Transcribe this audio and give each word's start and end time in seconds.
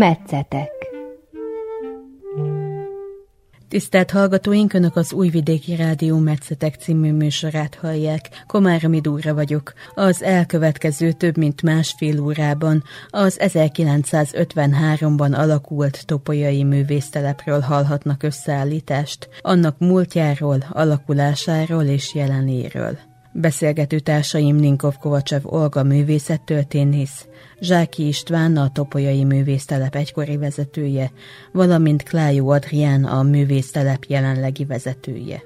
Metszetek 0.00 0.70
Tisztelt 3.68 4.10
hallgatóink, 4.10 4.72
Önök 4.72 4.96
az 4.96 5.12
Újvidéki 5.12 5.76
Rádió 5.76 6.18
Metszetek 6.18 6.74
című 6.74 7.12
műsorát 7.12 7.74
hallják. 7.74 8.28
Komáromi 8.46 9.00
Dúra 9.00 9.34
vagyok. 9.34 9.72
Az 9.94 10.22
elkövetkező 10.22 11.12
több 11.12 11.36
mint 11.36 11.62
másfél 11.62 12.20
órában 12.20 12.82
az 13.08 13.38
1953-ban 13.40 15.36
alakult 15.38 16.06
topolyai 16.06 16.64
művésztelepről 16.64 17.60
hallhatnak 17.60 18.22
összeállítást, 18.22 19.28
annak 19.40 19.78
múltjáról, 19.78 20.64
alakulásáról 20.70 21.84
és 21.84 22.14
jelenéről. 22.14 23.09
Beszélgető 23.40 23.98
társaim 23.98 24.56
Ninkov 24.56 24.96
Kovacsev 24.98 25.40
Olga 25.44 25.82
művészettörténész, 25.82 27.26
Zsáki 27.60 28.06
István 28.06 28.56
a 28.56 28.72
Topolyai 28.72 29.24
Művésztelep 29.24 29.94
egykori 29.94 30.36
vezetője, 30.36 31.12
valamint 31.52 32.02
Klájó 32.02 32.48
Adrián 32.48 33.04
a 33.04 33.22
művésztelep 33.22 34.04
jelenlegi 34.08 34.64
vezetője. 34.64 35.42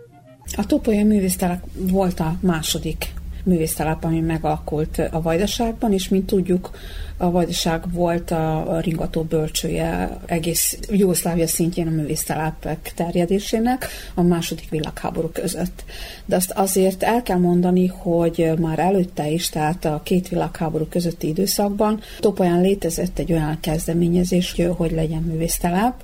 A 0.57 0.67
Topolyai 0.67 1.05
Művésztelep 1.05 1.65
volt 1.75 2.21
a 2.21 2.37
második 2.41 3.14
művésztelep, 3.45 4.05
ami 4.05 4.21
megalakult 4.21 5.03
a 5.11 5.23
Vajdaságban, 5.23 5.93
és 5.93 6.09
mint 6.09 6.27
tudjuk, 6.27 6.71
a 7.17 7.31
Vajdaság 7.31 7.93
volt 7.93 8.31
a 8.31 8.79
ringató 8.83 9.23
bölcsője 9.23 10.19
egész 10.27 10.79
Jugoszlávia 10.91 11.47
szintjén 11.47 11.87
a 11.87 11.91
művésztelepek 11.91 12.93
terjedésének 12.97 13.87
a 14.15 14.23
második 14.23 14.69
világháború 14.71 15.29
között. 15.29 15.85
De 16.25 16.37
azt 16.37 16.51
azért 16.51 17.03
el 17.03 17.23
kell 17.23 17.39
mondani, 17.39 17.87
hogy 17.87 18.53
már 18.59 18.79
előtte 18.79 19.29
is, 19.29 19.49
tehát 19.49 19.85
a 19.85 20.01
két 20.05 20.29
világháború 20.29 20.85
közötti 20.85 21.29
időszakban 21.29 22.01
Topolyán 22.21 22.61
létezett 22.61 23.19
egy 23.19 23.33
olyan 23.33 23.59
kezdeményezés, 23.61 24.61
hogy 24.77 24.91
legyen 24.91 25.23
művésztelep 25.23 25.95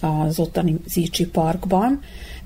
az 0.00 0.38
ottani 0.38 0.76
Zicsi 0.86 1.26
parkban, 1.26 2.00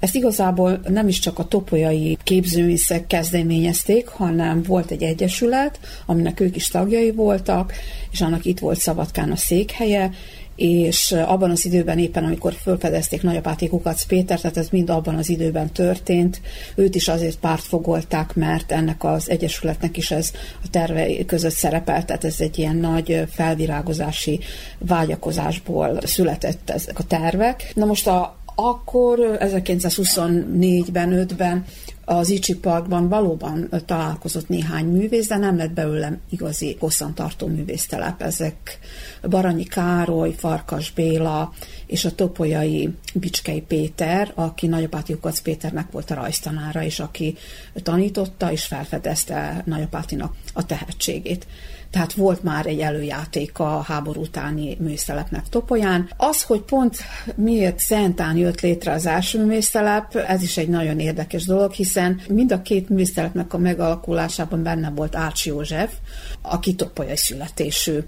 ezt 0.05 0.14
igazából 0.14 0.80
nem 0.88 1.08
is 1.08 1.19
csak 1.19 1.38
a 1.38 1.44
topolyai 1.44 2.19
képzőműszek 2.22 3.06
kezdeményezték, 3.06 4.08
hanem 4.08 4.62
volt 4.62 4.91
egy 4.91 5.02
egyesület, 5.02 5.80
aminek 6.06 6.41
ők 6.41 6.56
is 6.56 6.69
tagjai 6.69 7.10
voltak, 7.10 7.72
és 8.10 8.20
annak 8.20 8.44
itt 8.44 8.58
volt 8.58 8.78
Szabadkán 8.78 9.30
a 9.30 9.36
székhelye, 9.36 10.10
és 10.56 11.12
abban 11.12 11.50
az 11.50 11.64
időben 11.64 11.98
éppen, 11.98 12.25
amikor 12.25 12.52
felfedezték 12.52 13.22
Nagyapáti 13.22 13.69
Kukac 13.69 14.05
Péter, 14.05 14.41
tehát 14.41 14.56
ez 14.56 14.69
mind 14.69 14.91
abban 14.91 15.14
az 15.14 15.28
időben 15.28 15.72
történt, 15.72 16.41
őt 16.75 16.94
is 16.94 17.08
azért 17.08 17.38
pártfogolták, 17.38 18.34
mert 18.34 18.72
ennek 18.72 19.05
az 19.05 19.30
egyesületnek 19.30 19.97
is 19.97 20.10
ez 20.10 20.30
a 20.64 20.70
terve 20.70 21.25
között 21.25 21.55
szerepelt, 21.55 22.06
tehát 22.06 22.25
ez 22.25 22.36
egy 22.38 22.58
ilyen 22.58 22.77
nagy 22.77 23.25
felvirágozási 23.30 24.41
vágyakozásból 24.78 25.98
született 26.02 26.70
ezek 26.70 26.98
a 26.98 27.05
tervek. 27.05 27.72
Na 27.75 27.84
most 27.84 28.06
a, 28.06 28.42
akkor 28.55 29.19
1924-ben, 29.41 31.27
5-ben 31.28 31.64
az 32.05 32.30
Icsi 32.30 32.55
Parkban 32.55 33.08
valóban 33.08 33.69
találkozott 33.86 34.48
néhány 34.48 34.84
művész, 34.84 35.27
de 35.27 35.36
nem 35.36 35.56
lett 35.56 35.70
belőlem 35.70 36.20
igazi 36.30 36.77
hosszantartó 36.80 37.47
művésztelep. 37.47 38.22
Ezek 38.22 38.78
Baranyi 39.22 39.64
Károly, 39.64 40.32
Farkas 40.32 40.93
Béla 40.93 41.53
és 41.87 42.04
a 42.04 42.14
topolyai 42.14 42.91
Bicskei 43.14 43.60
Péter, 43.60 44.32
aki 44.34 44.66
Nagyapáti 44.66 45.12
Ukac 45.12 45.41
Péternek 45.41 45.91
volt 45.91 46.10
a 46.10 46.14
rajztanára, 46.14 46.82
és 46.82 47.00
aki 47.00 47.37
tanította 47.75 48.53
és 48.53 48.64
felfedezte 48.64 49.62
Nagyapátinak 49.66 50.34
a 50.53 50.66
tehetségét 50.66 51.47
tehát 51.94 52.12
volt 52.12 52.43
már 52.43 52.66
egy 52.66 52.81
előjáték 52.81 53.59
a 53.59 53.82
háború 53.82 54.21
utáni 54.21 54.77
műszelepnek 54.81 55.49
Topolyán. 55.49 56.10
Az, 56.16 56.43
hogy 56.43 56.60
pont 56.60 56.97
miért 57.34 57.78
Szentán 57.78 58.37
jött 58.37 58.60
létre 58.60 58.93
az 58.93 59.06
első 59.06 59.44
műszelep, 59.44 60.15
ez 60.16 60.43
is 60.43 60.56
egy 60.56 60.69
nagyon 60.69 60.99
érdekes 60.99 61.44
dolog, 61.44 61.72
hiszen 61.72 62.21
mind 62.28 62.53
a 62.53 62.62
két 62.62 62.88
műszelepnek 62.88 63.55
a 63.55 63.59
megalakulásában 63.59 64.62
benne 64.62 64.91
volt 64.91 65.16
Ács 65.16 65.47
József, 65.47 65.93
aki 66.43 66.75
topolyai 66.75 67.16
születésű 67.16 67.99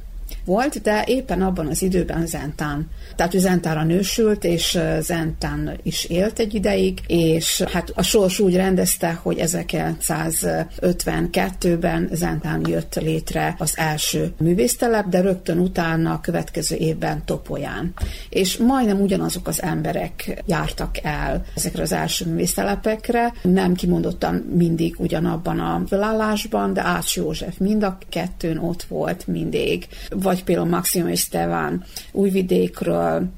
volt, 0.44 0.82
de 0.82 1.04
éppen 1.06 1.42
abban 1.42 1.66
az 1.66 1.82
időben 1.82 2.26
Zentán. 2.26 2.88
Tehát 3.16 3.34
ő 3.34 3.38
Zentára 3.38 3.84
nősült, 3.84 4.44
és 4.44 4.78
Zentán 5.00 5.78
is 5.82 6.04
élt 6.04 6.38
egy 6.38 6.54
ideig, 6.54 7.00
és 7.06 7.64
hát 7.72 7.92
a 7.94 8.02
sors 8.02 8.38
úgy 8.38 8.56
rendezte, 8.56 9.18
hogy 9.22 9.36
1952-ben 9.40 12.08
Zentán 12.12 12.62
jött 12.68 12.94
létre 12.94 13.54
az 13.58 13.72
első 13.76 14.32
művésztelep, 14.38 15.08
de 15.08 15.20
rögtön 15.20 15.58
utána 15.58 16.12
a 16.12 16.20
következő 16.20 16.76
évben 16.76 17.24
Topolyán. 17.24 17.92
És 18.28 18.56
majdnem 18.56 19.00
ugyanazok 19.00 19.48
az 19.48 19.62
emberek 19.62 20.42
jártak 20.46 20.98
el 21.02 21.44
ezekre 21.54 21.82
az 21.82 21.92
első 21.92 22.26
művésztelepekre, 22.26 23.32
nem 23.42 23.74
kimondottan 23.74 24.34
mindig 24.34 24.94
ugyanabban 24.98 25.60
a 25.60 25.82
felállásban, 25.86 26.72
de 26.72 26.82
Ács 26.82 27.16
József 27.16 27.58
mind 27.58 27.82
a 27.82 27.98
kettőn 28.08 28.58
ott 28.58 28.82
volt 28.82 29.26
mindig 29.26 29.86
vagy 30.22 30.44
például 30.44 30.68
Maxim 30.68 31.06
Esteban 31.06 31.84
Újvidékről, 32.12 33.28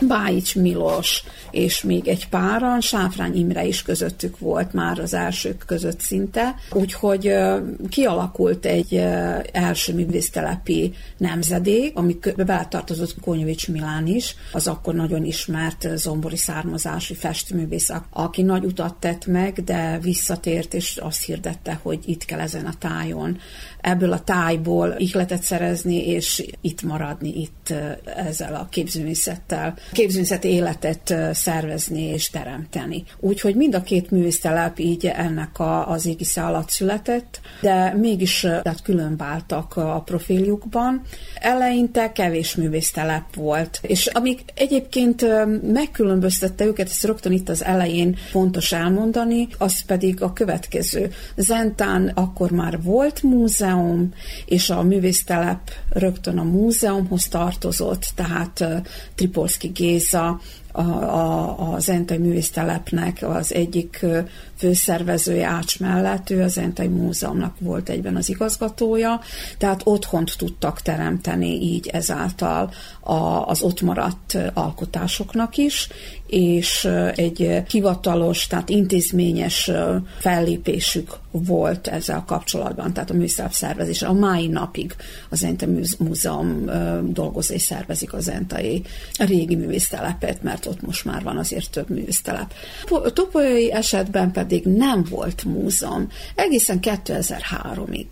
Bájics 0.00 0.56
Milos, 0.56 1.24
és 1.50 1.82
még 1.82 2.08
egy 2.08 2.28
páran, 2.28 2.80
Sáfrány 2.80 3.36
Imre 3.36 3.64
is 3.64 3.82
közöttük 3.82 4.38
volt 4.38 4.72
már 4.72 4.98
az 4.98 5.14
elsők 5.14 5.62
között 5.66 6.00
szinte, 6.00 6.54
úgyhogy 6.72 7.34
kialakult 7.88 8.66
egy 8.66 8.94
első 9.52 9.94
művésztelepi 9.94 10.94
nemzedék, 11.16 11.96
ami 11.96 12.18
beletartozott 12.36 13.20
Konyovics 13.20 13.68
Milán 13.68 14.06
is, 14.06 14.34
az 14.52 14.66
akkor 14.66 14.94
nagyon 14.94 15.24
ismert 15.24 15.88
zombori 15.94 16.36
származású 16.36 17.14
festművész, 17.14 17.90
aki 18.10 18.42
nagy 18.42 18.64
utat 18.64 18.94
tett 18.94 19.26
meg, 19.26 19.64
de 19.64 19.98
visszatért, 20.02 20.74
és 20.74 20.96
azt 20.96 21.24
hirdette, 21.24 21.78
hogy 21.82 21.98
itt 22.04 22.24
kell 22.24 22.40
ezen 22.40 22.66
a 22.66 22.74
tájon 22.78 23.38
ebből 23.88 24.12
a 24.12 24.20
tájból 24.20 24.94
ihletet 24.98 25.42
szerezni, 25.42 26.08
és 26.08 26.46
itt 26.60 26.82
maradni, 26.82 27.40
itt 27.40 27.74
ezzel 28.16 28.54
a 28.54 28.68
képzőművészettel, 28.70 29.74
képzőművészet 29.92 30.44
életet 30.44 31.14
szervezni 31.32 32.02
és 32.02 32.30
teremteni. 32.30 33.04
Úgyhogy 33.20 33.54
mind 33.54 33.74
a 33.74 33.82
két 33.82 34.10
művésztelep 34.10 34.78
így 34.78 35.06
ennek 35.06 35.58
a, 35.58 35.90
az 35.90 36.06
égisze 36.06 36.42
alatt 36.42 36.70
született, 36.70 37.40
de 37.60 37.94
mégis 37.94 38.40
tehát 38.40 38.82
különbáltak 38.82 39.76
a 39.76 40.02
profiljukban. 40.04 41.02
Eleinte 41.40 42.12
kevés 42.12 42.54
művésztelep 42.54 43.34
volt, 43.34 43.78
és 43.82 44.06
amik 44.06 44.40
egyébként 44.54 45.26
megkülönböztette 45.72 46.64
őket, 46.64 46.88
ezt 46.88 47.04
rögtön 47.04 47.32
itt 47.32 47.48
az 47.48 47.64
elején 47.64 48.16
fontos 48.30 48.72
elmondani, 48.72 49.48
az 49.58 49.80
pedig 49.80 50.22
a 50.22 50.32
következő. 50.32 51.10
Zentán 51.36 52.10
akkor 52.14 52.50
már 52.50 52.82
volt 52.82 53.22
múzeum, 53.22 53.77
múzeum, 53.78 54.12
és 54.46 54.70
a 54.70 54.82
művésztelep 54.82 55.70
rögtön 55.88 56.38
a 56.38 56.42
múzeumhoz 56.42 57.28
tartozott, 57.28 58.12
tehát 58.14 58.64
Tripolszki 59.14 59.68
Géza, 59.68 60.40
a, 60.72 60.80
a, 60.80 61.72
az 61.72 61.88
Entai 61.88 62.18
Művésztelepnek 62.18 63.22
az 63.22 63.54
egyik 63.54 64.06
főszervezője 64.58 65.46
Ács 65.46 65.80
mellett, 65.80 66.30
ő 66.30 66.42
az 66.42 66.58
Entai 66.58 66.86
Múzeumnak 66.86 67.54
volt 67.58 67.88
egyben 67.88 68.16
az 68.16 68.28
igazgatója, 68.28 69.20
tehát 69.58 69.80
otthont 69.84 70.34
tudtak 70.38 70.82
teremteni 70.82 71.62
így 71.62 71.86
ezáltal 71.86 72.70
a, 73.00 73.46
az 73.46 73.62
ott 73.62 73.80
maradt 73.80 74.38
alkotásoknak 74.54 75.56
is, 75.56 75.88
és 76.26 76.84
egy 77.14 77.62
hivatalos, 77.68 78.46
tehát 78.46 78.68
intézményes 78.68 79.70
fellépésük 80.18 81.18
volt 81.30 81.86
ezzel 81.86 82.24
kapcsolatban, 82.26 82.92
tehát 82.92 83.10
a 83.10 83.14
műszelep 83.14 83.52
szervezés. 83.52 84.02
A 84.02 84.12
mai 84.12 84.46
napig 84.46 84.94
az 85.28 85.44
Ente 85.44 85.66
Múzeum 85.98 86.70
dolgozó 87.12 87.54
és 87.54 87.62
szervezik 87.62 88.12
az 88.12 88.28
Entai 88.28 88.82
régi 89.18 89.56
művésztelepet, 89.56 90.42
mert 90.42 90.66
ott 90.66 90.82
most 90.82 91.04
már 91.04 91.22
van 91.22 91.36
azért 91.36 91.70
több 91.70 91.90
művésztelep. 91.90 92.52
Topolyai 93.12 93.72
esetben 93.72 94.32
pedig 94.32 94.47
nem 94.64 95.04
volt 95.10 95.44
múzeum 95.44 96.08
egészen 96.34 96.78
2003-ig, 96.82 98.06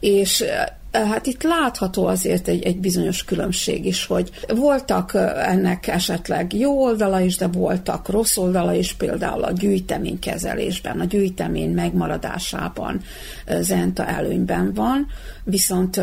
és 0.00 0.44
Hát 0.92 1.26
itt 1.26 1.42
látható 1.42 2.06
azért 2.06 2.48
egy, 2.48 2.62
egy 2.62 2.78
bizonyos 2.78 3.24
különbség 3.24 3.84
is, 3.84 4.06
hogy 4.06 4.30
voltak 4.48 5.14
ennek 5.36 5.86
esetleg 5.86 6.52
jó 6.52 6.82
oldala 6.82 7.20
is, 7.20 7.36
de 7.36 7.46
voltak 7.46 8.08
rossz 8.08 8.36
oldala 8.36 8.74
is, 8.74 8.92
például 8.92 9.42
a 9.42 9.52
gyűjteménykezelésben, 9.52 11.00
a 11.00 11.04
gyűjtemény 11.04 11.70
megmaradásában 11.70 13.00
Zenta 13.60 14.06
előnyben 14.06 14.72
van, 14.74 15.06
viszont 15.44 16.00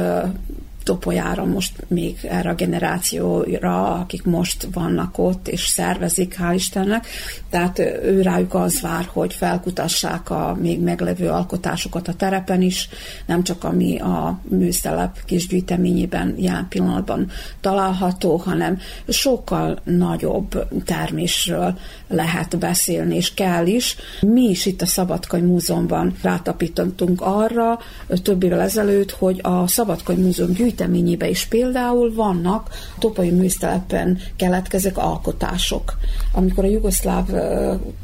Topolyára 0.87 1.45
most 1.45 1.83
még 1.87 2.17
erre 2.23 2.49
a 2.49 2.53
generációra, 2.55 3.93
akik 3.93 4.23
most 4.23 4.67
vannak 4.73 5.17
ott 5.17 5.47
és 5.47 5.65
szervezik, 5.65 6.37
hál' 6.39 6.53
Istennek. 6.55 7.07
Tehát 7.49 7.79
ő 8.03 8.21
rájuk 8.21 8.53
az 8.53 8.81
vár, 8.81 9.09
hogy 9.11 9.33
felkutassák 9.33 10.29
a 10.29 10.57
még 10.61 10.81
meglevő 10.81 11.29
alkotásokat 11.29 12.07
a 12.07 12.13
terepen 12.13 12.61
is, 12.61 12.89
nem 13.25 13.43
csak 13.43 13.63
ami 13.63 13.99
a 13.99 14.39
műszelep 14.49 15.25
kis 15.25 15.47
gyűjteményében 15.47 16.35
jelen 16.37 16.67
pillanatban 16.69 17.29
található, 17.61 18.35
hanem 18.35 18.79
sokkal 19.07 19.79
nagyobb 19.83 20.67
termésről 20.85 21.77
lehet 22.07 22.57
beszélni, 22.57 23.15
és 23.15 23.33
kell 23.33 23.65
is. 23.65 23.95
Mi 24.21 24.41
is 24.41 24.65
itt 24.65 24.81
a 24.81 24.85
Szabadkai 24.85 25.41
Múzeumban 25.41 26.13
rátapítottunk 26.21 27.21
arra 27.21 27.79
több 28.23 28.43
évvel 28.43 28.61
ezelőtt, 28.61 29.11
hogy 29.11 29.39
a 29.43 29.67
Szabadkai 29.67 30.15
Múzeum 30.15 30.53
gyűjteményében 30.77 31.29
is 31.29 31.45
például 31.45 32.13
vannak 32.13 32.69
topai 32.99 33.31
műsztelepen 33.31 34.19
keletkezők 34.35 34.97
alkotások. 34.97 35.97
Amikor 36.33 36.63
a 36.63 36.67
jugoszláv 36.67 37.25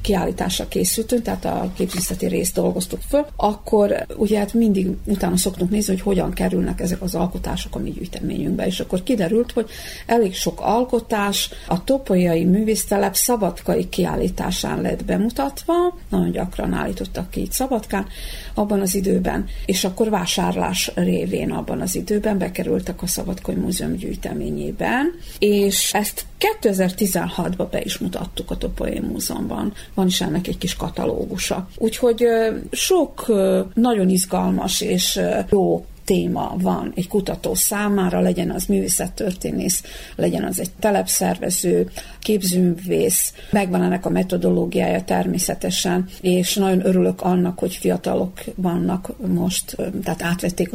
kiállításra 0.01 0.67
készültünk, 0.67 1.21
tehát 1.21 1.45
a 1.45 1.71
képzészeti 1.75 2.27
részt 2.27 2.53
dolgoztuk 2.53 2.99
föl, 3.07 3.25
akkor 3.35 4.05
ugye 4.15 4.39
hát 4.39 4.53
mindig 4.53 4.87
utána 5.05 5.37
szoktunk 5.37 5.69
nézni, 5.69 5.93
hogy 5.93 6.01
hogyan 6.01 6.33
kerülnek 6.33 6.81
ezek 6.81 7.01
az 7.01 7.15
alkotások 7.15 7.75
a 7.75 7.79
mi 7.79 7.89
gyűjteményünkbe, 7.91 8.65
és 8.65 8.79
akkor 8.79 9.03
kiderült, 9.03 9.51
hogy 9.51 9.69
elég 10.05 10.35
sok 10.35 10.61
alkotás 10.61 11.49
a 11.67 11.83
topolyai 11.83 12.43
művésztelep 12.43 13.15
szabadkai 13.15 13.89
kiállításán 13.89 14.81
lett 14.81 15.05
bemutatva, 15.05 15.73
nagyon 16.09 16.31
gyakran 16.31 16.73
állítottak 16.73 17.29
ki 17.29 17.41
itt 17.41 17.51
Szabadkán 17.51 18.05
abban 18.53 18.79
az 18.79 18.95
időben, 18.95 19.45
és 19.65 19.83
akkor 19.83 20.09
vásárlás 20.09 20.91
révén 20.95 21.51
abban 21.51 21.81
az 21.81 21.95
időben 21.95 22.37
bekerültek 22.63 23.01
a 23.01 23.07
Szabadkai 23.07 23.55
Múzeum 23.55 23.95
gyűjteményében, 23.95 25.13
és 25.39 25.93
ezt 25.93 26.25
2016-ban 26.61 27.67
be 27.71 27.81
is 27.81 27.97
mutattuk 27.97 28.51
a 28.51 28.57
Topolyai 28.57 28.99
Múzeumban. 28.99 29.73
Van 29.93 30.07
is 30.07 30.21
ennek 30.21 30.47
egy 30.47 30.57
kis 30.57 30.75
katalógusa. 30.75 31.67
Úgyhogy 31.77 32.25
sok 32.71 33.31
nagyon 33.73 34.09
izgalmas 34.09 34.81
és 34.81 35.19
jó 35.49 35.85
téma 36.05 36.55
van 36.59 36.91
egy 36.95 37.07
kutató 37.07 37.53
számára, 37.53 38.19
legyen 38.19 38.51
az 38.51 38.65
művészettörténész, 38.65 39.83
legyen 40.15 40.43
az 40.43 40.59
egy 40.59 40.71
telepszervező, 40.79 41.89
képzőművész, 42.19 43.33
megvan 43.51 43.81
ennek 43.81 44.05
a 44.05 44.09
metodológiája 44.09 45.03
természetesen, 45.03 46.05
és 46.21 46.55
nagyon 46.55 46.85
örülök 46.85 47.21
annak, 47.21 47.59
hogy 47.59 47.75
fiatalok 47.75 48.31
vannak 48.55 49.11
most, 49.33 49.75
tehát 50.03 50.21
átvették 50.21 50.71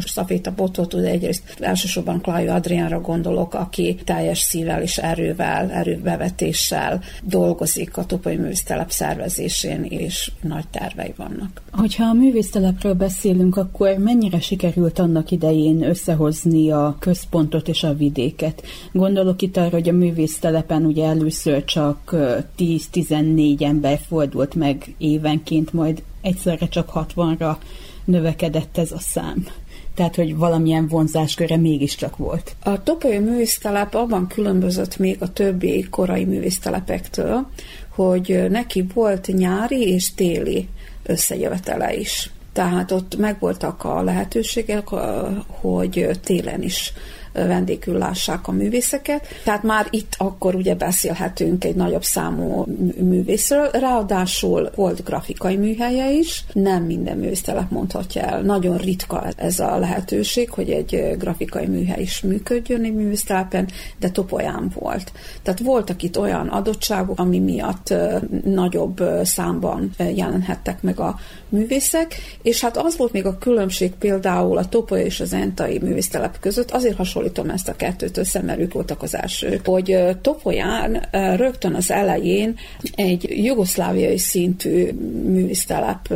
a 0.46 0.52
botot, 0.56 0.94
ugye 0.94 1.08
egyrészt 1.08 1.42
elsősorban 1.60 2.20
Klajo 2.20 2.52
Adriánra 2.52 3.00
gondolok, 3.00 3.54
aki 3.54 3.96
teljes 4.04 4.38
szívvel 4.38 4.82
és 4.82 4.98
erővel, 4.98 5.70
erőbevetéssel 5.70 7.00
dolgozik 7.22 7.96
a 7.96 8.04
Topai 8.04 8.36
Művésztelep 8.36 8.90
szervezésén, 8.90 9.84
és 9.84 10.32
nagy 10.40 10.68
tervei 10.70 11.12
vannak. 11.16 11.62
Hogyha 11.72 12.04
a 12.04 12.12
művésztelepről 12.12 12.94
beszélünk, 12.94 13.56
akkor 13.56 13.96
mennyire 13.98 14.40
sikerült 14.40 14.98
annak 14.98 15.17
idején 15.30 15.82
összehozni 15.82 16.70
a 16.70 16.96
központot 16.98 17.68
és 17.68 17.82
a 17.82 17.94
vidéket? 17.94 18.62
Gondolok 18.92 19.42
itt 19.42 19.56
arra, 19.56 19.70
hogy 19.70 19.88
a 19.88 19.92
művésztelepen 19.92 20.84
ugye 20.84 21.06
először 21.06 21.64
csak 21.64 22.14
10-14 22.58 23.62
ember 23.62 24.00
fordult 24.08 24.54
meg 24.54 24.94
évenként, 24.98 25.72
majd 25.72 26.02
egyszerre 26.20 26.68
csak 26.68 26.90
60-ra 26.94 27.56
növekedett 28.04 28.78
ez 28.78 28.92
a 28.92 28.98
szám. 28.98 29.46
Tehát, 29.94 30.14
hogy 30.14 30.36
valamilyen 30.36 30.88
vonzásköre 30.88 31.56
mégiscsak 31.56 32.16
volt. 32.16 32.56
A 32.62 32.82
Topoly 32.82 33.18
művésztelep 33.18 33.94
abban 33.94 34.26
különbözött 34.26 34.98
még 34.98 35.16
a 35.20 35.32
többi 35.32 35.86
korai 35.90 36.24
művésztelepektől, 36.24 37.46
hogy 37.88 38.46
neki 38.50 38.86
volt 38.94 39.26
nyári 39.26 39.88
és 39.88 40.14
téli 40.14 40.68
összejövetele 41.02 41.94
is. 41.94 42.30
Tehát 42.58 42.90
ott 42.90 43.16
megvoltak 43.16 43.84
a 43.84 44.02
lehetőségek, 44.02 44.88
hogy 45.46 46.10
télen 46.22 46.62
is 46.62 46.92
vendégül 47.32 47.98
lássák 47.98 48.48
a 48.48 48.52
művészeket. 48.52 49.26
Tehát 49.44 49.62
már 49.62 49.86
itt 49.90 50.14
akkor 50.16 50.54
ugye 50.54 50.74
beszélhetünk 50.74 51.64
egy 51.64 51.74
nagyobb 51.74 52.02
számú 52.02 52.64
művészről. 53.00 53.70
Ráadásul 53.72 54.70
volt 54.74 55.04
grafikai 55.04 55.56
műhelye 55.56 56.12
is, 56.12 56.44
nem 56.52 56.82
minden 56.82 57.16
művésztelep 57.16 57.70
mondhatja 57.70 58.22
el. 58.22 58.42
Nagyon 58.42 58.76
ritka 58.76 59.26
ez 59.36 59.58
a 59.58 59.78
lehetőség, 59.78 60.50
hogy 60.50 60.70
egy 60.70 61.16
grafikai 61.18 61.66
műhely 61.66 62.02
is 62.02 62.20
működjön 62.20 62.84
egy 62.84 62.94
művésztelepen, 62.94 63.68
de 63.98 64.10
Topolyán 64.10 64.70
volt. 64.74 65.12
Tehát 65.42 65.60
voltak 65.60 66.02
itt 66.02 66.18
olyan 66.18 66.48
adottságok, 66.48 67.18
ami 67.18 67.38
miatt 67.38 67.94
nagyobb 68.44 69.02
számban 69.22 69.90
jelenhettek 70.14 70.82
meg 70.82 71.00
a 71.00 71.18
művészek, 71.48 72.14
és 72.42 72.60
hát 72.60 72.76
az 72.76 72.96
volt 72.96 73.12
még 73.12 73.26
a 73.26 73.38
különbség 73.38 73.92
például 73.92 74.58
a 74.58 74.68
Topolya 74.68 75.04
és 75.04 75.20
az 75.20 75.32
Entai 75.32 75.78
művésztelep 75.78 76.40
között, 76.40 76.70
azért 76.70 76.96
hasonlítom 76.96 77.50
ezt 77.50 77.68
a 77.68 77.76
kettőt 77.76 78.16
össze, 78.16 78.42
mert 78.42 78.60
ők 78.60 78.72
voltak 78.72 79.02
az 79.02 79.16
elsők, 79.16 79.66
hogy 79.66 79.98
Topolyán 80.22 81.08
rögtön 81.36 81.74
az 81.74 81.90
elején 81.90 82.56
egy 82.94 83.44
jugoszláviai 83.44 84.18
szintű 84.18 84.92
művésztelep 85.24 86.14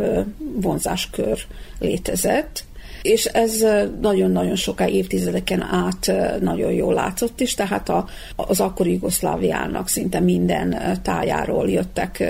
vonzáskör 0.55 1.39
létezett, 1.79 2.65
és 3.03 3.25
ez 3.25 3.65
nagyon-nagyon 4.01 4.57
soká 4.57 4.89
évtizedeken 4.89 5.63
át 5.63 6.13
nagyon 6.41 6.73
jól 6.73 6.95
látszott 6.95 7.41
is, 7.41 7.55
tehát 7.55 7.89
a, 7.89 8.07
az 8.37 8.61
akkori 8.61 8.93
Jugoszláviának 8.93 9.89
szinte 9.89 10.21
minden 10.21 10.99
tájáról 11.03 11.71
jöttek 11.71 12.25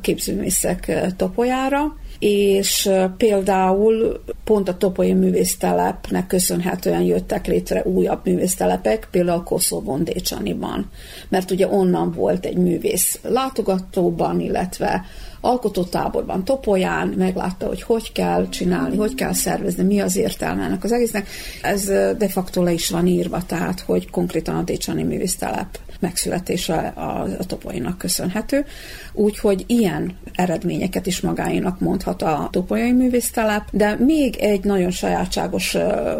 képzőművészek 0.00 1.12
topolyára, 1.16 1.96
és 2.20 2.90
például 3.16 4.22
pont 4.44 4.68
a 4.68 4.76
Topoly 4.76 5.10
művésztelepnek 5.10 6.26
köszönhetően 6.26 7.02
jöttek 7.02 7.46
létre 7.46 7.82
újabb 7.84 8.20
művésztelepek, 8.24 9.08
például 9.10 9.42
Koszovon 9.42 10.04
Décsaniban, 10.04 10.90
mert 11.28 11.50
ugye 11.50 11.68
onnan 11.68 12.12
volt 12.12 12.44
egy 12.44 12.56
művész 12.56 13.18
látogatóban, 13.22 14.40
illetve 14.40 15.04
alkotótáborban, 15.40 16.44
Topolyán, 16.44 17.08
meglátta, 17.08 17.66
hogy 17.66 17.82
hogy 17.82 18.12
kell 18.12 18.48
csinálni, 18.48 18.96
hogy 18.96 19.14
kell 19.14 19.32
szervezni, 19.32 19.82
mi 19.82 20.00
az 20.00 20.16
értelme 20.16 20.64
ennek 20.64 20.84
az 20.84 20.92
egésznek. 20.92 21.28
Ez 21.62 21.84
de 22.18 22.28
facto 22.28 22.62
le 22.62 22.72
is 22.72 22.90
van 22.90 23.06
írva, 23.06 23.42
tehát, 23.46 23.80
hogy 23.80 24.10
konkrétan 24.10 24.56
a 24.56 24.62
Décsani 24.62 25.02
művésztelep 25.02 25.78
megszületése 26.00 26.92
a, 26.94 27.22
a 27.38 27.44
Topolynak 27.46 27.98
köszönhető. 27.98 28.64
Úgyhogy 29.12 29.64
ilyen 29.66 30.16
eredményeket 30.34 31.06
is 31.06 31.20
magáénak 31.20 31.80
mondhat 31.80 32.22
a 32.22 32.48
Topolyai 32.52 32.92
művésztelep, 32.92 33.68
de 33.72 33.96
még 33.98 34.36
egy 34.36 34.64
nagyon 34.64 34.90
sajátságos 34.90 35.76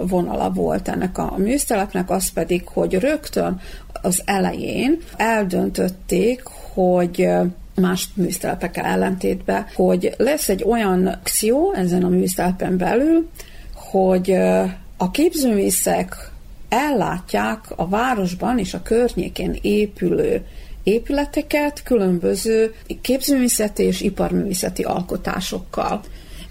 vonala 0.09 0.51
volt 0.51 0.89
ennek 0.89 1.19
a 1.19 1.35
művésztelepnek, 1.37 2.11
az 2.11 2.31
pedig, 2.31 2.69
hogy 2.69 2.95
rögtön 2.95 3.61
az 4.03 4.23
elején 4.25 4.99
eldöntötték, 5.17 6.43
hogy 6.73 7.29
más 7.75 8.09
művésztelepekkel 8.15 8.85
ellentétben, 8.85 9.67
hogy 9.75 10.15
lesz 10.17 10.49
egy 10.49 10.65
olyan 10.65 11.07
akció 11.07 11.73
ezen 11.73 12.05
a 12.05 12.09
művésztelepen 12.09 12.77
belül, 12.77 13.29
hogy 13.75 14.31
a 14.97 15.11
képzőművészek 15.11 16.30
ellátják 16.71 17.65
a 17.77 17.89
városban 17.89 18.59
és 18.59 18.75
a 18.75 18.83
környékén 18.83 19.59
épülő 19.63 20.45
épületeket 20.83 21.83
különböző 21.83 22.75
képzőművészeti 23.01 23.83
és 23.83 24.01
iparművészeti 24.01 24.83
alkotásokkal. 24.83 26.01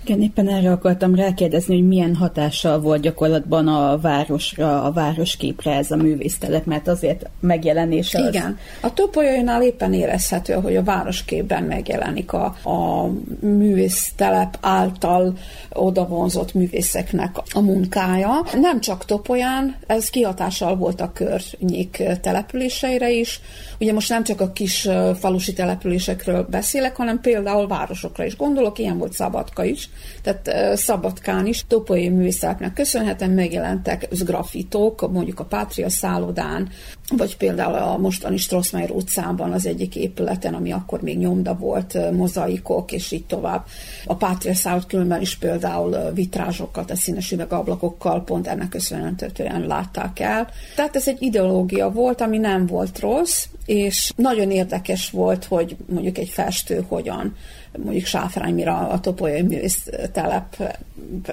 Igen, 0.09 0.21
éppen 0.21 0.49
erre 0.49 0.71
akartam 0.71 1.15
rákérdezni, 1.15 1.75
hogy 1.75 1.87
milyen 1.87 2.15
hatással 2.15 2.79
volt 2.79 3.01
gyakorlatban 3.01 3.67
a 3.67 3.97
városra, 3.97 4.83
a 4.83 4.91
városképre 4.91 5.71
ez 5.71 5.91
a 5.91 5.95
művésztelep, 5.95 6.65
mert 6.65 6.87
azért 6.87 7.29
megjelenése 7.39 8.19
az... 8.19 8.27
Igen. 8.27 8.57
A 8.81 8.93
topolyóinál 8.93 9.63
éppen 9.63 9.93
érezhető, 9.93 10.53
hogy 10.53 10.75
a 10.75 10.83
városképben 10.83 11.63
megjelenik 11.63 12.33
a, 12.33 12.45
a 12.63 13.09
művésztelep 13.39 14.57
által 14.61 15.37
odavonzott 15.69 16.53
művészeknek 16.53 17.35
a 17.53 17.59
munkája. 17.59 18.45
Nem 18.61 18.79
csak 18.79 19.05
Topolyán, 19.05 19.75
ez 19.87 20.09
kihatással 20.09 20.75
volt 20.75 21.01
a 21.01 21.11
környék 21.13 22.03
településeire 22.21 23.11
is. 23.11 23.41
Ugye 23.79 23.93
most 23.93 24.09
nem 24.09 24.24
csak 24.24 24.41
a 24.41 24.51
kis 24.51 24.88
falusi 25.19 25.53
településekről 25.53 26.48
beszélek, 26.50 26.95
hanem 26.95 27.19
például 27.21 27.67
városokra 27.67 28.25
is 28.25 28.36
gondolok, 28.36 28.79
ilyen 28.79 28.98
volt 28.98 29.13
Szabadka 29.13 29.63
is. 29.63 29.89
Tehát 30.21 30.77
Szabadkán 30.77 31.45
is 31.45 31.65
topolyai 31.67 32.09
művészeteknek 32.09 32.74
köszönhetően 32.74 33.31
megjelentek 33.31 34.07
grafitók, 34.25 35.12
mondjuk 35.12 35.39
a 35.39 35.45
Pátria 35.45 35.89
szállodán, 35.89 36.69
vagy 37.17 37.37
például 37.37 37.73
a 37.73 37.97
mostani 37.97 38.37
Strossmayer 38.37 38.91
utcában 38.91 39.51
az 39.51 39.65
egyik 39.65 39.95
épületen, 39.95 40.53
ami 40.53 40.71
akkor 40.71 41.01
még 41.01 41.17
nyomda 41.17 41.55
volt, 41.55 42.11
mozaikok, 42.11 42.91
és 42.91 43.11
így 43.11 43.25
tovább. 43.25 43.65
A 44.05 44.15
Pátria 44.15 44.53
szállod 44.53 44.85
különben 44.85 45.21
is 45.21 45.37
például 45.37 46.11
vitrázsokkal, 46.13 46.85
tehát 46.85 47.01
színes 47.01 47.31
üvegablakokkal 47.31 48.23
pont 48.23 48.47
ennek 48.47 48.69
köszönhetően 48.69 49.67
látták 49.67 50.19
el. 50.19 50.47
Tehát 50.75 50.95
ez 50.95 51.07
egy 51.07 51.21
ideológia 51.21 51.91
volt, 51.91 52.21
ami 52.21 52.37
nem 52.37 52.65
volt 52.65 52.99
rossz, 52.99 53.45
és 53.65 54.11
nagyon 54.15 54.51
érdekes 54.51 55.09
volt, 55.09 55.45
hogy 55.45 55.75
mondjuk 55.89 56.17
egy 56.17 56.29
festő 56.29 56.85
hogyan 56.87 57.35
mondjuk 57.77 58.05
Sáfránymira 58.05 58.77
a 58.77 58.99
Topolyai 58.99 59.41
Művész 59.41 59.89
telep 60.11 60.77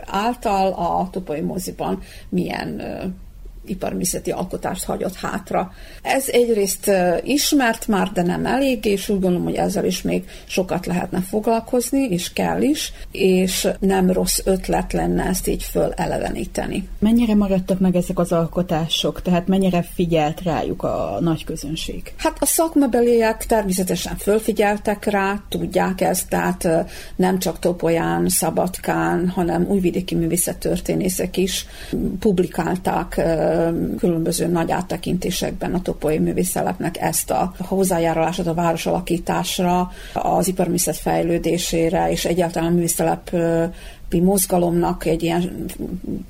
által 0.06 0.72
a 0.72 1.08
Topolyai 1.10 1.42
moziban 1.42 2.02
milyen 2.28 2.82
iparművészeti 3.66 4.30
alkotást 4.30 4.84
hagyott 4.84 5.14
hátra. 5.14 5.72
Ez 6.02 6.28
egyrészt 6.28 6.90
ismert 7.22 7.86
már, 7.88 8.10
de 8.12 8.22
nem 8.22 8.46
elég, 8.46 8.84
és 8.84 9.08
úgy 9.08 9.20
gondolom, 9.20 9.44
hogy 9.44 9.54
ezzel 9.54 9.84
is 9.84 10.02
még 10.02 10.24
sokat 10.44 10.86
lehetne 10.86 11.20
foglalkozni, 11.20 12.00
és 12.10 12.32
kell 12.32 12.62
is, 12.62 12.92
és 13.10 13.68
nem 13.80 14.10
rossz 14.10 14.38
ötlet 14.44 14.92
lenne 14.92 15.24
ezt 15.24 15.48
így 15.48 15.62
föleleveníteni. 15.62 16.88
Mennyire 16.98 17.34
maradtak 17.34 17.78
meg 17.78 17.96
ezek 17.96 18.18
az 18.18 18.32
alkotások, 18.32 19.22
tehát 19.22 19.46
mennyire 19.46 19.84
figyelt 19.94 20.42
rájuk 20.42 20.82
a 20.82 21.18
nagy 21.20 21.44
közönség? 21.44 22.12
Hát 22.16 22.36
a 22.40 22.46
szakmabeliek 22.46 23.46
természetesen 23.46 24.16
fölfigyeltek 24.16 25.04
rá, 25.04 25.42
tudják 25.48 26.00
ezt, 26.00 26.28
tehát 26.28 26.68
nem 27.16 27.38
csak 27.38 27.58
Topolyán, 27.58 28.28
Szabadkán, 28.28 29.28
hanem 29.28 29.66
újvidéki 29.68 30.14
művészettörténészek 30.14 31.36
is 31.36 31.66
publikálták 32.18 33.20
különböző 33.98 34.46
nagy 34.46 34.70
áttekintésekben 34.70 35.74
a 35.74 35.82
topolyai 35.82 36.18
művészelepnek 36.18 37.00
ezt 37.00 37.30
a 37.30 37.54
hozzájárulását 37.58 38.46
a 38.46 38.54
város 38.54 38.86
alakításra, 38.86 39.90
az 40.12 40.48
iparművészet 40.48 40.96
fejlődésére 40.96 42.10
és 42.10 42.24
egyáltalán 42.24 42.70
a 42.70 42.74
művészelep 42.74 43.30
mozgalomnak 44.10 45.04
egy 45.04 45.22
ilyen 45.22 45.66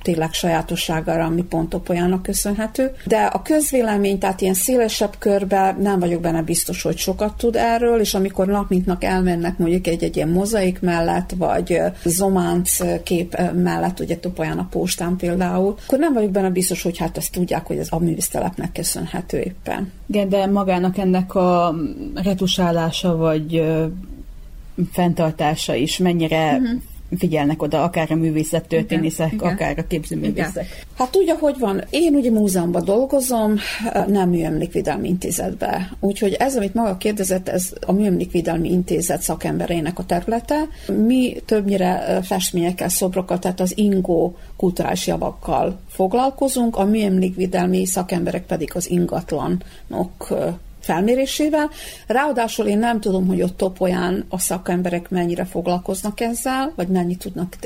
tényleg 0.02 0.32
sajátosságára, 0.32 1.24
ami 1.24 1.42
pont 1.42 1.68
Topolyának 1.68 2.22
köszönhető. 2.22 2.94
De 3.04 3.24
a 3.24 3.42
közvélemény, 3.42 4.18
tehát 4.18 4.40
ilyen 4.40 4.54
szélesebb 4.54 5.14
körbe 5.18 5.76
nem 5.80 6.00
vagyok 6.00 6.20
benne 6.20 6.42
biztos, 6.42 6.82
hogy 6.82 6.96
sokat 6.96 7.36
tud 7.36 7.56
erről, 7.56 8.00
és 8.00 8.14
amikor 8.14 8.46
nap 8.46 8.70
mint 8.70 8.86
nap 8.86 9.04
elmennek 9.04 9.58
mondjuk 9.58 9.86
egy-egy 9.86 10.16
ilyen 10.16 10.28
mozaik 10.28 10.80
mellett, 10.80 11.34
vagy 11.36 11.80
zománc 12.04 13.02
kép 13.02 13.40
mellett, 13.54 14.00
ugye 14.00 14.16
Topolyán 14.16 14.58
a 14.58 14.68
postán 14.70 15.16
például, 15.16 15.76
akkor 15.86 15.98
nem 15.98 16.12
vagyok 16.12 16.30
benne 16.30 16.50
biztos, 16.50 16.82
hogy 16.82 16.98
hát 16.98 17.16
ezt 17.16 17.32
tudják, 17.32 17.66
hogy 17.66 17.78
ez 17.78 17.88
a 17.90 17.98
művésztelepnek 17.98 18.72
köszönhető 18.72 19.38
éppen. 19.38 19.92
Igen, 20.06 20.28
de 20.28 20.46
magának 20.46 20.98
ennek 20.98 21.34
a 21.34 21.74
retusálása, 22.14 23.16
vagy 23.16 23.64
fenntartása 24.92 25.74
is 25.74 25.98
mennyire 25.98 26.52
uh-huh 26.52 26.80
figyelnek 27.18 27.62
oda, 27.62 27.82
akár 27.82 28.12
a 28.12 28.14
művészettörténészek, 28.14 29.32
igen, 29.32 29.52
akár 29.52 29.78
a 29.78 29.86
képzőművészek. 29.86 30.50
Igen. 30.54 30.66
Hát 30.96 31.16
ugye, 31.16 31.34
hogy 31.34 31.58
van, 31.58 31.82
én 31.90 32.14
ugye 32.14 32.30
múzeumban 32.30 32.84
dolgozom, 32.84 33.54
nem 34.06 34.28
Műemlékvédelmi 34.28 35.08
Intézetbe. 35.08 35.90
Úgyhogy 36.00 36.32
ez, 36.32 36.56
amit 36.56 36.74
maga 36.74 36.96
kérdezett, 36.96 37.48
ez 37.48 37.72
a 37.86 37.92
Műemlékvédelmi 37.92 38.70
Intézet 38.70 39.22
szakembereinek 39.22 39.98
a 39.98 40.04
területe. 40.04 40.68
Mi 41.06 41.42
többnyire 41.44 42.20
festményekkel, 42.22 42.88
szobrokkal, 42.88 43.38
tehát 43.38 43.60
az 43.60 43.78
ingó 43.78 44.36
kulturális 44.56 45.06
javakkal 45.06 45.80
foglalkozunk, 45.88 46.76
a 46.76 46.84
műemlékvédelmi 46.84 47.86
szakemberek 47.86 48.46
pedig 48.46 48.70
az 48.74 48.90
ingatlanok 48.90 50.34
felmérésével. 50.86 51.70
Ráadásul 52.06 52.66
én 52.66 52.78
nem 52.78 53.00
tudom, 53.00 53.26
hogy 53.26 53.42
ott 53.42 53.56
Topolyán 53.56 54.24
a 54.28 54.38
szakemberek 54.38 55.10
mennyire 55.10 55.44
foglalkoznak 55.44 56.20
ezzel, 56.20 56.72
vagy 56.76 56.88
mennyit 56.88 57.18
tudnak 57.18 57.56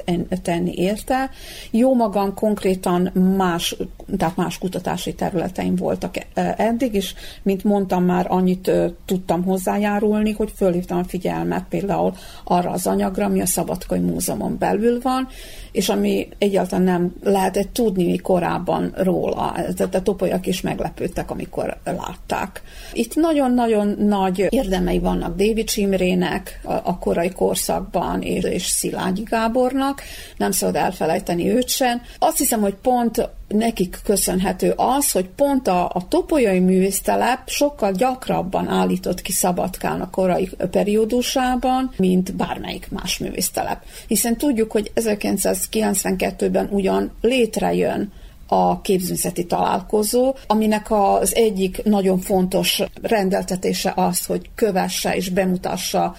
tenni 0.43 0.73
érte. 0.75 1.31
Jó 1.71 1.95
magam 1.95 2.35
konkrétan 2.35 3.11
más, 3.37 3.77
tehát 4.19 4.37
más 4.37 4.59
kutatási 4.59 5.15
területeim 5.15 5.75
voltak 5.77 6.17
e, 6.17 6.55
eddig, 6.57 6.95
és 6.95 7.15
mint 7.43 7.65
mondtam 7.65 8.05
már, 8.05 8.27
annyit 8.29 8.71
tudtam 9.05 9.45
hozzájárulni, 9.45 10.33
hogy 10.33 10.53
fölhívtam 10.57 10.99
a 10.99 11.05
figyelmet 11.05 11.65
például 11.69 12.13
arra 12.45 12.71
az 12.71 12.87
anyagra, 12.87 13.25
ami 13.25 13.41
a 13.41 13.47
Szabadkai 13.47 13.99
Múzeumon 13.99 14.57
belül 14.59 15.01
van, 15.03 15.29
és 15.73 15.89
ami 15.89 16.29
egyáltalán 16.39 16.85
nem 16.85 17.15
lehetett 17.23 17.73
tudni 17.73 18.19
korábban 18.19 18.93
róla. 18.97 19.55
Tehát 19.77 19.95
a 19.95 20.03
topolyak 20.03 20.47
is 20.47 20.61
meglepődtek, 20.61 21.31
amikor 21.31 21.77
látták. 21.85 22.63
Itt 22.93 23.10
nagyon-nagyon 23.15 23.97
nagy 23.99 24.47
érdemei 24.49 24.99
vannak 24.99 25.37
David 25.37 25.69
Imrének 25.75 26.61
a, 26.65 26.73
a 26.73 26.99
korai 26.99 27.31
korszakban, 27.31 28.23
és, 28.23 28.45
és 28.45 28.67
Szilágyi 28.67 29.23
Gábornak, 29.23 30.03
nem 30.37 30.51
szabad 30.51 30.77
elfelejteni 30.77 31.51
őt 31.51 31.69
sem. 31.69 32.03
Azt 32.19 32.39
hiszem, 32.39 32.61
hogy 32.61 32.75
pont 32.75 33.29
nekik 33.49 33.99
köszönhető 34.05 34.73
az, 34.77 35.11
hogy 35.11 35.29
pont 35.29 35.69
a, 35.69 35.85
a 35.85 36.09
topolyai 36.09 36.59
művésztelep 36.59 37.49
sokkal 37.49 37.93
gyakrabban 37.93 38.69
állított 38.69 39.23
ki 39.23 39.33
Szabadkán 39.33 40.01
a 40.01 40.11
korai 40.11 40.51
periódusában, 40.71 41.93
mint 41.97 42.37
bármelyik 42.37 42.91
más 42.91 43.19
művésztelep. 43.19 43.83
Hiszen 44.07 44.37
tudjuk, 44.37 44.73
hogy 44.73 44.93
1992-ben 44.95 46.69
ugyan 46.71 47.13
létrejön 47.21 48.13
a 48.51 48.81
képzőzeti 48.81 49.47
találkozó, 49.47 50.35
aminek 50.47 50.91
az 50.91 51.35
egyik 51.35 51.83
nagyon 51.85 52.19
fontos 52.19 52.83
rendeltetése 53.03 53.93
az, 53.97 54.25
hogy 54.25 54.51
kövesse 54.55 55.17
és 55.17 55.29
bemutassa 55.29 56.15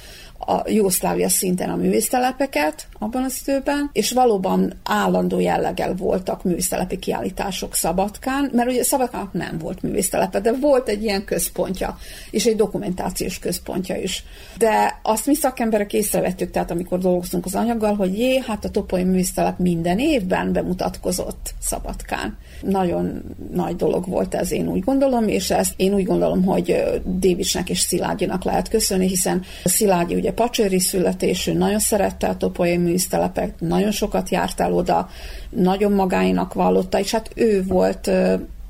a 0.46 0.64
Jugoszlávia 0.66 1.30
szinten 1.30 1.70
a 1.70 1.76
művésztelepeket 1.76 2.88
abban 3.00 3.24
az 3.24 3.42
időben, 3.46 3.90
és 3.94 4.12
valóban 4.12 4.74
állandó 4.84 5.40
jelleggel 5.40 5.96
voltak 5.96 6.44
művésztelepi 6.44 7.00
kiállítások 7.00 7.76
Szabadkán, 7.76 8.50
mert 8.54 8.70
ugye 8.70 8.84
Szabadkán 8.84 9.30
nem 9.32 9.58
volt 9.58 9.82
művésztelepe, 9.82 10.40
de 10.40 10.52
volt 10.52 10.90
egy 10.90 11.04
ilyen 11.04 11.26
központja, 11.26 11.98
és 12.32 12.46
egy 12.46 12.56
dokumentációs 12.56 13.40
központja 13.40 13.96
is. 13.96 14.24
De 14.58 15.00
azt 15.04 15.26
mi 15.26 15.36
szakemberek 15.36 15.94
észrevettük, 15.94 16.52
tehát 16.52 16.72
amikor 16.72 17.00
dolgoztunk 17.00 17.46
az 17.46 17.56
anyaggal, 17.56 17.96
hogy 17.96 18.20
jé, 18.20 18.44
hát 18.48 18.66
a 18.66 18.70
Topoly 18.70 19.04
művésztelep 19.04 19.58
minden 19.58 20.00
évben 20.00 20.54
bemutatkozott 20.54 21.54
Szabadkán. 21.60 22.38
Nagyon 22.62 23.24
nagy 23.54 23.76
dolog 23.76 24.08
volt 24.08 24.36
ez, 24.36 24.52
én 24.52 24.68
úgy 24.68 24.84
gondolom, 24.84 25.28
és 25.28 25.50
ezt 25.50 25.74
én 25.76 25.94
úgy 25.94 26.06
gondolom, 26.06 26.44
hogy 26.44 26.84
Dévisnek 27.06 27.70
és 27.70 27.80
Szilágyinak 27.80 28.44
lehet 28.44 28.70
köszönni, 28.70 29.08
hiszen 29.08 29.44
Szilágyi 29.64 30.16
ugye 30.16 30.32
pacsőri 30.32 30.80
születésű, 30.80 31.54
nagyon 31.54 31.80
szerette 31.80 32.28
a 32.28 32.38
topolyai 32.38 32.78
műztelepet, 32.78 33.54
nagyon 33.60 33.92
sokat 33.92 34.30
járt 34.30 34.60
el 34.60 34.74
oda, 34.74 35.10
nagyon 35.50 35.92
magáinak 35.92 36.54
vallotta, 36.54 37.00
és 37.00 37.12
hát 37.12 37.30
ő 37.36 37.64
volt 37.68 38.12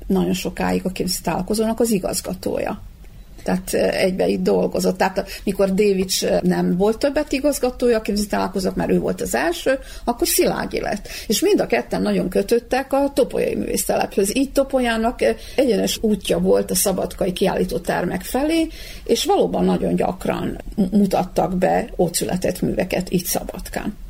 nagyon 0.06 0.32
sokáig 0.32 0.80
a 0.84 0.90
képzőtalálkozónak 0.90 1.80
az 1.80 1.90
igazgatója 1.90 2.82
tehát 3.44 3.74
egybe 3.74 4.26
itt 4.26 4.42
dolgozott. 4.42 4.96
Tehát 4.96 5.28
mikor 5.44 5.74
Davids 5.74 6.24
nem 6.42 6.76
volt 6.76 6.98
többet 6.98 7.32
igazgatója 7.32 7.98
a 7.98 8.02
találkozók, 8.28 8.74
mert 8.74 8.90
ő 8.90 8.98
volt 8.98 9.20
az 9.20 9.34
első, 9.34 9.78
akkor 10.04 10.26
Szilágyi 10.26 10.80
lett. 10.80 11.08
És 11.26 11.40
mind 11.40 11.60
a 11.60 11.66
ketten 11.66 12.02
nagyon 12.02 12.28
kötöttek 12.28 12.92
a 12.92 13.12
topolyai 13.14 13.54
művésztelephez. 13.54 14.36
Így 14.36 14.52
Topolyának 14.52 15.20
egyenes 15.56 15.98
útja 16.00 16.38
volt 16.38 16.70
a 16.70 16.74
szabadkai 16.74 17.32
kiállító 17.32 17.78
termek 17.78 18.22
felé, 18.22 18.68
és 19.04 19.24
valóban 19.24 19.64
nagyon 19.64 19.94
gyakran 19.94 20.60
mutattak 20.90 21.56
be 21.56 21.88
ott 21.96 22.14
született 22.14 22.60
műveket 22.60 23.10
itt 23.10 23.26
Szabadkán. 23.26 24.01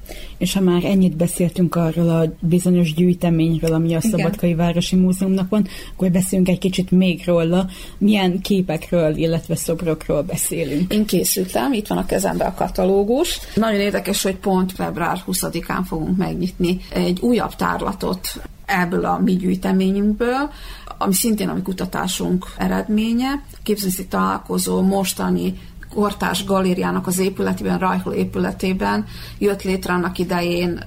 És 0.43 0.53
ha 0.53 0.61
már 0.61 0.85
ennyit 0.85 1.17
beszéltünk 1.17 1.75
arról 1.75 2.09
a 2.09 2.35
bizonyos 2.41 2.95
gyűjteményről, 2.95 3.73
ami 3.73 3.95
a 3.95 3.99
Igen. 4.03 4.11
Szabadkai 4.11 4.55
Városi 4.55 4.97
Múzeumnak 4.97 5.49
van, 5.49 5.67
akkor 5.93 6.11
beszéljünk 6.11 6.51
egy 6.51 6.59
kicsit 6.59 6.91
még 6.91 7.23
róla. 7.27 7.69
Milyen 7.99 8.41
képekről, 8.41 9.17
illetve 9.17 9.55
szobrokról 9.55 10.23
beszélünk? 10.23 10.93
Én 10.93 11.05
készültem, 11.05 11.73
itt 11.73 11.87
van 11.87 11.99
a 11.99 12.07
kezemben 12.07 12.47
a 12.47 12.55
katalógus. 12.55 13.39
Nagyon 13.55 13.81
érdekes, 13.81 14.23
hogy 14.23 14.37
pont 14.37 14.73
február 14.73 15.23
20-án 15.27 15.83
fogunk 15.87 16.17
megnyitni 16.17 16.81
egy 16.93 17.21
újabb 17.21 17.55
tárlatot 17.55 18.43
ebből 18.67 19.05
a 19.05 19.19
mi 19.19 19.37
gyűjteményünkből, 19.37 20.51
ami 20.99 21.15
szintén 21.15 21.49
a 21.49 21.55
mi 21.55 21.63
kutatásunk 21.63 22.47
eredménye. 22.57 23.45
Képzőszi 23.63 24.07
találkozó 24.07 24.81
mostani 24.81 25.55
kortás 25.95 26.45
galériának 26.45 27.07
az 27.07 27.19
épületében, 27.19 27.79
Rajhol 27.79 28.13
épületében 28.13 29.07
jött 29.39 29.63
létre 29.63 29.93
annak 29.93 30.19
idején 30.19 30.85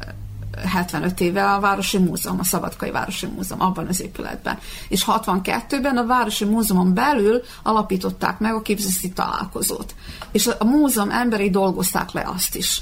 75 0.63 1.19
éve 1.19 1.51
a 1.51 1.59
Városi 1.59 1.97
Múzeum, 1.97 2.39
a 2.39 2.43
Szabadkai 2.43 2.91
Városi 2.91 3.25
Múzeum, 3.25 3.62
abban 3.62 3.88
az 3.88 4.01
épületben. 4.01 4.59
És 4.89 5.05
62-ben 5.07 5.97
a 5.97 6.05
Városi 6.05 6.45
Múzeumon 6.45 6.93
belül 6.93 7.41
alapították 7.63 8.39
meg 8.39 8.53
a 8.53 8.62
képzőszi 8.62 9.09
találkozót. 9.09 9.95
És 10.31 10.50
a 10.59 10.65
múzeum 10.65 11.09
emberi 11.09 11.50
dolgozták 11.50 12.12
le 12.12 12.29
azt 12.33 12.55
is. 12.55 12.81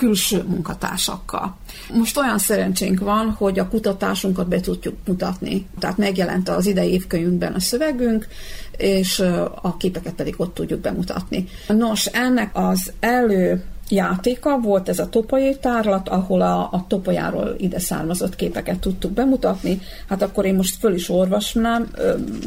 Külső 0.00 0.42
munkatársakkal. 0.42 1.56
Most 1.92 2.16
olyan 2.16 2.38
szerencsénk 2.38 3.00
van, 3.00 3.30
hogy 3.30 3.58
a 3.58 3.68
kutatásunkat 3.68 4.48
be 4.48 4.60
tudjuk 4.60 4.96
mutatni. 5.06 5.66
Tehát 5.78 5.96
megjelent 5.96 6.48
az 6.48 6.66
idei 6.66 6.92
évkönyvünkben 6.92 7.52
a 7.52 7.60
szövegünk, 7.60 8.28
és 8.76 9.18
a 9.62 9.76
képeket 9.76 10.14
pedig 10.14 10.34
ott 10.36 10.54
tudjuk 10.54 10.80
bemutatni. 10.80 11.48
Nos, 11.68 12.06
ennek 12.06 12.50
az 12.52 12.92
elő 13.00 13.64
játéka, 13.90 14.58
volt 14.58 14.88
ez 14.88 14.98
a 14.98 15.08
topolyé 15.08 15.54
tárlat, 15.54 16.08
ahol 16.08 16.40
a, 16.40 16.60
a 16.60 16.84
topolyáról 16.88 17.54
ide 17.58 17.78
származott 17.78 18.36
képeket 18.36 18.78
tudtuk 18.78 19.12
bemutatni. 19.12 19.80
Hát 20.08 20.22
akkor 20.22 20.44
én 20.44 20.54
most 20.54 20.78
föl 20.78 20.94
is 20.94 21.08
olvasnám 21.08 21.90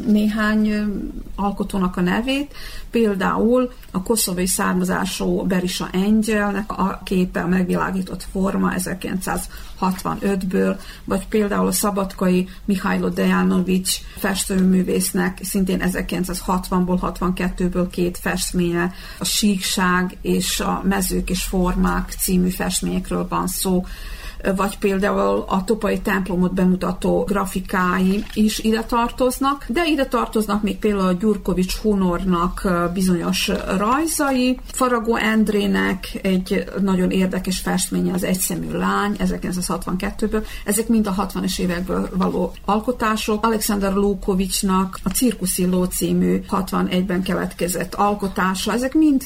néhány 0.06 0.72
alkotónak 1.36 1.96
a 1.96 2.00
nevét. 2.00 2.54
Például 2.90 3.72
a 3.90 4.02
koszovai 4.02 4.46
származású 4.46 5.42
Berisa 5.42 5.88
Engelnek 5.92 6.72
a 6.72 7.00
képe, 7.04 7.44
megvilágított 7.44 8.26
forma 8.32 8.74
1965-ből, 9.92 10.78
vagy 11.04 11.26
például 11.26 11.66
a 11.66 11.72
szabadkai 11.72 12.48
Mihailo 12.64 13.08
Dejanovics 13.08 13.98
festőművésznek 14.16 15.38
szintén 15.42 15.82
1960-ból, 15.84 17.14
62-ből 17.18 17.86
két 17.90 18.18
festménye, 18.18 18.92
a 19.18 19.24
síkság 19.24 20.16
és 20.22 20.60
a 20.60 20.82
mezők 20.84 21.30
és 21.30 21.42
formák 21.42 22.14
című 22.18 22.48
festményekről 22.48 23.26
van 23.28 23.46
szó 23.46 23.84
vagy 24.56 24.78
például 24.78 25.44
a 25.48 25.64
Topai 25.64 26.00
templomot 26.00 26.54
bemutató 26.54 27.24
grafikái 27.24 28.24
is 28.34 28.58
ide 28.58 28.82
tartoznak, 28.82 29.64
de 29.68 29.86
ide 29.86 30.06
tartoznak 30.06 30.62
még 30.62 30.78
például 30.78 31.08
a 31.08 31.12
Gyurkovics 31.12 31.76
Hunornak 31.76 32.68
bizonyos 32.92 33.50
rajzai, 33.76 34.58
Faragó 34.72 35.16
Endrének 35.16 36.18
egy 36.22 36.64
nagyon 36.80 37.10
érdekes 37.10 37.58
festménye 37.58 38.12
az 38.12 38.24
Egyszemű 38.24 38.70
lány 38.70 39.16
1962-ből, 39.18 40.44
ezek 40.64 40.88
mind 40.88 41.06
a 41.06 41.14
60-es 41.14 41.58
évekből 41.58 42.08
való 42.12 42.52
alkotások. 42.64 43.46
Alexander 43.46 43.92
Lukovicsnak 43.92 44.98
a 45.02 45.08
Cirkuszilló 45.08 45.84
című 45.84 46.40
61-ben 46.50 47.22
keletkezett 47.22 47.94
alkotása, 47.94 48.72
ezek 48.72 48.94
mind 48.94 49.22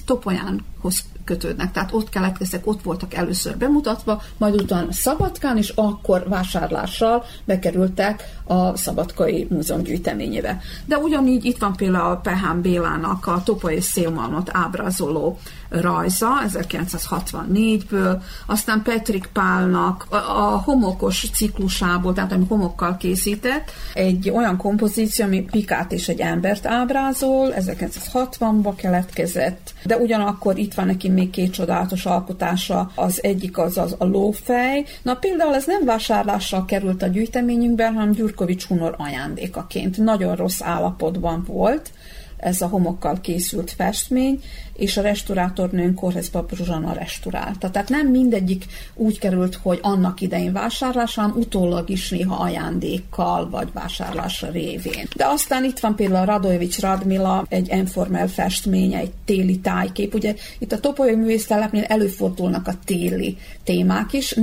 Topolyánhoz 0.79 1.05
kötődnek. 1.25 1.73
Tehát 1.73 1.93
ott 1.93 2.09
keletkeztek, 2.09 2.67
ott 2.67 2.83
voltak 2.83 3.15
először 3.15 3.57
bemutatva, 3.57 4.23
majd 4.39 4.61
utána 4.61 4.93
Szabadkán, 4.93 5.57
és 5.57 5.73
akkor 5.75 6.29
vásárlással 6.29 7.25
bekerültek 7.45 8.25
a 8.45 8.77
Szabadkai 8.77 9.47
Múzeum 9.51 9.83
gyűjteményébe. 9.83 10.61
De 10.87 10.97
ugyanígy 10.97 11.45
itt 11.45 11.59
van 11.59 11.77
például 11.77 12.11
a 12.11 12.17
Pehán 12.17 12.61
Bélának 12.61 13.27
a 13.27 13.43
Topa 13.43 13.71
és 13.71 13.85
Szélmalmot 13.85 14.51
ábrázoló 14.53 15.39
rajza 15.69 16.29
1964-ből, 16.49 18.21
aztán 18.47 18.83
Petrik 18.83 19.29
Pálnak 19.33 20.07
a 20.11 20.63
homokos 20.65 21.31
ciklusából, 21.31 22.13
tehát 22.13 22.33
ami 22.33 22.45
homokkal 22.49 22.97
készített, 22.97 23.71
egy 23.95 24.31
olyan 24.31 24.57
kompozíció, 24.57 25.25
ami 25.25 25.41
Pikát 25.41 25.93
és 25.93 26.09
egy 26.09 26.21
embert 26.21 26.67
ábrázol, 26.67 27.55
1960-ba 27.57 28.73
keletkezett, 28.77 29.75
de 29.85 29.97
ugyanakkor 29.97 30.59
itt 30.59 30.75
van 30.75 30.87
neki 30.87 31.09
még 31.09 31.31
két 31.31 31.53
csodálatos 31.53 32.07
alkotása, 32.07 32.91
az 32.95 33.23
egyik 33.23 33.59
az, 33.59 33.79
az 33.79 33.95
a 33.99 34.05
lófej. 34.05 34.85
Na 35.03 35.15
például 35.15 35.55
ez 35.55 35.67
nem 35.67 35.85
vásárlással 35.85 36.65
került 36.65 37.03
a 37.03 37.07
gyűjteményünkben, 37.07 37.95
hanem 37.95 38.13
Gyurkovics 38.13 38.67
Hunor 38.67 38.95
ajándékaként. 38.99 39.97
Nagyon 39.97 40.37
rossz 40.37 40.63
állapotban 40.63 41.45
volt, 41.47 41.91
ez 42.39 42.61
a 42.61 42.67
homokkal 42.67 43.21
készült 43.21 43.71
festmény, 43.71 44.41
és 44.79 44.97
a 44.97 45.03
restaurátornőn 45.03 45.95
Korhez 45.95 46.31
Zsuzsana 46.55 46.93
restaurálta. 46.93 47.71
Tehát 47.71 47.89
nem 47.89 48.07
mindegyik 48.07 48.65
úgy 48.95 49.19
került, 49.19 49.55
hogy 49.55 49.79
annak 49.83 50.21
idején 50.21 50.53
vásárlásra, 50.53 51.23
hanem 51.23 51.37
utólag 51.37 51.91
is 51.91 52.11
néha 52.11 52.37
ajándékkal, 52.37 53.51
vagy 53.51 53.69
vásárlásra 53.73 54.51
révén. 54.51 55.09
De 55.17 55.27
aztán 55.27 55.65
itt 55.65 55.79
van 55.79 55.95
például 55.95 56.27
Radojevics 56.27 56.81
Radmila, 56.81 57.47
egy 57.49 57.69
informel 57.69 58.29
festmény, 58.29 58.95
egy 58.95 59.13
téli 59.25 59.59
tájkép. 59.59 60.15
Ugye 60.15 60.35
itt 60.59 60.73
a 60.73 60.81
Topolyai 60.81 61.17
művésztelepnél 61.17 61.85
előfordulnak 61.85 62.67
a 62.67 62.75
téli 62.85 63.37
témák 63.65 64.13
is, 64.13 64.35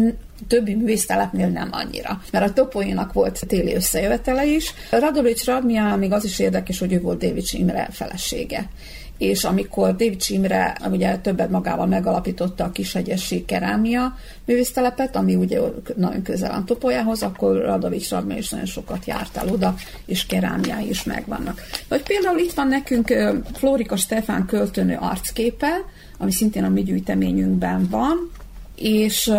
többi 0.47 0.75
művésztelepnél 0.75 1.47
nem 1.47 1.69
annyira. 1.71 2.21
Mert 2.31 2.49
a 2.49 2.53
Topolynak 2.53 3.13
volt 3.13 3.43
téli 3.47 3.75
összejövetele 3.75 4.45
is. 4.45 4.73
Radovics 4.91 5.45
Radmia 5.45 5.95
még 5.95 6.11
az 6.11 6.23
is 6.23 6.39
érdekes, 6.39 6.79
hogy 6.79 6.93
ő 6.93 7.01
volt 7.01 7.17
David 7.17 7.45
Imre 7.51 7.87
felesége 7.91 8.69
és 9.17 9.43
amikor 9.43 9.89
David 9.89 10.21
Imre 10.27 10.77
ugye 10.91 11.17
többet 11.17 11.49
magával 11.49 11.85
megalapította 11.85 12.63
a 12.63 12.71
Kishegyesség 12.71 13.45
kerámia 13.45 14.17
művésztelepet, 14.45 15.15
ami 15.15 15.35
ugye 15.35 15.59
nagyon 15.95 16.21
közel 16.21 16.51
van 16.51 16.65
Topolyához, 16.65 17.23
akkor 17.23 17.57
Radovics 17.57 18.09
Radmia 18.09 18.37
is 18.37 18.49
nagyon 18.49 18.65
sokat 18.65 19.05
járt 19.05 19.37
el 19.37 19.47
oda, 19.47 19.75
és 20.05 20.25
kerámiái 20.25 20.89
is 20.89 21.03
megvannak. 21.03 21.61
Vagy 21.87 22.03
például 22.03 22.39
itt 22.39 22.53
van 22.53 22.67
nekünk 22.67 23.13
Florika 23.53 23.95
Stefán 23.95 24.45
költőnő 24.45 24.97
arcképe, 24.99 25.71
ami 26.17 26.31
szintén 26.31 26.63
a 26.63 26.69
mi 26.69 26.83
gyűjteményünkben 26.83 27.87
van, 27.89 28.31
és 28.75 29.31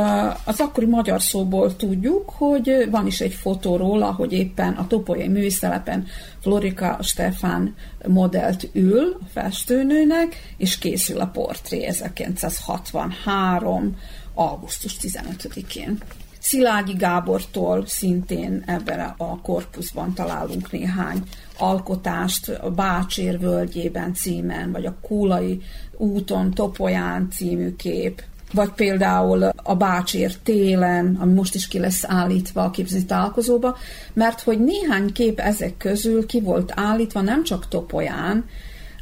az 0.44 0.60
akkori 0.60 0.86
magyar 0.86 1.22
szóból 1.22 1.76
tudjuk, 1.76 2.30
hogy 2.30 2.88
van 2.90 3.06
is 3.06 3.20
egy 3.20 3.32
fotó 3.32 3.76
róla, 3.76 4.12
hogy 4.12 4.32
éppen 4.32 4.72
a 4.72 4.86
Topolyai 4.86 5.28
művésztelepen 5.28 6.06
Florika 6.40 6.98
Stefán 7.02 7.74
modellt 8.06 8.68
ül 8.72 9.16
a 9.20 9.24
festőnőnek, 9.32 10.54
és 10.56 10.78
készül 10.78 11.20
a 11.20 11.26
portré 11.26 11.84
1963. 11.84 13.96
augusztus 14.34 14.96
15-én. 15.02 15.98
Szilágyi 16.38 16.92
Gábortól 16.92 17.86
szintén 17.86 18.62
ebben 18.66 19.14
a 19.16 19.40
korpuszban 19.40 20.14
találunk 20.14 20.72
néhány 20.72 21.22
alkotást, 21.58 22.48
a 22.48 22.70
Bácsér 22.70 23.38
völgyében 23.38 24.14
címen, 24.14 24.72
vagy 24.72 24.86
a 24.86 24.96
Kúlai 25.00 25.62
úton 25.96 26.50
Topolyán 26.50 27.30
című 27.30 27.76
kép, 27.76 28.22
vagy 28.52 28.70
például 28.70 29.42
a 29.62 29.74
Bácsér 29.74 30.36
télen, 30.42 31.16
ami 31.20 31.32
most 31.32 31.54
is 31.54 31.68
ki 31.68 31.78
lesz 31.78 32.04
állítva 32.06 32.64
a 32.64 32.70
képző 32.70 33.00
találkozóba, 33.00 33.76
mert 34.12 34.40
hogy 34.40 34.64
néhány 34.64 35.12
kép 35.12 35.40
ezek 35.40 35.76
közül 35.76 36.26
ki 36.26 36.40
volt 36.40 36.72
állítva 36.74 37.20
nem 37.20 37.44
csak 37.44 37.68
Topolyán, 37.68 38.44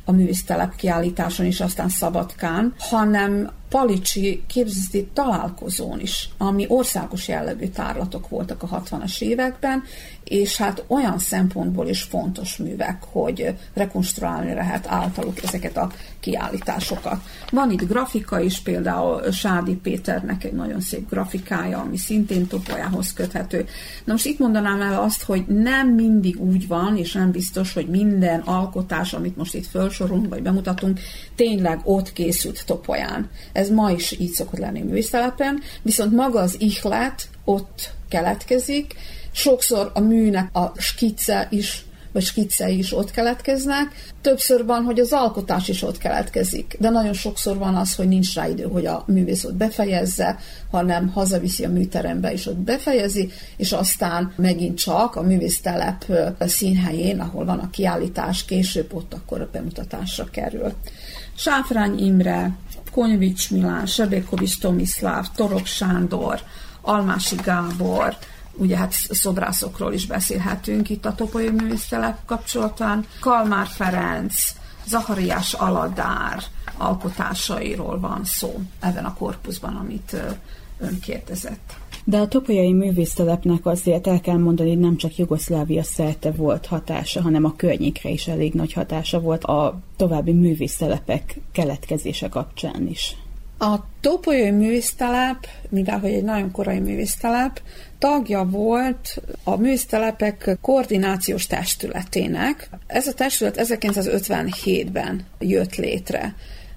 a 0.05 0.13
művésztelep 0.13 0.77
kiállításon 0.77 1.47
is, 1.47 1.61
aztán 1.61 1.89
Szabadkán, 1.89 2.75
hanem 2.79 3.51
Palicsi 3.75 4.43
képzeti 4.47 5.09
találkozón 5.13 6.01
is, 6.01 6.29
ami 6.39 6.65
országos 6.69 7.29
jellegű 7.29 7.67
tárlatok 7.67 8.29
voltak 8.29 8.63
a 8.63 8.83
60-as 8.83 9.21
években, 9.21 9.83
és 10.25 10.57
hát 10.57 10.85
olyan 10.87 11.19
szempontból 11.19 11.89
is 11.89 12.03
fontos 12.03 12.57
művek, 12.57 13.03
hogy 13.11 13.55
rekonstruálni 13.73 14.55
lehet 14.55 14.87
általuk 14.87 15.43
ezeket 15.43 15.77
a 15.77 15.91
kiállításokat. 16.21 17.21
Van 17.51 17.71
itt 17.71 17.87
grafika 17.89 18.41
is, 18.41 18.61
például 18.61 19.33
Sádi 19.33 19.75
Péternek 19.75 20.45
egy 20.45 20.53
nagyon 20.53 20.81
szép 20.81 21.09
grafikája, 21.09 21.79
ami 21.79 21.97
szintén 21.97 22.47
topolyához 22.47 23.13
köthető. 23.13 23.67
Na 24.05 24.13
most 24.13 24.27
itt 24.27 24.39
mondanám 24.39 24.81
el 24.81 25.03
azt, 25.03 25.23
hogy 25.23 25.45
nem 25.47 25.89
mindig 25.89 26.41
úgy 26.41 26.69
van, 26.69 26.97
és 26.97 27.13
nem 27.13 27.31
biztos, 27.31 27.73
hogy 27.73 27.87
minden 27.87 28.41
alkotás, 28.41 29.13
amit 29.13 29.37
most 29.37 29.55
itt 29.55 29.67
felsorolunk, 29.67 30.29
vagy 30.29 30.43
bemutatunk, 30.43 31.01
tényleg 31.35 31.81
ott 31.83 32.13
készült 32.13 32.67
topolyán. 32.67 33.31
Ez 33.53 33.64
ma 33.71 33.91
is 33.91 34.19
így 34.19 34.33
szokott 34.33 34.61
lenni 34.61 34.81
művésztelepen, 34.81 35.61
viszont 35.83 36.13
maga 36.13 36.41
az 36.41 36.57
ihlet 36.59 37.29
ott 37.45 37.93
keletkezik, 38.09 38.95
sokszor 39.33 39.91
a 39.95 40.01
műnek 40.01 40.57
a 40.57 40.73
skice 40.77 41.47
is 41.51 41.85
vagy 42.15 42.23
skicei 42.23 42.79
is 42.79 42.93
ott 42.93 43.11
keletkeznek. 43.11 44.13
Többször 44.21 44.65
van, 44.65 44.85
hogy 44.85 45.01
az 45.01 45.13
alkotás 45.13 45.69
is 45.69 45.83
ott 45.83 45.99
keletkezik, 45.99 46.77
de 46.81 46.91
nagyon 46.91 47.13
sokszor 47.13 47.59
van 47.59 47.75
az, 47.75 47.95
hogy 47.95 48.09
nincs 48.09 48.35
rá 48.35 48.49
idő, 48.49 48.63
hogy 48.63 48.87
a 48.87 49.05
művész 49.07 49.45
ott 49.45 49.55
befejezze, 49.55 50.39
hanem 50.71 51.09
hazaviszi 51.09 51.65
a 51.65 51.71
műterembe 51.71 52.33
és 52.33 52.47
ott 52.47 52.57
befejezi, 52.57 53.31
és 53.57 53.73
aztán 53.73 54.33
megint 54.37 54.79
csak 54.79 55.17
a 55.17 55.23
művésztelep 55.23 56.05
színhelyén, 56.39 57.21
ahol 57.21 57.45
van 57.45 57.59
a 57.59 57.71
kiállítás, 57.71 58.45
később 58.45 58.95
ott 58.95 59.15
akkor 59.15 59.41
a 59.41 59.49
bemutatásra 59.53 60.25
kerül. 60.31 60.73
Sáfrány 61.37 61.99
Imre, 61.99 62.57
Konyvics 62.95 63.51
Milán, 63.51 63.87
Sebékovics 63.87 64.59
Tomiszláv, 64.59 65.27
Torok 65.35 65.67
Sándor, 65.67 66.41
Almási 66.81 67.37
Gábor, 67.37 68.17
ugye 68.53 68.77
hát 68.77 68.93
szobrászokról 68.93 69.93
is 69.93 70.07
beszélhetünk 70.07 70.91
itt 70.91 71.05
a 71.05 71.15
Topolyai 71.15 71.51
Művésztelep 71.51 72.25
kapcsolatán, 72.25 73.07
Kalmár 73.21 73.67
Ferenc, 73.67 74.35
Zahariás 74.87 75.53
Aladár 75.53 76.43
alkotásairól 76.77 78.01
van 78.01 78.25
szó 78.25 78.61
ebben 78.81 79.05
a 79.05 79.15
korpuszban, 79.15 79.77
amit 79.77 80.17
ön 80.79 81.01
kérdezett. 81.01 81.77
De 82.05 82.19
a 82.19 82.29
topolyai 82.29 82.73
művésztelepnek 82.73 83.67
azért 83.67 84.07
el 84.07 84.21
kell 84.21 84.37
mondani, 84.37 84.75
nem 84.75 84.97
csak 84.97 85.17
Jugoszlávia 85.17 85.83
szerte 85.83 86.31
volt 86.31 86.67
hatása, 86.67 87.23
hanem 87.23 87.45
a 87.45 87.57
környékre 87.57 88.11
is 88.11 88.27
elég 88.27 88.53
nagy 88.53 88.73
hatása 88.73 89.21
volt 89.21 89.45
a 89.45 89.81
további 89.97 90.33
művésztelepek 90.33 91.41
keletkezése 91.53 92.29
kapcsán 92.29 92.87
is. 92.89 93.17
A 93.59 93.77
Topolyai 94.01 94.51
művésztelep, 94.51 95.47
mivel 95.69 95.99
hogy 95.99 96.13
egy 96.13 96.25
nagyon 96.25 96.51
korai 96.51 96.79
művésztelep, 96.79 97.61
tagja 97.99 98.45
volt 98.45 99.23
a 99.45 99.57
művésztelepek 99.57 100.59
koordinációs 100.61 101.47
testületének. 101.47 102.71
Ez 102.87 103.07
a 103.07 103.13
testület 103.13 103.61
1957-ben 103.63 105.25
jött 105.39 105.75
létre, 105.75 106.35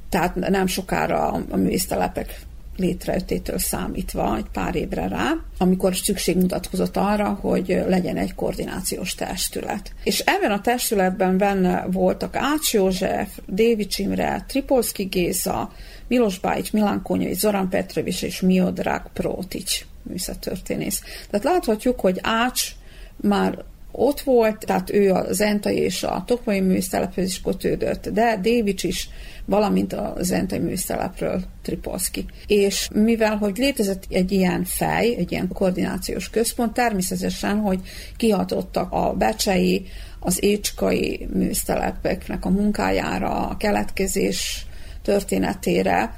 tehát 0.10 0.36
nem 0.36 0.68
sokára 0.68 1.28
a 1.50 1.56
művésztelepek 1.56 2.42
létrejöttétől 2.78 3.60
számítva, 3.60 4.36
egy 4.36 4.46
pár 4.54 4.76
évre 4.76 5.08
rá, 5.08 5.34
amikor 5.58 5.96
szükség 5.96 6.38
mutatkozott 6.38 6.98
arra, 6.98 7.38
hogy 7.42 7.84
legyen 7.88 8.18
egy 8.18 8.36
koordinációs 8.36 9.16
testület. 9.16 9.92
És 10.04 10.20
ebben 10.20 10.52
a 10.52 10.62
testületben 10.62 11.38
benne 11.38 11.86
voltak 11.92 12.36
Ács 12.36 12.74
József, 12.74 13.40
Dévi 13.46 13.88
Csimre, 13.88 14.46
Tripolszki 14.48 15.04
Géza, 15.04 15.72
Milos 16.08 16.40
Bájics, 16.40 16.74
Milán 16.74 17.02
Konyai, 17.02 17.34
Zoran 17.34 17.70
Petrovics 17.70 18.24
és 18.24 18.42
Miodrag 18.42 19.10
Prótics 19.14 19.86
műszatörténész. 20.02 21.04
Tehát 21.30 21.46
láthatjuk, 21.46 22.00
hogy 22.00 22.20
Ács 22.22 22.72
már 23.16 23.64
ott 24.00 24.22
volt, 24.22 24.58
tehát 24.66 24.94
ő 24.94 25.12
a 25.12 25.34
Zentai 25.34 25.78
és 25.78 26.04
a 26.04 26.24
Tokmai 26.28 26.60
műsztelephez 26.60 27.26
is 27.26 27.42
kötődött, 27.42 28.10
de 28.10 28.38
Dévics 28.42 28.84
is, 28.84 29.10
valamint 29.46 29.94
a 29.94 30.16
Zentai 30.20 30.60
műsztelepről 30.60 31.42
Tripolszki. 31.62 32.26
És 32.48 32.88
mivel, 32.94 33.36
hogy 33.36 33.58
létezett 33.58 34.04
egy 34.10 34.32
ilyen 34.32 34.64
fej, 34.64 35.16
egy 35.18 35.32
ilyen 35.32 35.48
koordinációs 35.48 36.30
központ, 36.30 36.74
természetesen, 36.74 37.58
hogy 37.58 37.80
kihatottak 38.18 38.92
a 38.92 39.14
becsei, 39.14 39.86
az 40.20 40.44
écskai 40.44 41.28
műsztelepeknek 41.34 42.46
a 42.46 42.50
munkájára, 42.50 43.48
a 43.48 43.58
keletkezés 43.58 44.66
történetére, 45.02 46.16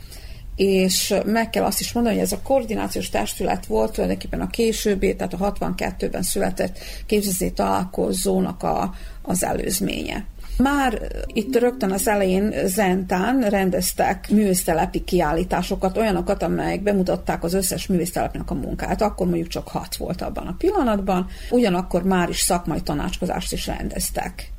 és 0.60 1.16
meg 1.26 1.50
kell 1.50 1.64
azt 1.64 1.80
is 1.80 1.92
mondani, 1.92 2.16
hogy 2.16 2.24
ez 2.24 2.32
a 2.32 2.42
koordinációs 2.44 3.10
testület 3.10 3.66
volt 3.66 3.92
tulajdonképpen 3.92 4.42
a 4.42 4.50
későbbi, 4.50 5.16
tehát 5.16 5.34
a 5.34 5.54
62-ben 5.54 6.22
született 6.22 6.78
képzőzé 7.06 7.50
találkozónak 7.50 8.64
a, 8.64 8.94
az 9.22 9.44
előzménye. 9.44 10.26
Már 10.58 11.02
itt 11.34 11.56
rögtön 11.56 11.92
az 11.92 12.08
elején 12.08 12.54
Zentán 12.66 13.42
rendeztek 13.42 14.30
művésztelepi 14.30 15.04
kiállításokat, 15.04 15.98
olyanokat, 15.98 16.44
amelyek 16.44 16.84
bemutatták 16.84 17.44
az 17.44 17.54
összes 17.54 17.88
művésztelepnek 17.88 18.52
a 18.52 18.54
munkát. 18.54 19.02
Akkor 19.02 19.28
mondjuk 19.28 19.48
csak 19.48 19.68
hat 19.68 19.96
volt 19.96 20.22
abban 20.22 20.48
a 20.48 20.56
pillanatban, 20.58 21.28
ugyanakkor 21.50 22.04
már 22.04 22.30
is 22.30 22.40
szakmai 22.40 22.82
tanácskozást 22.82 23.54
is 23.54 23.68
rendeztek. 23.68 24.52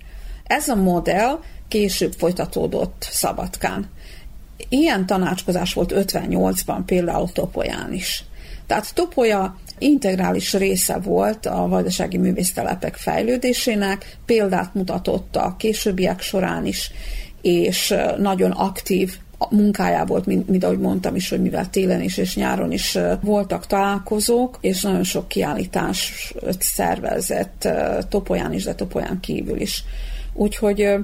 Ez 0.45 0.69
a 0.69 0.75
modell 0.75 1.39
később 1.69 2.13
folytatódott 2.13 3.09
Szabadkán. 3.11 3.89
Ilyen 4.68 5.07
tanácskozás 5.07 5.73
volt 5.73 5.92
58-ban 5.96 6.79
például 6.87 7.33
Topolyán 7.33 7.92
is. 7.92 8.25
Tehát 8.66 8.94
Topolya 8.94 9.57
integrális 9.79 10.53
része 10.53 10.99
volt 10.99 11.46
a 11.46 11.68
vajdasági 11.68 12.16
művésztelepek 12.16 12.94
fejlődésének, 12.94 14.18
példát 14.27 14.75
mutatott 14.75 15.37
a 15.37 15.55
későbbiek 15.59 16.20
során 16.20 16.66
is, 16.66 16.90
és 17.42 17.94
nagyon 18.18 18.51
aktív 18.51 19.16
munkájá 19.51 20.05
volt, 20.05 20.27
mint, 20.27 20.49
mint 20.49 20.64
ahogy 20.64 20.79
mondtam 20.79 21.14
is, 21.14 21.29
hogy 21.29 21.40
mivel 21.40 21.70
télen 21.70 22.03
is 22.03 22.16
és 22.16 22.37
nyáron 22.37 22.73
is 22.73 22.99
voltak 23.20 23.66
találkozók, 23.66 24.59
és 24.61 24.83
nagyon 24.83 25.05
sok 25.05 25.29
kiállítás 25.29 26.33
szervezett 26.59 27.68
Topolyán 28.09 28.53
is, 28.53 28.64
de 28.64 28.75
Topolyán 28.75 29.20
kívül 29.20 29.61
is. 29.61 29.85
Úgyhogy 30.33 30.94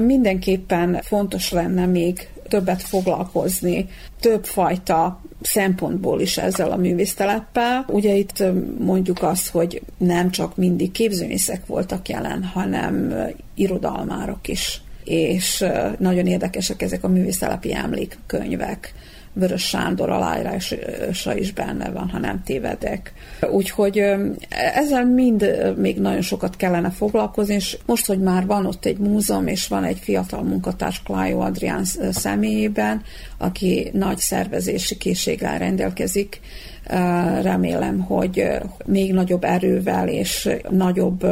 mindenképpen 0.00 1.00
fontos 1.02 1.50
lenne 1.50 1.86
még 1.86 2.28
többet 2.52 2.82
foglalkozni, 2.82 3.88
többfajta 4.20 5.20
szempontból 5.40 6.20
is 6.20 6.38
ezzel 6.38 6.70
a 6.70 6.76
művészteleppel. 6.76 7.84
Ugye 7.88 8.14
itt 8.14 8.42
mondjuk 8.78 9.22
azt, 9.22 9.48
hogy 9.48 9.82
nem 9.98 10.30
csak 10.30 10.56
mindig 10.56 10.90
képzőmészek 10.90 11.66
voltak 11.66 12.08
jelen, 12.08 12.44
hanem 12.44 13.14
irodalmárok 13.54 14.48
is. 14.48 14.80
És 15.04 15.64
nagyon 15.98 16.26
érdekesek 16.26 16.82
ezek 16.82 17.04
a 17.04 17.08
művésztelepi 17.08 17.74
emlékkönyvek 17.74 18.94
Vörös 19.34 19.62
Sándor 19.62 20.10
aláírása 20.10 21.36
is 21.36 21.52
benne 21.52 21.90
van, 21.90 22.08
ha 22.08 22.18
nem 22.18 22.42
tévedek. 22.44 23.12
Úgyhogy 23.50 24.02
ezzel 24.74 25.04
mind 25.04 25.72
még 25.76 26.00
nagyon 26.00 26.20
sokat 26.20 26.56
kellene 26.56 26.90
foglalkozni, 26.90 27.54
és 27.54 27.78
most, 27.86 28.06
hogy 28.06 28.18
már 28.20 28.46
van 28.46 28.66
ott 28.66 28.84
egy 28.84 28.98
múzeum, 28.98 29.46
és 29.46 29.68
van 29.68 29.84
egy 29.84 29.98
fiatal 29.98 30.42
munkatárs 30.42 31.02
Klájó 31.02 31.40
Adrián 31.40 31.84
személyében, 32.10 33.02
aki 33.38 33.90
nagy 33.92 34.18
szervezési 34.18 34.96
készséggel 34.96 35.58
rendelkezik, 35.58 36.40
remélem, 37.42 38.00
hogy 38.00 38.48
még 38.84 39.12
nagyobb 39.12 39.44
erővel 39.44 40.08
és 40.08 40.48
nagyobb 40.70 41.26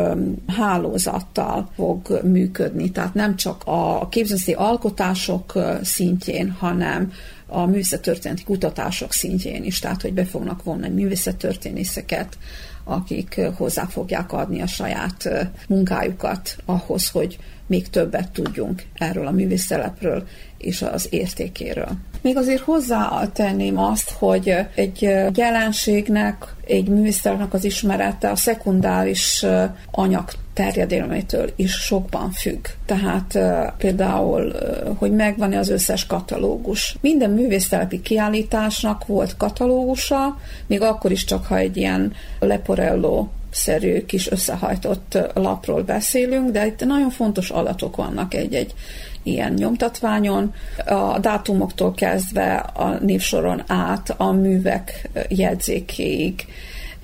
hálózattal 0.47 1.71
fog 1.75 2.21
működni. 2.25 2.91
Tehát 2.91 3.15
nem 3.15 3.37
csak 3.37 3.63
a 3.65 4.09
képzőszé 4.09 4.53
alkotások 4.53 5.53
szintjén, 5.83 6.51
hanem 6.51 7.13
a 7.51 7.67
művészettörténeti 7.67 8.45
kutatások 8.45 9.13
szintjén 9.13 9.65
is, 9.65 9.79
tehát 9.79 10.03
hogy 10.03 10.13
be 10.13 10.25
fognak 10.25 10.63
vonni 10.63 10.89
művészettörténészeket, 10.89 12.39
akik 12.85 13.41
hozzá 13.57 13.85
fogják 13.85 14.33
adni 14.33 14.61
a 14.61 14.67
saját 14.67 15.49
munkájukat 15.69 16.57
ahhoz, 16.65 17.09
hogy 17.09 17.39
még 17.67 17.89
többet 17.89 18.31
tudjunk 18.31 18.83
erről 18.95 19.27
a 19.27 19.31
művészelepről 19.31 20.27
és 20.61 20.83
az 20.83 21.07
értékéről. 21.11 21.89
Még 22.23 22.37
azért 22.37 22.61
hozzátenném 22.61 23.79
azt, 23.79 24.11
hogy 24.11 24.55
egy 24.75 25.01
jelenségnek, 25.35 26.55
egy 26.67 26.89
művészelepnek 26.89 27.55
az 27.55 27.65
ismerete 27.65 28.31
a 28.31 28.37
szekundáris 28.37 29.47
anyag 29.91 30.31
terjedelmétől 30.55 31.51
is 31.57 31.73
sokban 31.73 32.31
függ. 32.31 32.67
Tehát 32.87 33.39
például, 33.79 34.53
hogy 34.99 35.13
megvan-e 35.13 35.59
az 35.59 35.69
összes 35.69 36.07
katalógus. 36.07 36.97
Minden 37.01 37.31
művésztelepi 37.31 38.01
kiállításnak 38.01 39.07
volt 39.07 39.37
katalógusa, 39.37 40.39
még 40.67 40.83
akkor 40.83 41.11
is 41.11 41.25
csak, 41.25 41.47
ha 41.47 41.57
egy 41.57 41.77
ilyen 41.77 42.13
leporello 42.39 43.29
szerű 43.51 44.05
kis 44.05 44.31
összehajtott 44.31 45.19
lapról 45.35 45.83
beszélünk, 45.83 46.51
de 46.51 46.67
itt 46.67 46.85
nagyon 46.85 47.11
fontos 47.11 47.51
adatok 47.51 47.97
vannak 47.97 48.35
egy-egy 48.35 48.75
ilyen 49.23 49.53
nyomtatványon, 49.53 50.55
a 50.87 51.19
dátumoktól 51.19 51.95
kezdve 51.95 52.55
a 52.57 52.99
névsoron 52.99 53.63
át 53.67 54.15
a 54.17 54.31
művek 54.33 55.11
jegyzékéig, 55.29 56.47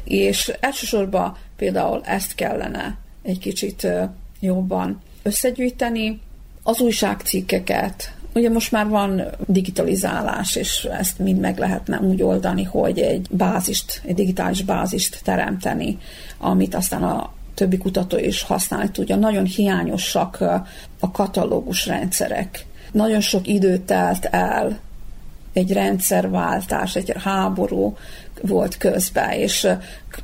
és 0.05 0.53
elsősorban 0.61 1.37
például 1.57 2.01
ezt 2.05 2.35
kellene 2.35 2.99
egy 3.23 3.39
kicsit 3.39 3.87
jobban 4.41 5.03
összegyűjteni, 5.23 6.21
az 6.63 6.81
újságcikkeket, 6.81 8.17
Ugye 8.37 8.51
most 8.51 8.73
már 8.73 8.89
van 8.89 9.23
digitalizálás, 9.47 10.57
és 10.57 10.85
ezt 10.85 11.19
mind 11.19 11.41
meg 11.41 11.59
lehetne 11.59 12.01
úgy 12.01 12.23
oldani, 12.23 12.63
hogy 12.63 12.99
egy 12.99 13.27
bázist, 13.31 14.01
egy 14.05 14.15
digitális 14.15 14.63
bázist 14.63 15.21
teremteni, 15.25 15.99
amit 16.39 16.75
aztán 16.75 17.03
a 17.03 17.33
többi 17.57 17.79
kutató 17.79 18.19
is 18.19 18.43
használni 18.43 18.91
tudja. 18.91 19.17
Nagyon 19.17 19.45
hiányosak 19.45 20.41
a 21.01 21.11
katalógus 21.11 21.87
rendszerek. 21.87 22.67
Nagyon 22.93 23.21
sok 23.21 23.47
idő 23.47 23.79
telt 23.79 24.25
el, 24.25 24.79
egy 25.53 25.73
rendszerváltás, 25.73 26.97
egy 26.97 27.13
háború 27.23 27.97
volt 28.43 28.77
közben, 28.77 29.31
és 29.31 29.69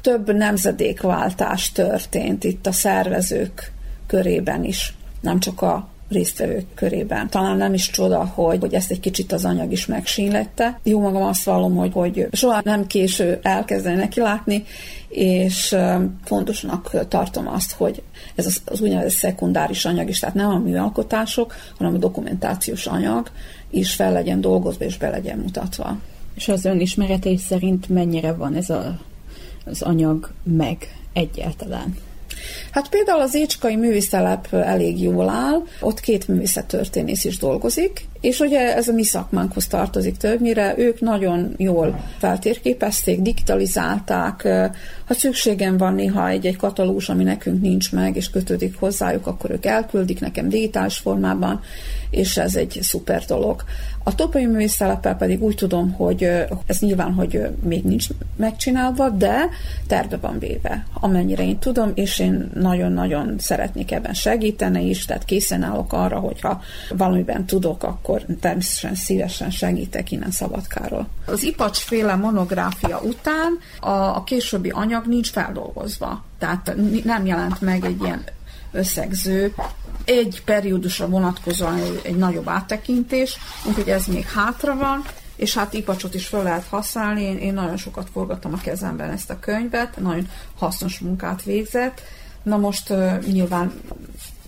több 0.00 0.34
nemzedékváltás 0.34 1.72
történt 1.72 2.44
itt 2.44 2.66
a 2.66 2.72
szervezők 2.72 3.72
körében 4.06 4.64
is, 4.64 4.94
nem 5.20 5.40
csak 5.40 5.62
a 5.62 5.88
résztvevők 6.12 6.66
körében. 6.74 7.28
Talán 7.30 7.56
nem 7.56 7.74
is 7.74 7.90
csoda, 7.90 8.24
hogy, 8.24 8.58
hogy 8.60 8.74
ezt 8.74 8.90
egy 8.90 9.00
kicsit 9.00 9.32
az 9.32 9.44
anyag 9.44 9.72
is 9.72 9.86
megsínlette. 9.86 10.80
Jó 10.82 11.00
magam 11.00 11.22
azt 11.22 11.44
vallom, 11.44 11.76
hogy, 11.76 11.92
hogy 11.92 12.28
soha 12.32 12.60
nem 12.64 12.86
késő 12.86 13.38
elkezdeni 13.42 13.96
neki 13.96 14.20
látni, 14.20 14.64
és 15.08 15.76
fontosnak 16.24 17.08
tartom 17.08 17.48
azt, 17.48 17.72
hogy 17.72 18.02
ez 18.34 18.46
az, 18.46 18.62
az 18.64 18.80
úgynevezett 18.80 19.18
szekundáris 19.18 19.84
anyag 19.84 20.08
is, 20.08 20.18
tehát 20.18 20.34
nem 20.34 20.50
a 20.50 20.58
műalkotások, 20.58 21.54
hanem 21.78 21.94
a 21.94 21.98
dokumentációs 21.98 22.86
anyag 22.86 23.30
is 23.70 23.94
fel 23.94 24.12
legyen 24.12 24.40
dolgozva 24.40 24.84
és 24.84 24.98
be 24.98 25.08
legyen 25.08 25.38
mutatva. 25.38 25.98
És 26.34 26.48
az 26.48 26.64
ön 26.64 26.80
ismeretés 26.80 27.40
szerint 27.40 27.88
mennyire 27.88 28.32
van 28.32 28.54
ez 28.54 28.70
a, 28.70 28.98
az 29.64 29.82
anyag 29.82 30.30
meg 30.42 30.96
egyáltalán? 31.12 31.96
Hát 32.70 32.88
például 32.88 33.20
az 33.20 33.34
Écskai 33.34 33.76
művészelep 33.76 34.52
elég 34.52 35.02
jól 35.02 35.28
áll, 35.28 35.62
ott 35.80 36.00
két 36.00 36.28
művészettörténész 36.28 37.24
is 37.24 37.38
dolgozik, 37.38 38.06
És 38.22 38.40
ugye 38.40 38.74
ez 38.74 38.88
a 38.88 38.92
mi 38.92 39.04
szakmánkhoz 39.04 39.66
tartozik 39.66 40.16
többnyire, 40.16 40.74
ők 40.76 41.00
nagyon 41.00 41.54
jól 41.56 42.04
feltérképezték, 42.18 43.20
digitalizálták, 43.20 44.42
ha 45.06 45.14
szükségem 45.14 45.76
van 45.76 45.94
néha 45.94 46.28
egy-egy 46.28 46.56
katalógus, 46.56 47.08
ami 47.08 47.24
nekünk 47.24 47.60
nincs 47.60 47.92
meg, 47.92 48.16
és 48.16 48.30
kötődik 48.30 48.78
hozzájuk, 48.78 49.26
akkor 49.26 49.50
ők 49.50 49.66
elküldik 49.66 50.20
nekem 50.20 50.48
digitális 50.48 50.96
formában, 50.96 51.60
és 52.10 52.36
ez 52.36 52.56
egy 52.56 52.78
szuper 52.82 53.24
dolog. 53.24 53.64
A 54.04 54.14
topai 54.14 54.46
művészeleppel 54.46 55.16
pedig 55.16 55.42
úgy 55.42 55.54
tudom, 55.54 55.92
hogy 55.92 56.22
ez 56.66 56.78
nyilván, 56.78 57.12
hogy 57.12 57.40
még 57.62 57.84
nincs 57.84 58.06
megcsinálva, 58.36 59.08
de 59.08 59.48
terve 59.86 60.16
van 60.16 60.38
véve, 60.38 60.86
amennyire 61.00 61.44
én 61.44 61.58
tudom, 61.58 61.90
és 61.94 62.18
én 62.18 62.50
nagyon-nagyon 62.54 63.34
szeretnék 63.38 63.92
ebben 63.92 64.14
segíteni 64.14 64.88
is, 64.88 65.04
tehát 65.04 65.24
készen 65.24 65.62
állok 65.62 65.92
arra, 65.92 66.18
hogyha 66.18 66.60
valamiben 66.96 67.44
tudok, 67.46 67.82
akkor 67.82 68.24
természetesen 68.40 68.94
szívesen 68.94 69.50
segítek 69.50 70.10
innen 70.10 70.30
Szabadkáról. 70.30 71.08
Az 71.26 71.42
ipacsféle 71.42 72.14
monográfia 72.14 73.00
után 73.00 73.58
a, 73.80 73.90
a 73.90 74.22
későbbi 74.24 74.70
anyag 74.70 75.06
nincs 75.06 75.30
feldolgozva, 75.30 76.24
tehát 76.38 76.74
nem 77.04 77.26
jelent 77.26 77.60
meg 77.60 77.84
egy 77.84 78.02
ilyen 78.02 78.22
összegző, 78.72 79.54
egy 80.04 80.42
periódusra 80.44 81.08
vonatkozóan 81.08 81.76
egy, 81.76 82.00
egy 82.02 82.16
nagyobb 82.16 82.48
áttekintés, 82.48 83.38
úgyhogy 83.68 83.88
ez 83.88 84.06
még 84.06 84.26
hátra 84.26 84.76
van, 84.76 85.02
és 85.36 85.54
hát 85.54 85.72
ipacsot 85.72 86.14
is 86.14 86.26
fel 86.26 86.42
lehet 86.42 86.66
használni. 86.68 87.22
Én, 87.22 87.38
én 87.38 87.54
nagyon 87.54 87.76
sokat 87.76 88.08
forgattam 88.12 88.52
a 88.52 88.60
kezemben 88.60 89.10
ezt 89.10 89.30
a 89.30 89.38
könyvet, 89.38 90.00
nagyon 90.00 90.28
hasznos 90.58 90.98
munkát 90.98 91.42
végzett. 91.42 92.00
Na 92.42 92.56
most 92.56 92.90
uh, 92.90 93.24
nyilván 93.24 93.72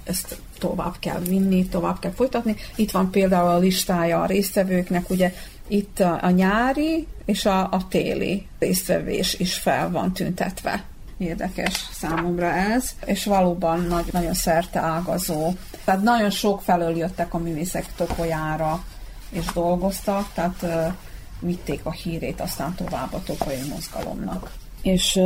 ezt 0.05 0.39
tovább 0.59 0.95
kell 0.99 1.21
vinni, 1.21 1.67
tovább 1.67 1.99
kell 1.99 2.13
folytatni. 2.13 2.57
Itt 2.75 2.91
van 2.91 3.11
például 3.11 3.49
a 3.49 3.59
listája 3.59 4.21
a 4.21 4.27
résztvevőknek, 4.27 5.11
ugye 5.11 5.35
itt 5.69 6.01
a, 6.01 6.19
a 6.23 6.31
nyári 6.31 7.07
és 7.25 7.47
a, 7.47 7.61
a 7.61 7.89
téli 7.89 8.47
résztvevés 8.59 9.35
is 9.39 9.55
fel 9.55 9.91
van 9.91 10.13
tüntetve 10.13 10.85
érdekes 11.19 11.89
számomra 11.93 12.53
ez, 12.53 12.91
és 13.05 13.25
valóban 13.25 13.81
nagy, 13.81 14.05
nagyon 14.13 14.35
szerte 14.35 14.81
ágazó. 14.81 15.53
Tehát 15.85 16.03
nagyon 16.03 16.31
sok 16.31 16.63
felől 16.63 16.97
jöttek 16.97 17.35
a 17.35 17.39
művészek 17.39 17.87
topolyára, 17.97 18.85
és 19.31 19.45
dolgoztak, 19.55 20.33
tehát 20.35 20.63
uh, 20.63 20.93
vitték 21.41 21.81
a 21.83 21.93
hírét 21.93 22.41
aztán 22.41 22.75
tovább 22.75 23.13
a 23.13 23.23
topolyai 23.23 23.69
mozgalomnak. 23.69 24.51
És 24.83 25.17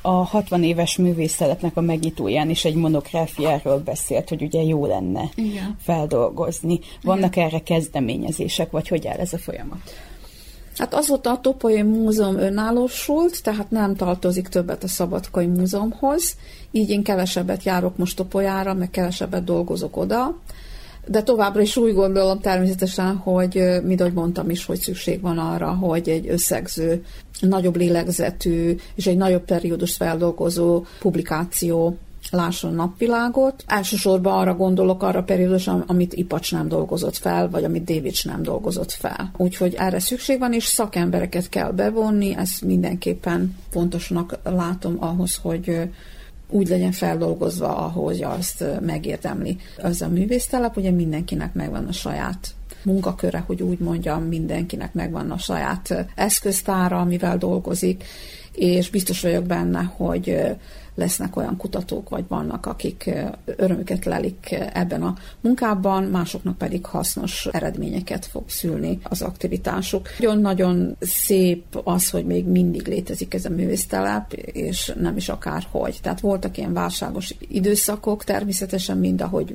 a 0.00 0.10
60 0.10 0.62
éves 0.62 0.96
művészeletnek 0.96 1.76
a 1.76 1.80
megnyitóján 1.80 2.50
is 2.50 2.64
egy 2.64 2.74
monográfiáról 2.74 3.78
beszélt, 3.78 4.28
hogy 4.28 4.42
ugye 4.42 4.62
jó 4.62 4.86
lenne 4.86 5.28
Igen. 5.34 5.76
feldolgozni. 5.82 6.80
Vannak 7.02 7.36
Igen. 7.36 7.46
erre 7.48 7.62
kezdeményezések, 7.62 8.70
vagy 8.70 8.88
hogy 8.88 9.06
áll 9.06 9.16
ez 9.16 9.32
a 9.32 9.38
folyamat? 9.38 9.78
Hát 10.78 10.94
azóta 10.94 11.30
a 11.30 11.40
Topolyai 11.40 11.82
Múzeum 11.82 12.36
önállósult, 12.36 13.42
tehát 13.42 13.70
nem 13.70 13.94
tartozik 13.94 14.48
többet 14.48 14.84
a 14.84 14.88
Szabadkai 14.88 15.46
Múzeumhoz, 15.46 16.36
így 16.70 16.90
én 16.90 17.02
kevesebbet 17.02 17.62
járok 17.62 17.96
most 17.96 18.16
Topolyára, 18.16 18.74
meg 18.74 18.90
kevesebbet 18.90 19.44
dolgozok 19.44 19.96
oda, 19.96 20.38
de 21.06 21.22
továbbra 21.22 21.60
is 21.60 21.76
úgy 21.76 21.94
gondolom 21.94 22.40
természetesen, 22.40 23.16
hogy, 23.16 23.62
mint 23.82 24.00
ahogy 24.00 24.12
mondtam 24.12 24.50
is, 24.50 24.64
hogy 24.64 24.78
szükség 24.78 25.20
van 25.20 25.38
arra, 25.38 25.68
hogy 25.68 26.08
egy 26.08 26.28
összegző, 26.28 27.04
nagyobb 27.40 27.76
lélegzetű 27.76 28.76
és 28.94 29.06
egy 29.06 29.16
nagyobb 29.16 29.44
periódus 29.44 29.96
feldolgozó 29.96 30.84
publikáció 31.00 31.96
lásson 32.30 32.74
napvilágot. 32.74 33.64
Elsősorban 33.66 34.38
arra 34.38 34.54
gondolok, 34.54 35.02
arra 35.02 35.22
periódus, 35.22 35.66
amit 35.86 36.14
Ipacs 36.14 36.52
nem 36.52 36.68
dolgozott 36.68 37.16
fel, 37.16 37.50
vagy 37.50 37.64
amit 37.64 37.84
Davids 37.84 38.24
nem 38.24 38.42
dolgozott 38.42 38.92
fel. 38.92 39.30
Úgyhogy 39.36 39.74
erre 39.74 39.98
szükség 39.98 40.38
van, 40.38 40.52
és 40.52 40.64
szakembereket 40.64 41.48
kell 41.48 41.70
bevonni, 41.70 42.36
ezt 42.36 42.62
mindenképpen 42.62 43.56
fontosnak 43.70 44.38
látom 44.44 44.96
ahhoz, 44.98 45.38
hogy 45.42 45.90
úgy 46.50 46.68
legyen 46.68 46.92
feldolgozva, 46.92 47.76
ahogy 47.76 48.22
azt 48.22 48.64
megérdemli. 48.80 49.56
Az 49.82 50.02
a 50.02 50.08
művésztelep, 50.08 50.76
ugye 50.76 50.90
mindenkinek 50.90 51.54
megvan 51.54 51.86
a 51.86 51.92
saját 51.92 52.54
munkaköre, 52.82 53.44
hogy 53.46 53.62
úgy 53.62 53.78
mondjam, 53.78 54.22
mindenkinek 54.22 54.94
megvan 54.94 55.30
a 55.30 55.38
saját 55.38 56.06
eszköztára, 56.14 56.98
amivel 56.98 57.38
dolgozik, 57.38 58.04
és 58.52 58.90
biztos 58.90 59.20
vagyok 59.20 59.44
benne, 59.44 59.82
hogy 59.96 60.40
lesznek 60.98 61.36
olyan 61.36 61.56
kutatók, 61.56 62.08
vagy 62.08 62.24
vannak, 62.28 62.66
akik 62.66 63.10
örömüket 63.44 64.04
lelik 64.04 64.56
ebben 64.72 65.02
a 65.02 65.14
munkában, 65.40 66.02
másoknak 66.02 66.58
pedig 66.58 66.84
hasznos 66.84 67.46
eredményeket 67.46 68.26
fog 68.26 68.42
szülni 68.46 68.98
az 69.02 69.22
aktivitásuk. 69.22 70.08
Nagyon-nagyon 70.18 70.96
szép 71.00 71.80
az, 71.84 72.10
hogy 72.10 72.24
még 72.24 72.46
mindig 72.46 72.86
létezik 72.86 73.34
ez 73.34 73.44
a 73.44 73.50
művésztelep, 73.50 74.32
és 74.32 74.92
nem 75.00 75.16
is 75.16 75.28
akárhogy. 75.28 75.98
Tehát 76.02 76.20
voltak 76.20 76.58
ilyen 76.58 76.72
válságos 76.72 77.34
időszakok, 77.48 78.24
természetesen 78.24 78.98
mind 78.98 79.20
ahogy 79.20 79.54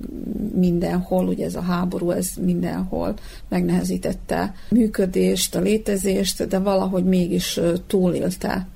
mindenhol, 0.55 1.27
ugye 1.27 1.45
ez 1.45 1.55
a 1.55 1.61
háború, 1.61 2.11
ez 2.11 2.29
mindenhol 2.41 3.13
megnehezítette 3.49 4.53
működést, 4.69 5.55
a 5.55 5.59
létezést, 5.59 6.47
de 6.47 6.59
valahogy 6.59 7.03
mégis 7.03 7.59
túlélte 7.87 8.67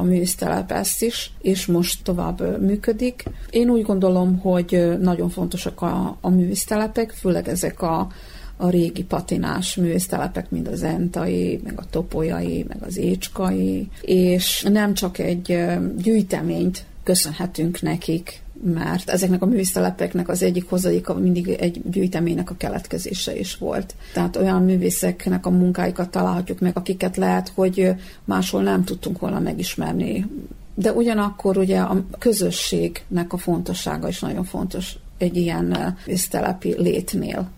a 0.00 0.02
művésztelep 0.02 0.72
ezt 0.72 1.02
is, 1.02 1.32
és 1.40 1.66
most 1.66 2.02
tovább 2.02 2.60
működik. 2.60 3.24
Én 3.50 3.70
úgy 3.70 3.82
gondolom, 3.82 4.38
hogy 4.38 4.96
nagyon 5.00 5.28
fontosak 5.28 5.82
a, 5.82 6.16
a 6.20 6.28
művésztelepek, 6.28 7.10
főleg 7.10 7.48
ezek 7.48 7.82
a, 7.82 8.08
a 8.56 8.68
régi 8.68 9.04
patinás 9.04 9.76
művésztelepek, 9.76 10.50
mint 10.50 10.68
az 10.68 10.82
entai, 10.82 11.60
meg 11.64 11.78
a 11.78 11.84
topolyai, 11.90 12.64
meg 12.68 12.82
az 12.82 12.96
écskai, 12.96 13.88
és 14.00 14.66
nem 14.68 14.94
csak 14.94 15.18
egy 15.18 15.64
gyűjteményt 15.96 16.84
köszönhetünk 17.02 17.82
nekik, 17.82 18.42
mert 18.62 19.10
ezeknek 19.10 19.42
a 19.42 19.46
művésztelepeknek 19.46 20.28
az 20.28 20.42
egyik 20.42 20.68
hozadéka 20.68 21.14
mindig 21.14 21.48
egy 21.48 21.80
gyűjteménynek 21.90 22.50
a 22.50 22.56
keletkezése 22.56 23.38
is 23.38 23.56
volt. 23.56 23.94
Tehát 24.12 24.36
olyan 24.36 24.64
művészeknek 24.64 25.46
a 25.46 25.50
munkáikat 25.50 26.10
találhatjuk 26.10 26.60
meg, 26.60 26.76
akiket 26.76 27.16
lehet, 27.16 27.52
hogy 27.54 27.94
máshol 28.24 28.62
nem 28.62 28.84
tudtunk 28.84 29.18
volna 29.18 29.38
megismerni. 29.38 30.26
De 30.74 30.92
ugyanakkor 30.92 31.56
ugye 31.56 31.80
a 31.80 32.04
közösségnek 32.18 33.32
a 33.32 33.36
fontossága 33.36 34.08
is 34.08 34.20
nagyon 34.20 34.44
fontos 34.44 34.96
egy 35.18 35.36
ilyen 35.36 35.94
művésztelepi 36.06 36.74
létnél. 36.78 37.48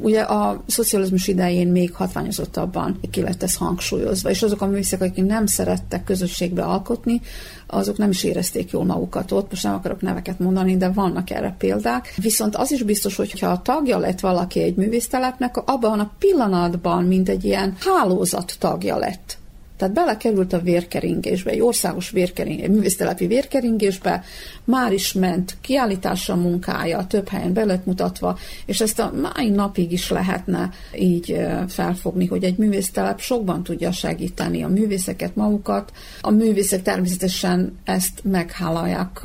Ugye 0.00 0.20
a 0.20 0.62
szocializmus 0.66 1.28
idején 1.28 1.68
még 1.68 1.94
hatványozottabban 1.94 3.00
ki 3.10 3.20
lett 3.20 3.42
ez 3.42 3.56
hangsúlyozva, 3.56 4.30
és 4.30 4.42
azok 4.42 4.60
a 4.60 4.66
művészek, 4.66 5.00
akik 5.00 5.24
nem 5.24 5.46
szerettek 5.46 6.04
közösségbe 6.04 6.62
alkotni, 6.62 7.20
azok 7.66 7.96
nem 7.96 8.10
is 8.10 8.24
érezték 8.24 8.70
jól 8.70 8.84
magukat 8.84 9.32
ott, 9.32 9.50
most 9.50 9.62
nem 9.62 9.74
akarok 9.74 10.00
neveket 10.00 10.38
mondani, 10.38 10.76
de 10.76 10.88
vannak 10.88 11.30
erre 11.30 11.54
példák. 11.58 12.14
Viszont 12.16 12.56
az 12.56 12.72
is 12.72 12.82
biztos, 12.82 13.16
hogy 13.16 13.40
ha 13.40 13.46
a 13.46 13.62
tagja 13.62 13.98
lett 13.98 14.20
valaki 14.20 14.62
egy 14.62 14.74
művésztelepnek, 14.74 15.56
abban 15.56 16.00
a 16.00 16.10
pillanatban, 16.18 17.04
mint 17.04 17.28
egy 17.28 17.44
ilyen 17.44 17.76
hálózat 17.80 18.56
tagja 18.58 18.96
lett 18.96 19.37
tehát 19.78 19.94
belekerült 19.94 20.52
a 20.52 20.60
vérkeringésbe, 20.60 21.50
egy 21.50 21.60
országos 21.60 22.10
vérkering, 22.10 22.60
egy 22.60 22.70
művésztelepi 22.70 23.26
vérkeringésbe, 23.26 24.24
már 24.64 24.92
is 24.92 25.12
ment 25.12 25.56
kiállításra 25.60 26.36
munkája, 26.36 27.06
több 27.06 27.28
helyen 27.28 27.52
be 27.52 27.80
mutatva, 27.84 28.38
és 28.66 28.80
ezt 28.80 28.98
a 28.98 29.12
mai 29.34 29.48
napig 29.48 29.92
is 29.92 30.10
lehetne 30.10 30.70
így 30.94 31.40
felfogni, 31.68 32.26
hogy 32.26 32.44
egy 32.44 32.56
művésztelep 32.56 33.20
sokban 33.20 33.62
tudja 33.62 33.92
segíteni 33.92 34.62
a 34.62 34.68
művészeket 34.68 35.36
magukat. 35.36 35.92
A 36.20 36.30
művészek 36.30 36.82
természetesen 36.82 37.78
ezt 37.84 38.20
meghálálják 38.22 39.20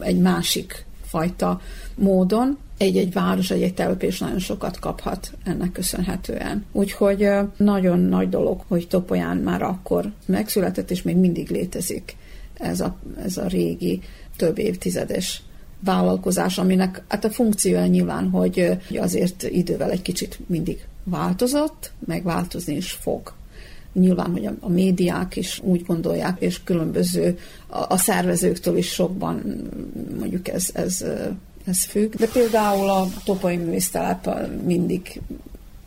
egy 0.00 0.18
másik 0.18 0.84
fajta 1.04 1.60
módon, 1.94 2.58
egy-egy 2.78 3.12
város, 3.12 3.50
egy-egy 3.50 3.74
telepés 3.74 4.18
nagyon 4.18 4.38
sokat 4.38 4.78
kaphat 4.78 5.32
ennek 5.44 5.72
köszönhetően. 5.72 6.64
Úgyhogy 6.72 7.28
nagyon 7.56 7.98
nagy 7.98 8.28
dolog, 8.28 8.62
hogy 8.68 8.88
Topolyán 8.88 9.36
már 9.36 9.62
akkor 9.62 10.12
megszületett, 10.26 10.90
és 10.90 11.02
még 11.02 11.16
mindig 11.16 11.50
létezik 11.50 12.16
ez 12.54 12.80
a, 12.80 12.96
ez 13.24 13.36
a 13.36 13.46
régi, 13.46 14.00
több 14.36 14.58
évtizedes 14.58 15.42
vállalkozás, 15.80 16.58
aminek 16.58 17.02
hát 17.08 17.24
a 17.24 17.30
funkciója 17.30 17.86
nyilván, 17.86 18.30
hogy 18.30 18.78
azért 18.98 19.42
idővel 19.42 19.90
egy 19.90 20.02
kicsit 20.02 20.38
mindig 20.46 20.86
változott, 21.04 21.92
meg 22.06 22.22
változni 22.22 22.74
is 22.74 22.90
fog. 22.90 23.32
Nyilván, 23.92 24.30
hogy 24.30 24.46
a, 24.46 24.54
a 24.60 24.68
médiák 24.68 25.36
is 25.36 25.60
úgy 25.64 25.84
gondolják, 25.86 26.40
és 26.40 26.62
különböző 26.62 27.38
a, 27.66 27.92
a 27.92 27.96
szervezőktől 27.96 28.76
is 28.76 28.88
sokban 28.92 29.42
mondjuk 30.18 30.48
ez, 30.48 30.70
ez 30.72 31.04
ez 31.68 31.84
függ. 31.84 32.14
De 32.14 32.26
például 32.26 32.88
a 32.88 33.08
topai 33.24 33.56
művésztelep 33.56 34.48
mindig 34.64 35.20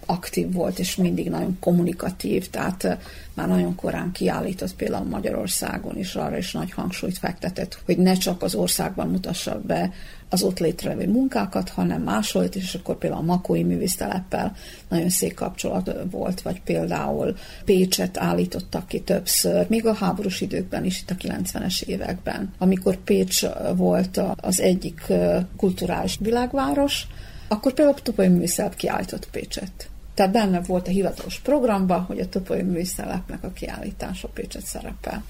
aktív 0.06 0.54
volt, 0.54 0.80
és 0.80 0.96
mindig 0.96 1.30
nagyon 1.30 1.58
kommunikatív, 1.60 2.50
tehát 2.50 2.98
már 3.34 3.48
nagyon 3.48 3.76
korán 3.76 4.12
kiállított 4.12 4.76
például 4.76 5.06
Magyarországon 5.06 5.98
is 5.98 6.16
arra 6.16 6.38
is 6.38 6.52
nagy 6.52 6.72
hangsúlyt 6.72 7.18
fektetett, 7.18 7.80
hogy 7.86 7.98
ne 7.98 8.14
csak 8.14 8.42
az 8.44 8.56
országban 8.56 9.08
mutassa 9.08 9.62
be 9.66 9.92
az 10.34 10.44
ott 10.44 10.60
létrevő 10.60 11.08
munkákat, 11.08 11.70
hanem 11.70 12.02
máshol, 12.02 12.44
és 12.44 12.74
akkor 12.74 12.98
például 12.98 13.22
a 13.22 13.26
Makói 13.26 13.64
művészteleppel 13.64 14.56
nagyon 14.90 15.10
szép 15.10 15.34
kapcsolat 15.34 15.96
volt, 16.12 16.42
vagy 16.42 16.62
például 16.62 17.36
Pécset 17.66 18.18
állítottak 18.18 18.88
ki 18.88 19.00
többször, 19.00 19.66
még 19.70 19.86
a 19.86 19.94
háborús 19.94 20.42
időkben 20.42 20.86
is, 20.86 21.00
itt 21.00 21.10
a 21.10 21.16
90-es 21.16 21.82
években, 21.82 22.54
amikor 22.58 22.96
Pécs 22.96 23.46
volt 23.76 24.22
az 24.36 24.60
egyik 24.60 25.14
kulturális 25.58 26.18
világváros, 26.20 27.08
akkor 27.48 27.74
például 27.74 27.98
a 27.98 28.02
Topoly 28.02 28.28
Művészelep 28.28 28.76
kiállított 28.76 29.30
Pécset. 29.30 29.90
Tehát 30.14 30.32
benne 30.32 30.62
volt 30.62 30.88
a 30.88 30.92
hivatalos 30.92 31.40
programban, 31.40 32.02
hogy 32.02 32.20
a 32.20 32.30
Topoly 32.30 32.62
Művészelepnek 32.62 33.44
a 33.44 33.52
kiállítása 33.52 34.28
Pécset 34.28 34.66
szerepel 34.66 35.24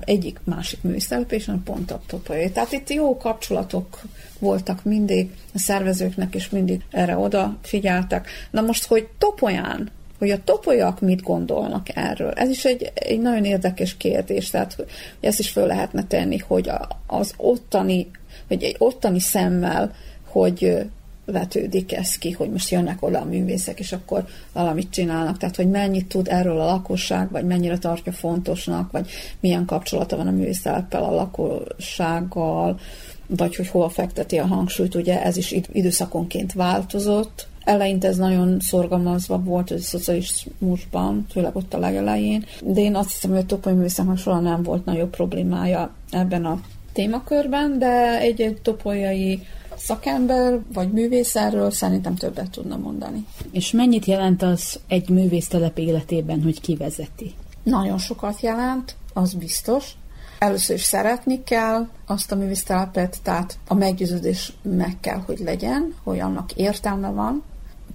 egyik 0.00 0.40
másik 0.44 0.82
műszerepésen 0.82 1.62
pont 1.64 1.90
a 1.90 2.00
topolyai. 2.06 2.50
Tehát 2.50 2.72
itt 2.72 2.90
jó 2.90 3.16
kapcsolatok 3.16 4.00
voltak 4.38 4.84
mindig 4.84 5.34
a 5.54 5.58
szervezőknek, 5.58 6.34
és 6.34 6.50
mindig 6.50 6.80
erre 6.90 7.16
oda 7.16 7.56
figyeltek. 7.62 8.28
Na 8.50 8.60
most, 8.60 8.86
hogy 8.86 9.08
topolyán 9.18 9.90
hogy 10.18 10.30
a 10.30 10.44
topolyak 10.44 11.00
mit 11.00 11.22
gondolnak 11.22 11.96
erről. 11.96 12.30
Ez 12.30 12.48
is 12.48 12.64
egy, 12.64 12.92
egy 12.94 13.20
nagyon 13.20 13.44
érdekes 13.44 13.96
kérdés, 13.96 14.50
tehát 14.50 14.72
hogy 14.72 14.86
ezt 15.20 15.38
is 15.38 15.50
föl 15.50 15.66
lehetne 15.66 16.04
tenni, 16.06 16.38
hogy 16.38 16.70
az 17.06 17.32
ottani, 17.36 18.10
vagy 18.48 18.62
egy 18.62 18.76
ottani 18.78 19.20
szemmel, 19.20 19.94
hogy 20.26 20.86
vetődik 21.26 21.92
ez 21.92 22.18
ki, 22.18 22.30
hogy 22.30 22.50
most 22.50 22.70
jönnek 22.70 23.02
oda 23.02 23.20
a 23.20 23.24
művészek, 23.24 23.80
és 23.80 23.92
akkor 23.92 24.24
valamit 24.52 24.90
csinálnak. 24.90 25.36
Tehát, 25.36 25.56
hogy 25.56 25.68
mennyit 25.68 26.06
tud 26.06 26.28
erről 26.28 26.60
a 26.60 26.64
lakosság, 26.64 27.30
vagy 27.30 27.44
mennyire 27.44 27.78
tartja 27.78 28.12
fontosnak, 28.12 28.90
vagy 28.90 29.10
milyen 29.40 29.64
kapcsolata 29.64 30.16
van 30.16 30.26
a 30.26 30.30
művészteleppel 30.30 31.04
a 31.04 31.14
lakossággal, 31.14 32.78
vagy 33.26 33.56
hogy 33.56 33.68
hova 33.68 33.88
fekteti 33.88 34.38
a 34.38 34.46
hangsúlyt, 34.46 34.94
ugye 34.94 35.22
ez 35.22 35.36
is 35.36 35.54
időszakonként 35.72 36.52
változott. 36.52 37.46
Eleinte 37.64 38.08
ez 38.08 38.16
nagyon 38.16 38.60
szorgalmazva 38.60 39.38
volt 39.38 39.70
a 39.70 39.78
szocializmusban, 39.78 41.26
főleg 41.30 41.56
ott 41.56 41.74
a 41.74 41.78
legelején, 41.78 42.44
de 42.64 42.80
én 42.80 42.94
azt 42.94 43.12
hiszem, 43.12 43.30
hogy 43.30 43.38
a 43.38 43.46
topoly 43.46 43.72
művészeknek 43.72 44.16
soha 44.16 44.40
nem 44.40 44.62
volt 44.62 44.84
nagyobb 44.84 45.10
problémája 45.10 45.94
ebben 46.10 46.44
a 46.44 46.60
témakörben, 46.92 47.78
de 47.78 48.18
egy-egy 48.18 48.60
topolyai 48.62 49.40
szakember 49.76 50.60
vagy 50.72 50.92
művész 50.92 51.36
erről 51.36 51.70
szerintem 51.70 52.14
többet 52.14 52.50
tudna 52.50 52.76
mondani. 52.76 53.26
És 53.50 53.70
mennyit 53.70 54.04
jelent 54.04 54.42
az 54.42 54.80
egy 54.88 55.08
művésztelep 55.08 55.78
életében, 55.78 56.42
hogy 56.42 56.60
kivezeti? 56.60 57.34
Nagyon 57.62 57.98
sokat 57.98 58.40
jelent, 58.40 58.96
az 59.12 59.34
biztos. 59.34 59.90
Először 60.38 60.76
is 60.76 60.82
szeretni 60.82 61.42
kell 61.42 61.88
azt 62.06 62.32
a 62.32 62.36
művésztelepet, 62.36 63.16
tehát 63.22 63.58
a 63.68 63.74
meggyőződés 63.74 64.52
meg 64.62 64.96
kell, 65.00 65.18
hogy 65.26 65.38
legyen, 65.38 65.94
hogy 66.02 66.18
annak 66.18 66.52
értelme 66.52 67.08
van. 67.08 67.42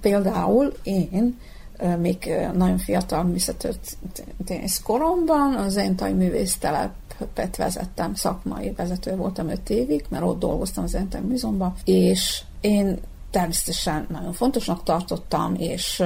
Például 0.02 0.74
én 0.84 1.38
még 2.00 2.32
nagyon 2.54 2.78
fiatal 2.78 3.24
művészetörténész 3.24 4.82
koromban 4.84 5.56
az 5.56 5.78
Entai 5.78 6.14
művésztelep 6.14 6.94
Pet 7.34 7.56
vezettem, 7.56 8.14
szakmai 8.14 8.72
vezető 8.72 9.16
voltam 9.16 9.50
öt 9.50 9.70
évig, 9.70 10.06
mert 10.10 10.24
ott 10.24 10.40
dolgoztam 10.40 10.84
az 10.84 10.96
Entem 10.96 11.24
Múzeumban, 11.24 11.74
és 11.84 12.44
én 12.62 13.00
természetesen 13.32 14.08
nagyon 14.10 14.34
fontosnak 14.34 14.84
tartottam, 14.84 15.56
és 15.58 16.04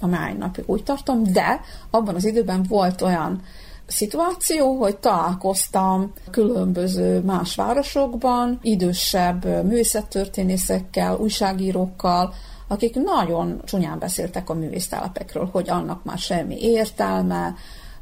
a 0.00 0.06
máj 0.06 0.34
napig 0.34 0.64
úgy 0.66 0.82
tartom, 0.82 1.22
de 1.22 1.60
abban 1.90 2.14
az 2.14 2.24
időben 2.24 2.64
volt 2.68 3.02
olyan 3.02 3.42
szituáció, 3.86 4.76
hogy 4.76 4.96
találkoztam 4.96 6.12
különböző 6.30 7.20
más 7.20 7.54
városokban, 7.54 8.58
idősebb 8.62 9.44
művészettörténészekkel, 9.44 11.16
újságírókkal, 11.16 12.34
akik 12.68 12.94
nagyon 12.94 13.60
csúnyán 13.64 13.98
beszéltek 13.98 14.50
a 14.50 14.54
művésztelepekről, 14.54 15.48
hogy 15.52 15.70
annak 15.70 16.04
már 16.04 16.18
semmi 16.18 16.62
értelme, 16.62 17.54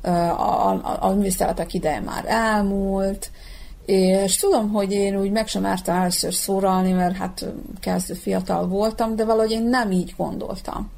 a, 0.03 0.09
a, 0.11 1.09
a 1.09 1.17
ideje 1.71 2.01
már 2.01 2.25
elmúlt, 2.27 3.31
és 3.87 4.37
tudom, 4.37 4.73
hogy 4.73 4.93
én 4.93 5.17
úgy 5.17 5.31
meg 5.31 5.47
sem 5.49 5.63
mertem 5.63 5.97
először 5.97 6.35
szólalni, 6.35 6.93
mert 6.93 7.17
hát 7.17 7.47
kezdő 7.81 8.15
fiatal 8.15 8.67
voltam, 8.67 9.17
de 9.17 9.25
valahogy 9.25 9.51
én 9.51 9.63
nem 9.63 9.91
így 9.91 10.15
gondoltam. 10.17 10.91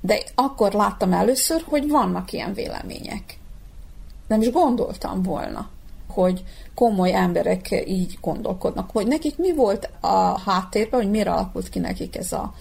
De 0.00 0.18
akkor 0.34 0.72
láttam 0.72 1.12
először, 1.12 1.64
hogy 1.68 1.88
vannak 1.88 2.32
ilyen 2.32 2.54
vélemények. 2.54 3.38
Nem 4.26 4.40
is 4.40 4.50
gondoltam 4.50 5.22
volna, 5.22 5.68
hogy 6.08 6.44
komoly 6.74 7.14
emberek 7.14 7.84
így 7.86 8.18
gondolkodnak. 8.20 8.90
Hogy 8.90 9.06
nekik 9.06 9.38
mi 9.38 9.54
volt 9.54 9.90
a 10.00 10.40
háttérben, 10.40 11.00
hogy 11.00 11.10
miért 11.10 11.28
alakult 11.28 11.68
ki 11.68 11.78
nekik 11.78 12.16
ez 12.16 12.32
a 12.32 12.54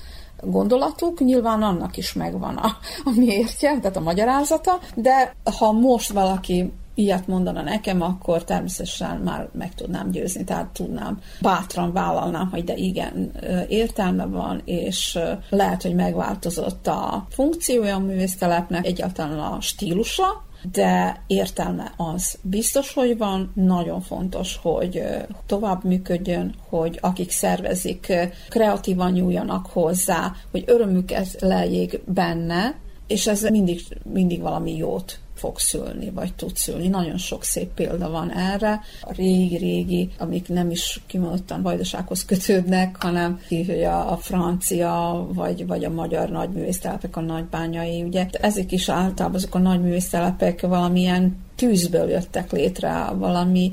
gondolatuk, 0.45 1.19
nyilván 1.19 1.63
annak 1.63 1.97
is 1.97 2.13
megvan 2.13 2.55
a, 2.55 2.77
a 3.03 3.11
miértje, 3.15 3.79
tehát 3.79 3.97
a 3.97 4.01
magyarázata, 4.01 4.79
de 4.95 5.35
ha 5.57 5.71
most 5.71 6.11
valaki 6.11 6.71
ilyet 6.95 7.27
mondana 7.27 7.61
nekem, 7.61 8.01
akkor 8.01 8.43
természetesen 8.43 9.17
már 9.17 9.49
meg 9.51 9.73
tudnám 9.75 10.11
győzni, 10.11 10.43
tehát 10.43 10.67
tudnám, 10.67 11.19
bátran 11.41 11.93
vállalnám, 11.93 12.49
hogy 12.49 12.63
de 12.63 12.75
igen, 12.75 13.31
értelme 13.67 14.25
van, 14.25 14.61
és 14.65 15.19
lehet, 15.49 15.81
hogy 15.81 15.95
megváltozott 15.95 16.87
a 16.87 17.25
funkciója 17.29 17.95
a 17.95 17.99
művésztelepnek, 17.99 18.85
egyáltalán 18.85 19.39
a 19.39 19.61
stílusa, 19.61 20.43
de 20.71 21.23
értelme 21.27 21.93
az. 21.97 22.37
Biztos, 22.41 22.93
hogy 22.93 23.17
van, 23.17 23.51
nagyon 23.55 24.01
fontos, 24.01 24.59
hogy 24.61 25.03
tovább 25.45 25.83
működjön, 25.83 26.55
hogy 26.69 26.97
akik 27.01 27.31
szervezik, 27.31 28.13
kreatívan 28.49 29.11
nyúljanak 29.11 29.65
hozzá, 29.65 30.35
hogy 30.51 30.63
örömüket 30.67 31.41
leljék 31.41 32.01
benne, 32.05 32.75
és 33.07 33.27
ez 33.27 33.41
mindig, 33.41 33.81
mindig 34.03 34.41
valami 34.41 34.75
jót 34.75 35.19
fog 35.35 35.59
szülni, 35.59 36.09
vagy 36.09 36.33
tud 36.33 36.55
szülni. 36.55 36.87
Nagyon 36.87 37.17
sok 37.17 37.43
szép 37.43 37.73
példa 37.73 38.09
van 38.09 38.31
erre. 38.31 38.81
A 39.01 39.13
régi-régi, 39.13 40.09
amik 40.17 40.47
nem 40.47 40.69
is 40.69 41.01
kimondottan 41.05 41.61
vajdasághoz 41.61 42.25
kötődnek, 42.25 43.01
hanem 43.01 43.39
hogy 43.49 43.83
a, 43.83 44.11
a 44.11 44.17
francia, 44.17 45.25
vagy, 45.33 45.67
vagy 45.67 45.83
a 45.83 45.89
magyar 45.89 46.29
nagyművésztelepek, 46.29 47.15
a 47.17 47.21
nagybányai, 47.21 48.03
ugye. 48.03 48.27
Ezek 48.31 48.71
is 48.71 48.89
általában 48.89 49.35
azok 49.37 49.55
a 49.55 49.59
nagyművésztelepek 49.59 50.61
valamilyen 50.61 51.37
tűzből 51.55 52.09
jöttek 52.09 52.51
létre, 52.51 53.05
valami 53.13 53.71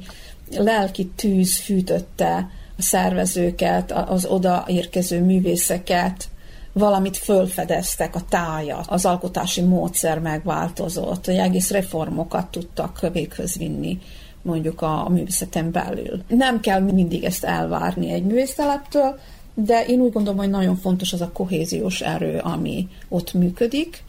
lelki 0.50 1.06
tűz 1.06 1.56
fűtötte 1.56 2.48
a 2.78 2.82
szervezőket, 2.82 3.92
az 3.92 4.24
odaérkező 4.24 5.22
művészeket, 5.24 6.28
valamit 6.72 7.16
fölfedeztek, 7.16 8.14
a 8.14 8.22
tájat, 8.28 8.84
az 8.88 9.04
alkotási 9.04 9.60
módszer 9.60 10.18
megváltozott, 10.18 11.24
hogy 11.24 11.36
egész 11.36 11.70
reformokat 11.70 12.46
tudtak 12.46 13.10
véghöz 13.12 13.56
vinni 13.56 13.98
mondjuk 14.42 14.82
a, 14.82 15.06
a 15.06 15.08
művészeten 15.08 15.70
belül. 15.70 16.22
Nem 16.28 16.60
kell 16.60 16.80
mindig 16.80 17.24
ezt 17.24 17.44
elvárni 17.44 18.12
egy 18.12 18.24
művészeteleptől, 18.24 19.18
de 19.54 19.84
én 19.86 20.00
úgy 20.00 20.12
gondolom, 20.12 20.38
hogy 20.38 20.50
nagyon 20.50 20.76
fontos 20.76 21.12
az 21.12 21.20
a 21.20 21.30
kohéziós 21.32 22.00
erő, 22.00 22.38
ami 22.38 22.88
ott 23.08 23.32
működik, 23.32 24.02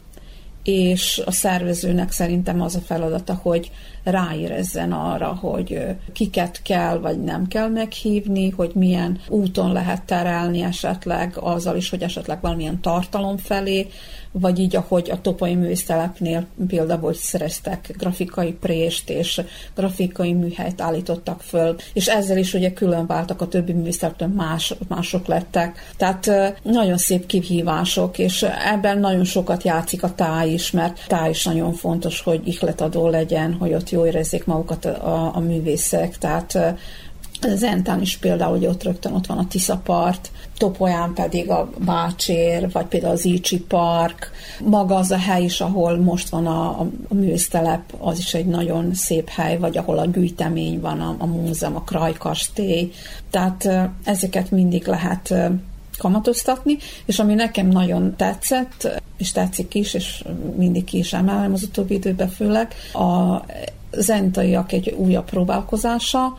és 0.62 1.22
a 1.24 1.30
szervezőnek 1.30 2.10
szerintem 2.12 2.60
az 2.60 2.76
a 2.76 2.80
feladata, 2.80 3.38
hogy 3.42 3.70
ráérezzen 4.04 4.92
arra, 4.92 5.26
hogy 5.26 5.84
kiket 6.12 6.62
kell 6.62 6.98
vagy 6.98 7.22
nem 7.22 7.46
kell 7.46 7.68
meghívni, 7.68 8.50
hogy 8.50 8.70
milyen 8.74 9.20
úton 9.28 9.72
lehet 9.72 10.02
terelni 10.02 10.62
esetleg 10.62 11.36
azzal 11.36 11.76
is, 11.76 11.90
hogy 11.90 12.02
esetleg 12.02 12.40
valamilyen 12.40 12.80
tartalom 12.80 13.36
felé, 13.36 13.86
vagy 14.32 14.58
így, 14.58 14.76
ahogy 14.76 15.10
a 15.10 15.20
Topai 15.20 15.54
Művésztelepnél 15.54 16.46
például 16.68 17.14
szereztek 17.14 17.94
grafikai 17.98 18.52
prést 18.52 19.10
és 19.10 19.40
grafikai 19.74 20.32
műhelyt 20.32 20.80
állítottak 20.80 21.40
föl, 21.40 21.76
és 21.92 22.06
ezzel 22.06 22.38
is 22.38 22.54
ugye 22.54 22.72
külön 22.72 23.06
váltak 23.06 23.40
a 23.40 23.48
többi 23.48 23.72
művészeleptől, 23.72 24.28
más, 24.28 24.74
mások 24.88 25.26
lettek. 25.26 25.92
Tehát 25.96 26.30
nagyon 26.62 26.96
szép 26.96 27.26
kihívások, 27.26 28.18
és 28.18 28.46
ebben 28.72 28.98
nagyon 28.98 29.24
sokat 29.24 29.62
játszik 29.62 30.02
a 30.02 30.14
táj 30.14 30.50
is, 30.50 30.70
mert 30.70 31.04
táj 31.06 31.30
is 31.30 31.44
nagyon 31.44 31.72
fontos, 31.72 32.20
hogy 32.20 32.40
ihletadó 32.44 33.08
legyen, 33.08 33.52
hogy 33.52 33.74
ott 33.74 33.90
jól 33.90 34.06
érezzék 34.06 34.44
magukat 34.44 34.84
a, 34.84 35.30
a 35.34 35.40
művészek, 35.40 36.18
tehát 36.18 36.58
Zentán 37.54 38.00
is 38.00 38.16
például, 38.16 38.50
hogy 38.50 38.66
ott 38.66 38.82
rögtön 38.82 39.12
ott 39.12 39.26
van 39.26 39.38
a 39.38 39.46
Tisza 39.48 39.76
part, 39.76 40.30
Topolyán 40.58 41.12
pedig 41.14 41.50
a 41.50 41.70
Bácsér, 41.84 42.70
vagy 42.72 42.86
például 42.86 43.12
az 43.12 43.24
Ícsi 43.24 43.60
Park. 43.60 44.30
Maga 44.64 44.94
az 44.94 45.10
a 45.10 45.16
hely 45.16 45.44
is, 45.44 45.60
ahol 45.60 45.96
most 45.96 46.28
van 46.28 46.46
a, 46.46 46.80
a, 46.80 47.14
művésztelep, 47.14 47.82
az 47.98 48.18
is 48.18 48.34
egy 48.34 48.46
nagyon 48.46 48.94
szép 48.94 49.28
hely, 49.28 49.58
vagy 49.58 49.78
ahol 49.78 49.98
a 49.98 50.06
gyűjtemény 50.06 50.80
van, 50.80 51.00
a, 51.00 51.16
a 51.18 51.26
múzeum, 51.26 51.76
a 51.76 51.82
Krajkastély. 51.82 52.92
Tehát 53.30 53.68
ezeket 54.04 54.50
mindig 54.50 54.86
lehet 54.86 55.34
kamatoztatni, 55.98 56.76
és 57.04 57.18
ami 57.18 57.34
nekem 57.34 57.68
nagyon 57.68 58.16
tetszett, 58.16 59.02
és 59.16 59.32
tetszik 59.32 59.74
is, 59.74 59.94
és 59.94 60.24
mindig 60.56 60.84
ki 60.84 60.98
is 60.98 61.12
emelem 61.12 61.52
az 61.52 61.62
utóbbi 61.62 61.94
időben 61.94 62.28
főleg, 62.28 62.74
a 62.92 63.40
zentaiak 63.90 64.72
egy 64.72 64.90
újabb 64.90 65.24
próbálkozása, 65.24 66.38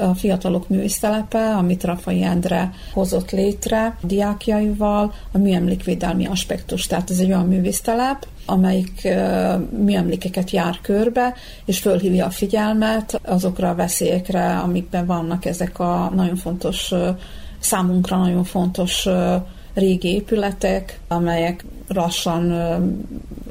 a 0.00 0.14
Fiatalok 0.14 0.68
Művésztelepe, 0.68 1.54
amit 1.54 1.84
Rafai 1.84 2.22
Endre 2.22 2.72
hozott 2.92 3.30
létre 3.30 3.96
diákjaival, 4.02 5.12
a 5.32 5.38
műemlékvédelmi 5.38 6.26
aspektus. 6.26 6.86
Tehát 6.86 7.10
ez 7.10 7.18
egy 7.18 7.26
olyan 7.26 7.46
művésztelep, 7.46 8.26
amelyik 8.46 9.08
műemlékeket 9.84 10.50
jár 10.50 10.78
körbe, 10.82 11.34
és 11.64 11.78
fölhívja 11.78 12.26
a 12.26 12.30
figyelmet 12.30 13.20
azokra 13.24 13.68
a 13.68 13.74
veszélyekre, 13.74 14.58
amikben 14.58 15.06
vannak 15.06 15.44
ezek 15.44 15.78
a 15.78 16.12
nagyon 16.14 16.36
fontos, 16.36 16.92
számunkra 17.58 18.16
nagyon 18.16 18.44
fontos 18.44 19.08
régi 19.74 20.14
épületek, 20.14 21.00
amelyek 21.08 21.64
lassan 21.94 22.52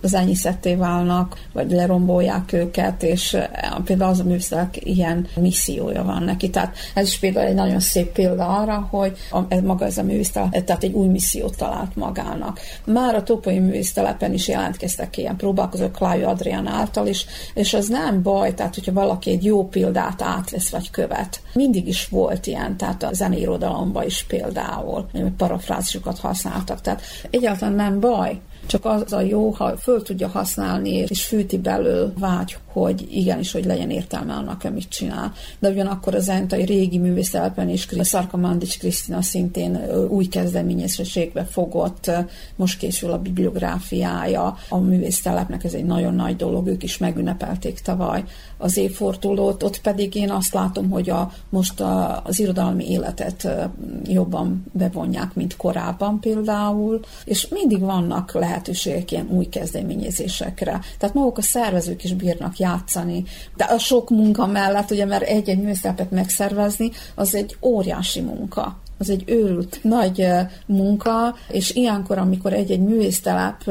zenyészetté 0.04 0.76
válnak, 0.76 1.38
vagy 1.54 1.72
lerombolják 1.72 2.54
őket, 2.54 3.04
és 3.04 3.38
például 3.84 4.12
az 4.12 4.20
a 4.20 4.24
műszerek 4.24 4.86
ilyen 4.86 5.28
missziója 5.36 6.04
van 6.04 6.24
neki. 6.24 6.50
Tehát 6.50 6.76
ez 6.94 7.08
is 7.08 7.20
például 7.20 7.48
egy 7.48 7.54
nagyon 7.54 7.80
szép 7.80 8.12
példa 8.12 8.48
arra, 8.48 8.88
hogy 8.90 9.18
a, 9.32 9.62
maga 9.62 9.86
ez 9.86 9.98
a 9.98 10.04
művésztelep, 10.04 10.64
tehát 10.64 10.84
egy 10.84 10.94
új 10.94 11.08
missziót 11.08 11.58
talált 11.58 11.96
magának. 11.96 12.60
Már 12.86 13.16
a 13.16 13.24
Topai 13.24 13.60
művésztelepen 13.60 14.34
is 14.34 14.48
jelentkeztek 14.48 15.18
ilyen 15.18 15.36
próbálkozók 15.36 15.92
Klájú 15.92 16.26
Adrián 16.26 16.68
által 16.68 17.08
is, 17.08 17.26
és 17.54 17.74
az 17.74 17.88
nem 17.88 18.22
baj, 18.22 18.54
tehát 18.54 18.76
hogyha 18.76 18.94
valaki 18.94 19.32
egy 19.32 19.44
jó 19.44 19.68
példát 19.68 20.22
átvesz 20.22 20.70
vagy 20.70 20.92
követ. 20.92 21.42
Mindig 21.54 21.88
is 21.88 22.08
volt 22.08 22.48
ilyen, 22.48 22.78
tehát 22.78 23.04
a 23.04 23.14
zeneirodalomban 23.14 24.06
is 24.06 24.26
például, 24.28 25.06
parafrázisokat 25.38 26.20
használtak, 26.20 26.82
tehát 26.82 27.02
egyáltalán 27.30 27.74
nem 27.74 28.00
baj, 28.00 28.29
csak 28.70 28.86
az 28.86 29.14
a 29.14 29.22
jó, 29.22 29.50
ha 29.50 29.78
föl 29.78 30.02
tudja 30.02 30.28
használni, 30.28 30.94
és 30.94 31.26
fűti 31.26 31.58
belül 31.58 32.14
vágy, 32.18 32.58
hogy 32.72 33.08
igenis, 33.12 33.52
hogy 33.52 33.66
legyen 33.66 33.90
értelme 33.90 34.34
annak, 34.34 34.64
amit 34.64 34.90
csinál. 34.90 35.34
De 35.60 35.70
ugyanakkor 35.70 36.16
az 36.16 36.30
Entai 36.30 36.64
régi 36.64 36.98
művészelepen 36.98 37.70
is 37.70 37.88
Szarka 38.02 38.38
Mandics 38.38 38.80
Krisztina 38.80 39.22
szintén 39.22 39.80
új 40.10 40.26
kezdeményezéségbe 40.26 41.46
fogott, 41.46 42.12
most 42.56 42.78
készül 42.78 43.12
a 43.12 43.20
bibliográfiája 43.20 44.58
a 44.70 44.78
művésztelepnek, 44.78 45.64
ez 45.64 45.74
egy 45.74 45.86
nagyon 45.86 46.14
nagy 46.14 46.36
dolog, 46.36 46.68
ők 46.68 46.84
is 46.84 46.98
megünnepelték 46.98 47.80
tavaly 47.80 48.24
az 48.58 48.78
évfordulót, 48.78 49.64
ott 49.64 49.82
pedig 49.82 50.16
én 50.16 50.32
azt 50.32 50.54
látom, 50.54 50.90
hogy 50.90 51.10
a, 51.10 51.32
most 51.50 51.80
a, 51.80 52.22
az 52.24 52.40
irodalmi 52.40 52.90
életet 52.90 53.48
jobban 54.04 54.66
bevonják, 54.72 55.34
mint 55.34 55.56
korábban 55.56 56.20
például, 56.20 57.00
és 57.26 57.48
mindig 57.48 57.80
vannak 57.80 58.34
lehetőségek 58.34 59.12
ilyen 59.12 59.28
új 59.30 59.46
kezdeményezésekre. 59.46 60.82
Tehát 60.98 61.16
maguk 61.16 61.38
a 61.38 61.42
szervezők 61.42 62.04
is 62.04 62.14
bírnak 62.14 62.59
játszani. 62.60 63.24
De 63.56 63.64
a 63.64 63.78
sok 63.78 64.10
munka 64.10 64.46
mellett, 64.46 64.92
ugye, 64.92 65.06
mert 65.06 65.24
egy-egy 65.24 65.62
műszerepet 65.62 66.12
megszervezni, 66.12 66.92
az 67.16 67.36
egy 67.36 67.58
óriási 67.62 68.22
munka 68.22 68.78
az 69.00 69.10
egy 69.10 69.24
őrült 69.26 69.80
nagy 69.82 70.28
munka, 70.66 71.36
és 71.50 71.76
ilyenkor, 71.76 72.18
amikor 72.18 72.54
egy-egy 72.54 72.82
művésztelep 72.82 73.64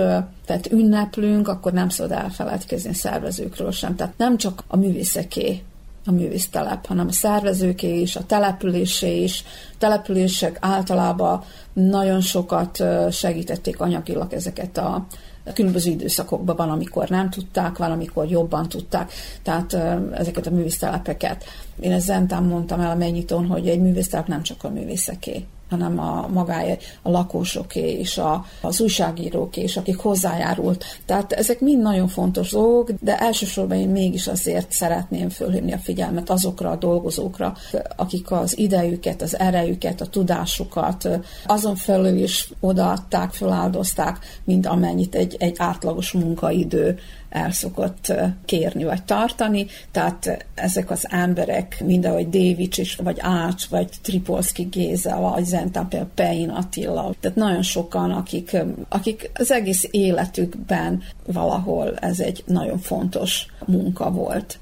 tehát 0.47 0.69
ünneplünk, 0.71 1.49
akkor 1.49 1.73
nem 1.73 1.89
szabad 1.89 2.13
elfeledkezni 2.13 2.91
a 2.91 2.95
szervezőkről 2.95 3.71
sem. 3.71 3.97
Tehát 3.97 4.15
nem 4.17 4.37
csak 4.37 4.65
a 4.67 4.77
művészeké 4.77 5.63
a 6.05 6.11
művésztelep, 6.11 6.87
hanem 6.87 7.07
a 7.07 7.13
szervezőké 7.13 8.01
is, 8.01 8.17
a 8.17 8.27
településé 8.27 9.23
is. 9.23 9.45
Települések 9.79 10.57
általában 10.61 11.43
nagyon 11.73 12.21
sokat 12.21 12.85
segítették 13.11 13.81
anyagilag 13.81 14.33
ezeket 14.33 14.79
a 14.79 15.07
különböző 15.55 15.91
időszakokban 15.91 16.57
van, 16.57 16.71
amikor 16.71 17.09
nem 17.09 17.31
tudták, 17.31 17.79
van, 17.79 17.91
amikor 17.91 18.31
jobban 18.31 18.69
tudták, 18.69 19.13
tehát 19.43 19.77
ezeket 20.13 20.47
a 20.47 20.51
művésztelepeket. 20.51 21.45
Én 21.81 21.93
ezzel 21.93 22.43
mondtam 22.43 22.81
el 22.81 22.91
a 22.91 22.95
megnyitón, 22.95 23.47
hogy 23.47 23.69
egy 23.69 23.81
művésztelep 23.81 24.27
nem 24.27 24.43
csak 24.43 24.65
a 24.65 24.71
művészeké, 24.71 25.45
hanem 25.71 25.99
a 25.99 26.29
magája, 26.33 26.77
a 27.03 27.11
lakósoké 27.11 27.99
és 27.99 28.19
a, 28.19 28.45
az 28.61 28.81
újságíróké 28.81 29.61
és 29.61 29.77
akik 29.77 29.97
hozzájárult. 29.97 30.85
Tehát 31.07 31.33
ezek 31.33 31.61
mind 31.61 31.83
nagyon 31.83 32.09
fontos 32.09 32.51
dolgok, 32.51 32.91
de 33.01 33.19
elsősorban 33.19 33.77
én 33.77 33.89
mégis 33.89 34.27
azért 34.27 34.73
szeretném 34.73 35.29
fölhívni 35.29 35.73
a 35.73 35.79
figyelmet 35.79 36.31
azokra 36.31 36.71
a 36.71 36.77
dolgozókra, 36.77 37.57
akik 37.97 38.31
az 38.31 38.59
idejüket, 38.59 39.23
az 39.23 39.39
erejüket, 39.39 40.01
a 40.01 40.07
tudásukat 40.07 41.09
azon 41.47 41.77
felül 41.77 42.17
is 42.17 42.51
odaadták, 42.61 43.33
feláldozták, 43.33 44.19
mint 44.45 44.67
amennyit 44.67 45.15
egy, 45.15 45.37
egy 45.39 45.55
átlagos 45.59 46.13
munkaidő 46.13 46.99
el 47.31 47.51
szokott 47.51 48.13
kérni 48.45 48.85
vagy 48.85 49.03
tartani, 49.03 49.67
tehát 49.91 50.47
ezek 50.55 50.91
az 50.91 51.07
emberek, 51.11 51.83
mind 51.85 52.05
ahogy 52.05 52.29
Dévics 52.29 52.79
is, 52.79 52.95
vagy 52.95 53.17
Ács, 53.21 53.67
vagy 53.67 53.89
Tripolszki 54.03 54.63
Géza, 54.63 55.17
vagy 55.21 55.49
például 55.89 56.11
Pein 56.15 56.49
Attila, 56.49 57.15
tehát 57.21 57.37
nagyon 57.37 57.63
sokan, 57.63 58.11
akik, 58.11 58.57
akik 58.89 59.31
az 59.35 59.51
egész 59.51 59.89
életükben 59.91 61.03
valahol 61.27 61.97
ez 61.97 62.21
egy 62.21 62.43
nagyon 62.47 62.79
fontos 62.79 63.47
munka 63.67 64.11
volt. 64.11 64.59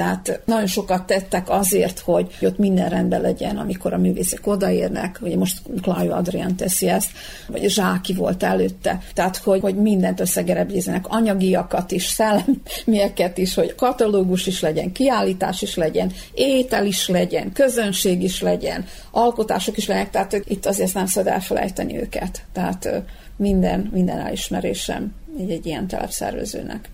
Tehát 0.00 0.40
nagyon 0.44 0.66
sokat 0.66 1.06
tettek 1.06 1.48
azért, 1.48 1.98
hogy 1.98 2.30
ott 2.40 2.58
minden 2.58 2.88
rendben 2.88 3.20
legyen, 3.20 3.56
amikor 3.56 3.92
a 3.92 3.98
művészek 3.98 4.46
odaérnek, 4.46 5.18
ugye 5.22 5.36
most 5.36 5.60
Klajo 5.82 6.12
Adrián 6.12 6.56
teszi 6.56 6.88
ezt, 6.88 7.10
vagy 7.48 7.68
Zsáki 7.68 8.14
volt 8.14 8.42
előtte, 8.42 8.98
tehát 9.14 9.36
hogy, 9.36 9.60
hogy 9.60 9.74
mindent 9.74 10.20
összegerebjézenek, 10.20 11.04
anyagiakat 11.08 11.92
is, 11.92 12.04
szellemieket 12.04 13.38
is, 13.38 13.54
hogy 13.54 13.74
katalógus 13.74 14.46
is 14.46 14.60
legyen, 14.60 14.92
kiállítás 14.92 15.62
is 15.62 15.76
legyen, 15.76 16.12
étel 16.34 16.86
is 16.86 17.08
legyen, 17.08 17.52
közönség 17.52 18.22
is 18.22 18.40
legyen, 18.42 18.84
alkotások 19.10 19.76
is 19.76 19.86
legyenek, 19.86 20.10
tehát 20.10 20.42
itt 20.44 20.66
azért 20.66 20.94
nem 20.94 21.06
szabad 21.06 21.32
elfelejteni 21.32 22.00
őket. 22.00 22.44
Tehát 22.52 23.02
minden, 23.36 23.90
minden 23.92 24.18
elismerésem 24.18 25.14
egy, 25.38 25.50
egy 25.50 25.66
ilyen 25.66 25.86
telepszervezőnek. 25.86 26.88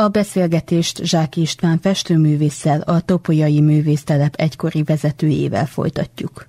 A 0.00 0.08
beszélgetést 0.08 1.04
Zsák 1.04 1.36
István 1.36 1.78
festőművésszel, 1.80 2.80
a 2.80 3.00
Topolyai 3.00 3.60
Művésztelep 3.60 4.34
egykori 4.34 4.82
vezetőjével 4.82 5.66
folytatjuk. 5.66 6.46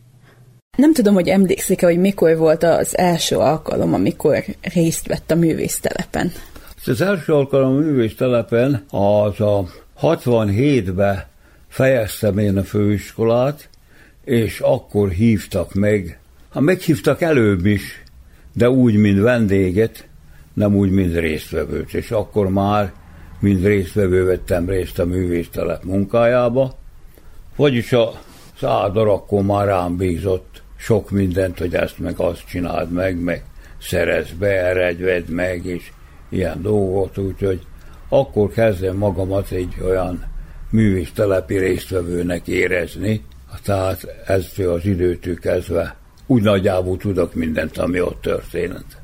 Nem 0.77 0.93
tudom, 0.93 1.13
hogy 1.13 1.27
emlékszik-e, 1.27 1.85
hogy 1.85 1.97
mikor 1.97 2.37
volt 2.37 2.63
az 2.63 2.97
első 2.97 3.37
alkalom, 3.37 3.93
amikor 3.93 4.43
részt 4.73 5.07
vett 5.07 5.31
a 5.31 5.35
művésztelepen. 5.35 6.31
Az 6.85 7.01
első 7.01 7.33
alkalom 7.33 7.75
a 7.75 7.79
művésztelepen 7.79 8.85
az 8.89 9.39
a 9.39 9.67
67-ben 10.01 11.23
fejeztem 11.67 12.37
én 12.37 12.57
a 12.57 12.63
főiskolát, 12.63 13.69
és 14.23 14.59
akkor 14.59 15.09
hívtak 15.09 15.73
meg, 15.73 16.19
ha 16.49 16.59
meghívtak 16.59 17.21
előbb 17.21 17.65
is, 17.65 18.03
de 18.53 18.69
úgy, 18.69 18.95
mint 18.95 19.19
vendéget, 19.19 20.07
nem 20.53 20.75
úgy, 20.75 20.89
mint 20.89 21.15
résztvevőt. 21.15 21.93
És 21.93 22.11
akkor 22.11 22.49
már, 22.49 22.93
mint 23.41 23.65
résztvevő 23.65 24.25
vettem 24.25 24.69
részt 24.69 24.99
a 24.99 25.05
művésztelep 25.05 25.83
munkájába, 25.83 26.77
vagyis 27.55 27.93
a 27.93 28.11
szádor 28.57 29.07
akkor 29.07 29.43
már 29.43 29.65
rám 29.65 29.97
bízott 29.97 30.61
sok 30.77 31.09
mindent, 31.09 31.59
hogy 31.59 31.75
ezt 31.75 31.99
meg 31.99 32.19
azt 32.19 32.45
csináld 32.47 32.91
meg, 32.91 33.19
meg 33.19 33.43
szerez 33.77 34.31
be, 34.39 34.65
eredved 34.65 35.29
meg, 35.29 35.65
és 35.65 35.91
ilyen 36.29 36.61
dolgot, 36.61 37.17
úgyhogy 37.17 37.61
akkor 38.09 38.49
kezdem 38.49 38.97
magamat 38.97 39.51
egy 39.51 39.75
olyan 39.85 40.23
művésztelepi 40.69 41.57
résztvevőnek 41.57 42.47
érezni, 42.47 43.23
tehát 43.63 44.23
eztől 44.25 44.73
az 44.73 44.85
időtől 44.85 45.35
kezdve 45.35 45.95
úgy 46.25 46.41
nagyjából 46.41 46.97
tudok 46.97 47.33
mindent, 47.33 47.77
ami 47.77 48.01
ott 48.01 48.21
történt. 48.21 49.00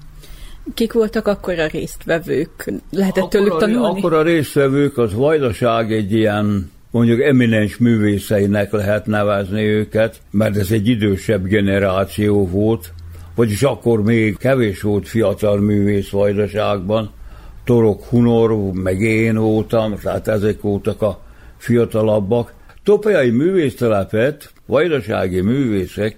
Kik 0.73 0.93
voltak 0.93 1.27
akkor 1.27 1.59
a 1.59 1.67
résztvevők? 1.67 2.71
Lehetett 2.91 3.23
akkor 3.23 3.29
tőlük 3.29 3.57
tanulni? 3.57 3.97
akkor 3.97 4.13
a 4.13 4.21
résztvevők, 4.21 4.97
az 4.97 5.13
Vajdaság 5.13 5.91
egy 5.91 6.13
ilyen 6.13 6.71
mondjuk 6.91 7.21
eminens 7.21 7.77
művészeinek 7.77 8.71
lehet 8.71 9.05
nevezni 9.05 9.63
őket, 9.63 10.21
mert 10.31 10.57
ez 10.57 10.71
egy 10.71 10.87
idősebb 10.87 11.45
generáció 11.45 12.47
volt, 12.47 12.93
vagyis 13.35 13.63
akkor 13.63 14.03
még 14.03 14.37
kevés 14.37 14.81
volt 14.81 15.07
fiatal 15.07 15.59
művész 15.59 16.09
Vajdaságban, 16.09 17.11
Torok 17.63 18.03
Hunor, 18.03 18.71
meg 18.73 19.01
én 19.01 19.37
voltam, 19.37 19.95
tehát 19.95 20.27
ezek 20.27 20.61
voltak 20.61 21.01
a 21.01 21.19
fiatalabbak. 21.57 22.53
Topajai 22.83 23.29
művésztelepet, 23.29 24.51
vajdasági 24.65 25.41
művészek, 25.41 26.17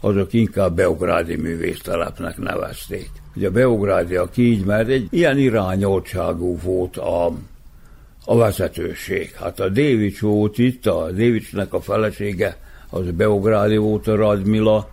azok 0.00 0.32
inkább 0.32 0.74
beográdi 0.76 1.36
művésztelepnek 1.36 2.38
nevezték. 2.38 3.10
Ugye 3.38 3.48
a 3.48 3.50
beográdiak 3.50 4.36
így, 4.36 4.64
mert 4.64 4.88
egy 4.88 5.06
ilyen 5.10 5.38
irányoltságú 5.38 6.58
volt 6.62 6.96
a, 6.96 7.32
a 8.24 8.36
vezetőség. 8.36 9.34
Hát 9.34 9.60
a 9.60 9.68
Dévics 9.68 10.20
volt 10.20 10.58
itt, 10.58 10.86
a 10.86 11.10
Dévicsnek 11.10 11.72
a 11.72 11.80
felesége, 11.80 12.56
az 12.90 13.10
Beográdi 13.10 13.76
volt 13.76 14.08
a 14.08 14.16
Radmila, 14.16 14.88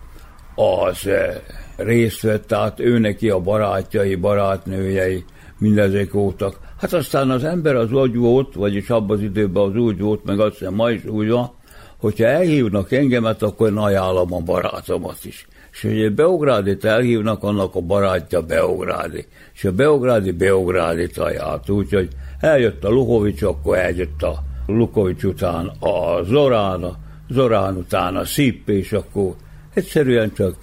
az 0.56 1.08
eh, 1.08 1.36
részt 1.76 2.22
vett, 2.22 2.48
tehát 2.48 2.80
ő 2.80 3.00
neki 3.00 3.30
a 3.30 3.40
barátjai, 3.40 4.16
barátnőjei, 4.16 5.24
mindezek 5.58 6.12
voltak. 6.12 6.60
Hát 6.80 6.94
aztán 6.94 7.30
az 7.30 7.44
ember 7.44 7.76
az 7.76 7.92
úgy 7.92 8.16
volt, 8.16 8.54
vagyis 8.54 8.90
abban 8.90 9.18
az 9.18 9.24
időben 9.24 9.64
az 9.64 9.76
úgy 9.76 10.00
volt, 10.00 10.24
meg 10.24 10.40
azt 10.40 10.58
hiszem 10.58 10.74
ma 10.74 10.92
is 10.92 11.06
úgy 11.06 11.30
van, 11.30 11.52
hogyha 11.98 12.26
elhívnak 12.26 12.92
engemet, 12.92 13.42
akkor 13.42 13.70
én 13.70 13.78
ajánlom 13.78 14.34
a 14.34 14.40
barátomat 14.40 15.26
is. 15.26 15.48
És 15.76 15.82
hogy 15.82 16.14
Beográdit 16.14 16.86
elhívnak, 16.86 17.44
annak 17.44 17.76
a 17.76 17.82
barátja 17.82 18.42
Beográdi. 18.42 19.26
És 19.54 19.66
a 19.66 19.72
Beográdi 19.72 20.32
Beográdit 20.32 21.18
ajánlt. 21.18 21.70
Úgyhogy 21.70 22.08
eljött 22.40 22.84
a 22.84 22.90
Lukovics, 22.90 23.42
akkor 23.42 23.78
eljött 23.78 24.22
a 24.22 24.44
Lukovics 24.68 25.24
után 25.24 25.72
a 25.80 26.24
Zorán, 26.24 26.84
a 26.84 26.96
Zorán 27.30 27.76
után 27.76 28.16
a 28.16 28.26
Szipp, 28.26 28.70
és 28.70 28.92
akkor 28.92 29.36
egyszerűen 29.74 30.34
csak 30.34 30.56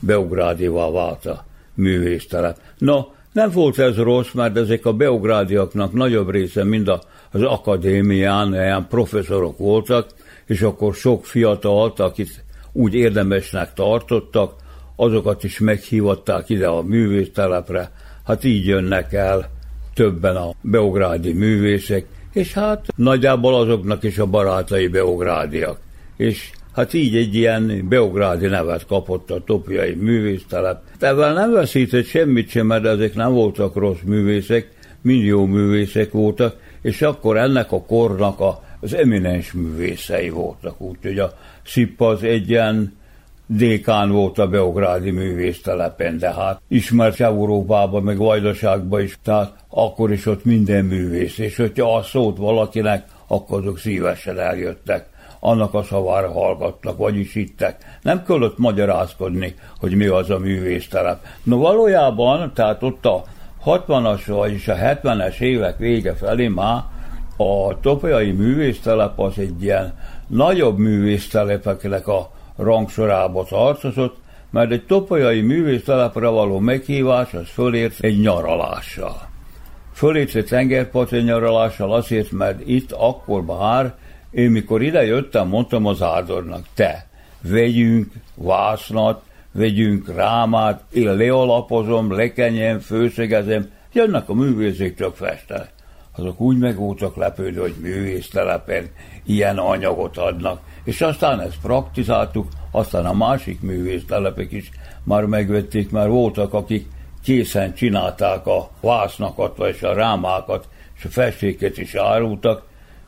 Beográdival 0.00 0.92
vált 0.92 1.26
a 1.26 1.44
művésztelep. 1.74 2.58
No, 2.78 3.04
nem 3.32 3.50
volt 3.50 3.78
ez 3.78 3.96
rossz, 3.96 4.32
mert 4.32 4.56
ezek 4.56 4.86
a 4.86 4.92
beográdiaknak 4.92 5.92
nagyobb 5.92 6.30
része 6.30 6.64
mind 6.64 6.88
az 7.30 7.42
akadémián 7.42 8.52
ilyen 8.54 8.86
professzorok 8.88 9.58
voltak, 9.58 10.06
és 10.46 10.62
akkor 10.62 10.94
sok 10.94 11.24
fiatalt, 11.24 12.00
akit 12.00 12.44
úgy 12.76 12.94
érdemesnek 12.94 13.72
tartottak, 13.72 14.54
azokat 14.96 15.44
is 15.44 15.58
meghívatták 15.58 16.48
ide 16.48 16.66
a 16.66 16.82
művésztelepre. 16.82 17.90
Hát 18.24 18.44
így 18.44 18.66
jönnek 18.66 19.12
el 19.12 19.50
többen 19.94 20.36
a 20.36 20.54
beográdi 20.60 21.32
művészek, 21.32 22.06
és 22.32 22.52
hát 22.52 22.86
nagyjából 22.96 23.54
azoknak 23.54 24.02
is 24.02 24.18
a 24.18 24.26
barátai 24.26 24.88
beográdiak. 24.88 25.78
És 26.16 26.50
Hát 26.76 26.92
így 26.92 27.16
egy 27.16 27.34
ilyen 27.34 27.86
beográdi 27.88 28.46
nevet 28.46 28.86
kapott 28.86 29.30
a 29.30 29.44
topiai 29.44 29.94
művésztelep. 29.94 30.82
Ezzel 30.98 31.32
nem 31.32 31.52
veszített 31.52 32.04
semmit 32.04 32.48
sem, 32.48 32.66
mert 32.66 32.84
ezek 32.84 33.14
nem 33.14 33.32
voltak 33.32 33.74
rossz 33.74 34.00
művészek, 34.04 34.68
mind 35.02 35.24
jó 35.24 35.46
művészek 35.46 36.12
voltak, 36.12 36.56
és 36.82 37.02
akkor 37.02 37.36
ennek 37.36 37.72
a 37.72 37.82
kornak 37.82 38.40
a, 38.40 38.62
az 38.80 38.94
eminens 38.94 39.52
művészei 39.52 40.28
voltak. 40.28 40.80
Úgyhogy 40.80 41.18
a 41.18 41.32
SZIP 41.66 42.00
az 42.00 42.22
egy 42.22 42.50
ilyen 42.50 42.96
dékán 43.46 44.10
volt 44.10 44.38
a 44.38 44.48
Beográdi 44.48 45.10
művésztelepen, 45.10 46.18
de 46.18 46.32
hát 46.32 46.60
ismert 46.68 47.20
Európában, 47.20 48.02
meg 48.02 48.16
Vajdaságban 48.16 49.00
is, 49.00 49.18
tehát 49.22 49.54
akkor 49.68 50.12
is 50.12 50.26
ott 50.26 50.44
minden 50.44 50.84
művész, 50.84 51.38
és 51.38 51.56
hogyha 51.56 51.96
azt 51.96 52.08
szólt 52.08 52.36
valakinek, 52.36 53.04
akkor 53.26 53.58
azok 53.60 53.78
szívesen 53.78 54.38
eljöttek 54.38 55.14
annak 55.40 55.74
a 55.74 55.82
szavára 55.82 56.32
hallgattak, 56.32 56.96
vagyis 56.96 57.32
hittek. 57.32 57.98
Nem 58.02 58.24
kellett 58.24 58.58
magyarázkodni, 58.58 59.54
hogy 59.78 59.94
mi 59.94 60.06
az 60.06 60.30
a 60.30 60.38
művésztelep. 60.38 61.26
No 61.42 61.58
valójában, 61.58 62.52
tehát 62.54 62.82
ott 62.82 63.06
a 63.06 63.24
60-as, 63.64 64.22
vagyis 64.26 64.68
a 64.68 64.74
70-es 64.74 65.40
évek 65.40 65.78
vége 65.78 66.14
felé 66.14 66.48
már 66.48 66.82
a 67.36 67.80
topolyai 67.80 68.32
művésztelep 68.32 69.20
az 69.20 69.38
egy 69.38 69.62
ilyen 69.62 69.94
nagyobb 70.26 70.78
művésztelepeknek 70.78 72.06
a 72.06 72.30
rangsorába 72.56 73.44
tartozott, 73.44 74.16
mert 74.50 74.70
egy 74.70 74.86
topolyai 74.86 75.40
művésztelepre 75.40 76.28
való 76.28 76.58
meghívás 76.58 77.34
az 77.34 77.48
fölért 77.48 78.00
egy 78.00 78.20
nyaralással. 78.20 79.28
Fölért 79.92 80.34
egy 80.34 80.46
tengerparti 80.46 81.16
nyaralással 81.16 81.92
azért, 81.92 82.30
mert 82.30 82.60
itt 82.68 82.92
akkor 82.92 83.44
már 83.44 83.94
én 84.30 84.50
mikor 84.50 84.82
ide 84.82 85.04
jöttem, 85.04 85.48
mondtam 85.48 85.86
az 85.86 86.02
áldornak, 86.02 86.66
te, 86.74 87.06
vegyünk 87.40 88.12
vásznat, 88.34 89.22
vegyünk 89.52 90.14
rámát, 90.14 90.82
én 90.92 91.14
lealapozom, 91.14 92.12
lekenyem, 92.12 92.78
főszegezem, 92.78 93.70
jönnek 93.92 94.28
a 94.28 94.34
művészek 94.34 94.94
csak 94.94 95.16
festenek. 95.16 95.75
Azok 96.16 96.40
úgy 96.40 96.58
meg 96.58 96.76
voltak 96.76 97.16
lepődő, 97.16 97.60
hogy 97.60 97.74
művésztelepen 97.80 98.86
ilyen 99.26 99.58
anyagot 99.58 100.16
adnak. 100.16 100.60
És 100.84 101.00
aztán 101.00 101.40
ezt 101.40 101.60
praktizáltuk, 101.62 102.48
aztán 102.70 103.06
a 103.06 103.12
másik 103.12 103.60
művésztelepek 103.60 104.52
is 104.52 104.70
már 105.02 105.24
megvették, 105.24 105.90
mert 105.90 106.08
voltak, 106.08 106.52
akik 106.54 106.86
készen 107.22 107.74
csinálták 107.74 108.46
a 108.46 108.70
vásznakat, 108.80 109.56
vagy 109.56 109.78
a 109.82 109.92
rámákat, 109.92 110.68
és 110.96 111.04
a 111.04 111.08
festéket 111.08 111.78
is 111.78 111.94
árultak, 111.94 112.62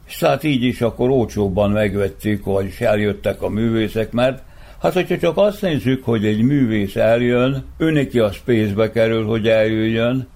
és 0.07 0.17
tehát 0.17 0.45
így 0.45 0.63
is 0.63 0.81
akkor 0.81 1.11
olcsóbban 1.11 1.71
megvettük, 1.71 2.45
vagyis 2.45 2.81
eljöttek 2.81 3.43
a 3.43 3.49
művészek, 3.49 4.13
mert 4.13 4.43
hát 4.81 4.93
hogyha 4.93 5.19
csak 5.19 5.37
azt 5.37 5.63
nézzük, 5.63 6.05
hogy 6.05 6.27
egy 6.27 6.43
művész 6.43 6.97
eljön, 6.97 7.65
neki 7.77 8.19
a 8.19 8.31
pénzbe 8.45 8.91
kerül, 8.91 9.27
hogy 9.27 9.49
eljöjjön, 9.49 10.29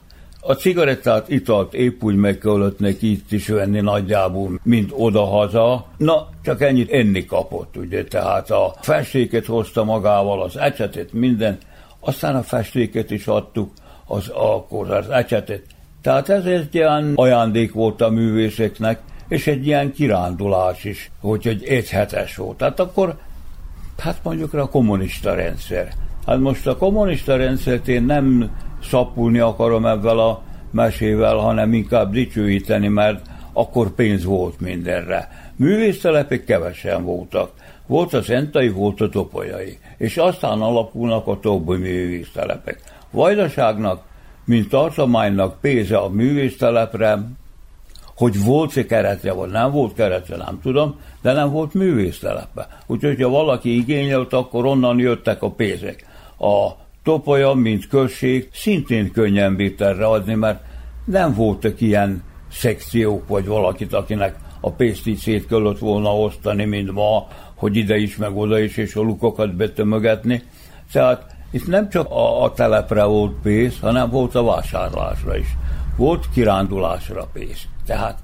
a 0.44 0.52
cigarettát, 0.52 1.28
italt 1.28 1.74
épp 1.74 2.02
úgy 2.02 2.14
meg 2.14 2.38
kellett 2.38 2.78
neki 2.78 3.10
itt 3.10 3.32
is 3.32 3.48
venni 3.48 3.80
nagyjából, 3.80 4.60
mint 4.62 4.92
odahaza. 4.96 5.86
Na, 5.96 6.28
csak 6.42 6.60
ennyit 6.60 6.90
enni 6.90 7.24
kapott, 7.24 7.76
ugye, 7.76 8.04
tehát 8.04 8.50
a 8.50 8.74
festéket 8.80 9.46
hozta 9.46 9.84
magával, 9.84 10.42
az 10.42 10.56
ecsetet, 10.56 11.12
minden, 11.12 11.58
aztán 12.00 12.36
a 12.36 12.42
festéket 12.42 13.10
is 13.10 13.26
adtuk, 13.26 13.70
az, 14.06 14.28
akkor 14.28 14.90
az 14.90 15.10
ecsetet. 15.10 15.62
Tehát 16.02 16.28
ez 16.28 16.44
egy 16.44 16.74
ilyen 16.74 17.12
ajándék 17.14 17.72
volt 17.72 18.00
a 18.00 18.10
művészeknek, 18.10 19.00
és 19.28 19.46
egy 19.46 19.66
ilyen 19.66 19.92
kirándulás 19.92 20.84
is, 20.84 21.10
hogy 21.20 21.46
egy 21.46 21.64
egyhetes 21.64 22.36
volt. 22.36 22.56
Tehát 22.56 22.80
akkor, 22.80 23.16
hát 23.98 24.20
mondjuk 24.22 24.54
a 24.54 24.68
kommunista 24.68 25.34
rendszer. 25.34 25.92
Hát 26.26 26.38
most 26.38 26.66
a 26.66 26.76
kommunista 26.76 27.36
rendszert 27.36 27.88
én 27.88 28.02
nem 28.02 28.50
szapulni 28.82 29.38
akarom 29.38 29.86
ebben 29.86 30.18
a 30.18 30.40
mesével, 30.70 31.36
hanem 31.36 31.72
inkább 31.72 32.12
dicsőíteni, 32.12 32.88
mert 32.88 33.26
akkor 33.52 33.90
pénz 33.94 34.24
volt 34.24 34.60
mindenre. 34.60 35.28
Művésztelepek 35.56 36.44
kevesen 36.44 37.04
voltak. 37.04 37.50
Volt 37.86 38.12
a 38.12 38.22
Szentai, 38.22 38.68
volt 38.68 39.00
a 39.00 39.08
Topolyai. 39.08 39.78
És 39.96 40.16
aztán 40.16 40.60
alakulnak 40.60 41.26
a 41.26 41.38
többi 41.40 41.76
művésztelepek. 41.76 42.80
Vajdaságnak, 43.10 44.02
mint 44.44 44.68
tartománynak 44.68 45.60
pénze 45.60 45.96
a 45.96 46.08
művésztelepre 46.08 47.18
Hogy 48.16 48.44
volt-e 48.44 48.86
keretje, 48.86 49.32
vagy 49.32 49.50
nem 49.50 49.70
volt 49.70 49.94
keretje, 49.94 50.36
nem 50.36 50.58
tudom, 50.62 51.00
de 51.22 51.32
nem 51.32 51.50
volt 51.50 51.74
művésztelepe. 51.74 52.68
Úgyhogy, 52.86 53.22
ha 53.22 53.28
valaki 53.28 53.76
igényelt, 53.76 54.32
akkor 54.32 54.66
onnan 54.66 54.98
jöttek 54.98 55.42
a 55.42 55.50
pénzek. 55.50 56.06
A 56.38 56.70
Topolya, 57.02 57.54
mint 57.54 57.88
község, 57.88 58.48
szintén 58.52 59.12
könnyen 59.12 59.56
bírt 59.56 59.80
erre 59.80 60.06
adni, 60.06 60.34
mert 60.34 60.62
nem 61.04 61.34
voltak 61.34 61.80
ilyen 61.80 62.22
szekciók, 62.50 63.28
vagy 63.28 63.46
valakit, 63.46 63.92
akinek 63.92 64.36
a 64.60 64.70
pénzt 64.70 65.06
így 65.06 65.18
szét 65.18 65.46
kellett 65.46 65.78
volna 65.78 66.18
osztani, 66.18 66.64
mint 66.64 66.92
ma, 66.92 67.26
hogy 67.54 67.76
ide 67.76 67.96
is, 67.96 68.16
meg 68.16 68.36
oda 68.36 68.58
is, 68.58 68.76
és 68.76 68.94
a 68.94 69.00
lukokat 69.00 69.56
betömögetni. 69.56 70.42
Tehát 70.92 71.36
itt 71.50 71.66
nem 71.66 71.88
csak 71.88 72.10
a, 72.10 72.42
a 72.42 72.52
telepre 72.52 73.04
volt 73.04 73.40
pénz, 73.42 73.80
hanem 73.80 74.10
volt 74.10 74.34
a 74.34 74.44
vásárlásra 74.44 75.36
is. 75.36 75.56
Volt 75.96 76.26
kirándulásra 76.34 77.28
pénz. 77.32 77.68
Tehát 77.86 78.18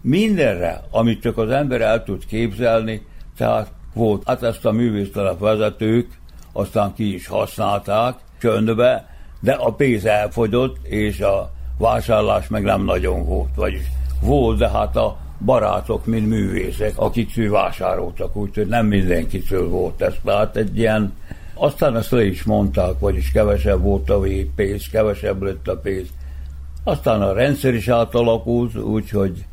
mindenre, 0.00 0.82
amit 0.90 1.22
csak 1.22 1.38
az 1.38 1.50
ember 1.50 1.80
el 1.80 2.04
tud 2.04 2.26
képzelni, 2.26 3.06
tehát 3.36 3.72
volt. 3.94 4.22
Hát 4.26 4.42
ezt 4.42 4.64
a 4.64 4.72
művésztelep 4.72 5.38
vezetők 5.38 6.22
aztán 6.56 6.94
ki 6.94 7.14
is 7.14 7.26
használták 7.26 8.16
csöndbe, 8.40 9.08
de 9.40 9.52
a 9.52 9.72
pénz 9.72 10.04
elfogyott, 10.04 10.86
és 10.86 11.20
a 11.20 11.50
vásárlás 11.78 12.48
meg 12.48 12.62
nem 12.62 12.84
nagyon 12.84 13.24
volt. 13.24 13.54
Vagyis 13.54 13.86
volt, 14.20 14.58
de 14.58 14.68
hát 14.68 14.96
a 14.96 15.16
barátok, 15.44 16.06
mint 16.06 16.28
művészek, 16.28 16.92
akik 16.96 17.50
vásároltak, 17.50 18.36
úgyhogy 18.36 18.66
nem 18.66 18.86
mindenkitől 18.86 19.68
volt 19.68 20.02
ez. 20.02 20.14
Tehát 20.24 20.56
egy 20.56 20.78
ilyen, 20.78 21.12
aztán 21.54 21.96
ezt 21.96 22.10
le 22.10 22.24
is 22.24 22.42
mondták, 22.42 22.98
vagyis 22.98 23.30
kevesebb 23.30 23.82
volt 23.82 24.10
a 24.10 24.20
pénz, 24.54 24.88
kevesebb 24.88 25.42
lett 25.42 25.68
a 25.68 25.76
pénz. 25.76 26.08
Aztán 26.84 27.22
a 27.22 27.32
rendszer 27.32 27.74
is 27.74 27.88
átalakult, 27.88 28.76
úgyhogy 28.76 29.44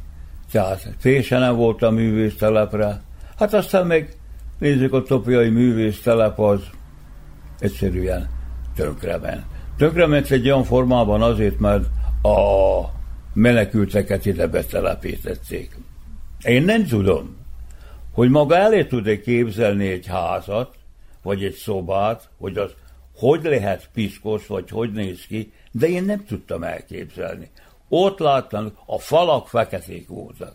tehát 0.51 0.95
fése 0.97 1.37
nem 1.37 1.55
volt 1.55 1.83
a 1.83 1.89
művésztelepre. 1.89 3.01
Hát 3.37 3.53
aztán 3.53 3.87
meg 3.87 4.15
nézzük 4.59 4.93
a 4.93 5.03
topiai 5.03 5.49
művésztelep 5.49 6.39
az 6.39 6.61
egyszerűen 7.59 8.29
tönkrement. 8.75 9.45
Tönkrement 9.77 10.31
egy 10.31 10.45
olyan 10.45 10.63
formában 10.63 11.21
azért, 11.21 11.59
mert 11.59 11.85
a 12.21 12.79
menekülteket 13.33 14.25
ide 14.25 14.47
betelepítették. 14.47 15.77
Én 16.43 16.63
nem 16.63 16.85
tudom, 16.85 17.37
hogy 18.13 18.29
maga 18.29 18.55
elé 18.55 18.85
tud-e 18.85 19.19
képzelni 19.19 19.87
egy 19.87 20.07
házat, 20.07 20.75
vagy 21.23 21.43
egy 21.43 21.53
szobát, 21.53 22.29
hogy 22.37 22.57
az 22.57 22.71
hogy 23.15 23.43
lehet 23.43 23.89
piszkos, 23.93 24.47
vagy 24.47 24.69
hogy 24.69 24.91
néz 24.91 25.25
ki, 25.25 25.53
de 25.71 25.87
én 25.87 26.03
nem 26.03 26.25
tudtam 26.25 26.63
elképzelni. 26.63 27.49
Ott 27.89 28.19
láttam, 28.19 28.71
a 28.85 28.99
falak 28.99 29.47
feketék 29.47 30.07
voltak. 30.07 30.53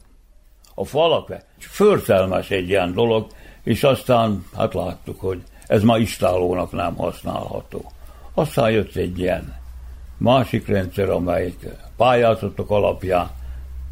A 0.74 0.84
falak, 0.84 1.32
förtelmes 1.58 2.50
egy 2.50 2.68
ilyen 2.68 2.92
dolog, 2.92 3.26
és 3.62 3.82
aztán 3.82 4.44
hát 4.56 4.74
láttuk, 4.74 5.20
hogy 5.20 5.42
ez 5.66 5.82
ma 5.82 5.98
istálónak 5.98 6.72
nem 6.72 6.96
használható. 6.96 7.90
Aztán 8.38 8.70
jött 8.70 8.96
egy 8.96 9.18
ilyen 9.18 9.54
másik 10.18 10.68
rendszer, 10.68 11.10
amelyik 11.10 11.68
pályázatok 11.96 12.70
alapján 12.70 13.30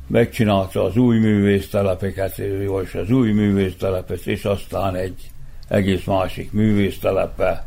megcsinálta 0.07 0.85
az 0.85 0.97
új 0.97 1.19
művésztelepeket, 1.19 2.39
és 2.39 2.95
az 2.95 3.11
új 3.11 3.33
művésztelepet, 3.33 4.27
és 4.27 4.45
aztán 4.45 4.95
egy 4.95 5.31
egész 5.69 6.05
másik 6.05 6.53
művésztelepe 6.53 7.65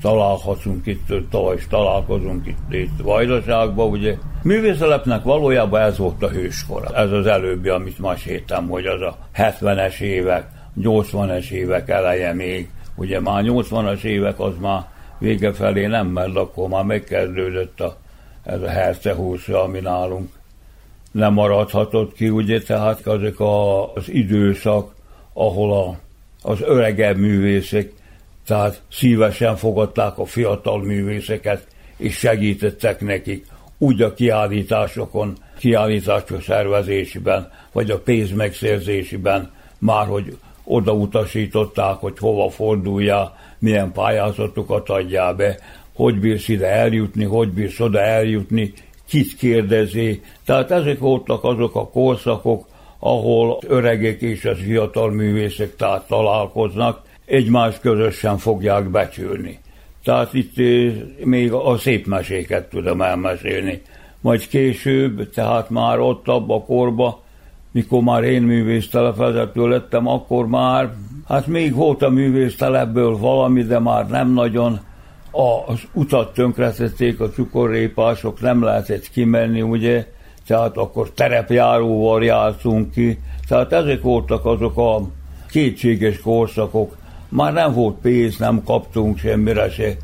találhatunk 0.00 0.86
itt, 0.86 1.14
is 1.56 1.66
találkozunk 1.68 2.46
itt, 2.46 2.72
itt 2.72 3.02
Vajdaságban, 3.02 3.90
ugye. 3.90 4.16
Művészelepnek 4.42 5.22
valójában 5.22 5.80
ez 5.80 5.98
volt 5.98 6.22
a 6.22 6.28
hőskora. 6.28 6.96
Ez 6.96 7.10
az 7.10 7.26
előbbi, 7.26 7.68
amit 7.68 7.98
ma 7.98 8.12
héten, 8.12 8.66
hogy 8.66 8.86
az 8.86 9.00
a 9.00 9.16
70-es 9.36 10.00
évek, 10.00 10.46
80-es 10.80 11.50
évek 11.50 11.88
eleje 11.88 12.32
még, 12.32 12.68
ugye 12.94 13.20
már 13.20 13.42
80-as 13.46 14.02
évek 14.02 14.40
az 14.40 14.54
már 14.60 14.91
vége 15.22 15.52
felé 15.52 15.86
nem, 15.86 16.06
mert 16.06 16.36
akkor 16.36 16.68
már 16.68 16.84
megkezdődött 16.84 17.80
a, 17.80 17.96
ez 18.42 18.62
a 18.62 18.68
hercehúsra, 18.68 19.62
ami 19.62 19.80
nálunk. 19.80 20.30
Nem 21.12 21.32
maradhatott 21.32 22.14
ki, 22.14 22.30
ugye, 22.30 22.62
tehát 22.62 23.06
azok 23.06 23.40
a, 23.40 23.92
az 23.92 24.10
időszak, 24.10 24.94
ahol 25.32 25.72
a, 25.72 25.98
az 26.48 26.60
öregebb 26.60 27.16
művészek, 27.16 27.92
tehát 28.46 28.82
szívesen 28.90 29.56
fogadták 29.56 30.18
a 30.18 30.24
fiatal 30.24 30.82
művészeket, 30.82 31.66
és 31.96 32.16
segítettek 32.16 33.00
nekik 33.00 33.46
úgy 33.78 34.02
a 34.02 34.14
kiállításokon, 34.14 35.36
kiállítások 35.58 36.42
szervezésében, 36.42 37.50
vagy 37.72 37.90
a 37.90 37.98
pénz 37.98 38.30
megszerzésében, 38.32 39.50
már 39.78 40.06
hogy 40.06 40.36
odautasították, 40.64 41.94
hogy 41.94 42.18
hova 42.18 42.50
forduljál, 42.50 43.36
milyen 43.62 43.92
pályázatokat 43.92 44.88
adjál 44.88 45.34
be, 45.34 45.58
hogy 45.94 46.20
bírsz 46.20 46.48
ide 46.48 46.66
eljutni, 46.66 47.24
hogy 47.24 47.48
bírsz 47.48 47.80
oda 47.80 48.00
eljutni, 48.00 48.72
kit 49.08 49.36
kérdezi. 49.36 50.22
Tehát 50.44 50.70
ezek 50.70 50.98
voltak 50.98 51.44
azok 51.44 51.76
a 51.76 51.88
korszakok, 51.88 52.66
ahol 52.98 53.58
öregek 53.66 54.20
és 54.20 54.44
az 54.44 54.58
fiatal 54.58 55.10
művészek 55.10 55.76
tehát 55.76 56.06
találkoznak, 56.06 57.02
egymás 57.24 57.78
közösen 57.80 58.38
fogják 58.38 58.90
becsülni. 58.90 59.58
Tehát 60.04 60.34
itt 60.34 60.56
még 61.24 61.52
a 61.52 61.76
szép 61.78 62.06
meséket 62.06 62.68
tudom 62.68 63.02
elmesélni. 63.02 63.82
Majd 64.20 64.48
később, 64.48 65.30
tehát 65.30 65.70
már 65.70 65.98
ott 66.00 66.28
abba 66.28 66.54
a 66.54 66.64
korba, 66.64 67.22
mikor 67.72 68.02
már 68.02 68.24
én 68.24 68.42
művésztelepvezető 68.42 69.68
lettem, 69.68 70.06
akkor 70.06 70.46
már, 70.46 70.94
hát 71.32 71.46
még 71.46 71.74
volt 71.74 72.02
a 72.02 72.10
művésztelepből 72.10 73.18
valami, 73.18 73.62
de 73.62 73.78
már 73.78 74.08
nem 74.08 74.32
nagyon 74.32 74.80
az 75.66 75.80
utat 75.92 76.34
tönkretették 76.34 77.20
a 77.20 77.28
cukorrépások, 77.28 78.40
nem 78.40 78.62
lehetett 78.62 79.10
kimenni, 79.10 79.62
ugye, 79.62 80.06
tehát 80.46 80.76
akkor 80.76 81.10
terepjáróval 81.10 82.24
jártunk 82.24 82.90
ki, 82.90 83.18
tehát 83.48 83.72
ezek 83.72 84.02
voltak 84.02 84.44
azok 84.44 84.76
a 84.76 85.00
kétséges 85.50 86.20
korszakok. 86.20 86.96
Már 87.28 87.52
nem 87.52 87.72
volt 87.72 87.96
pénz, 88.02 88.38
nem 88.38 88.62
kaptunk 88.64 89.18
semmire 89.18 89.70
se. 89.70 89.96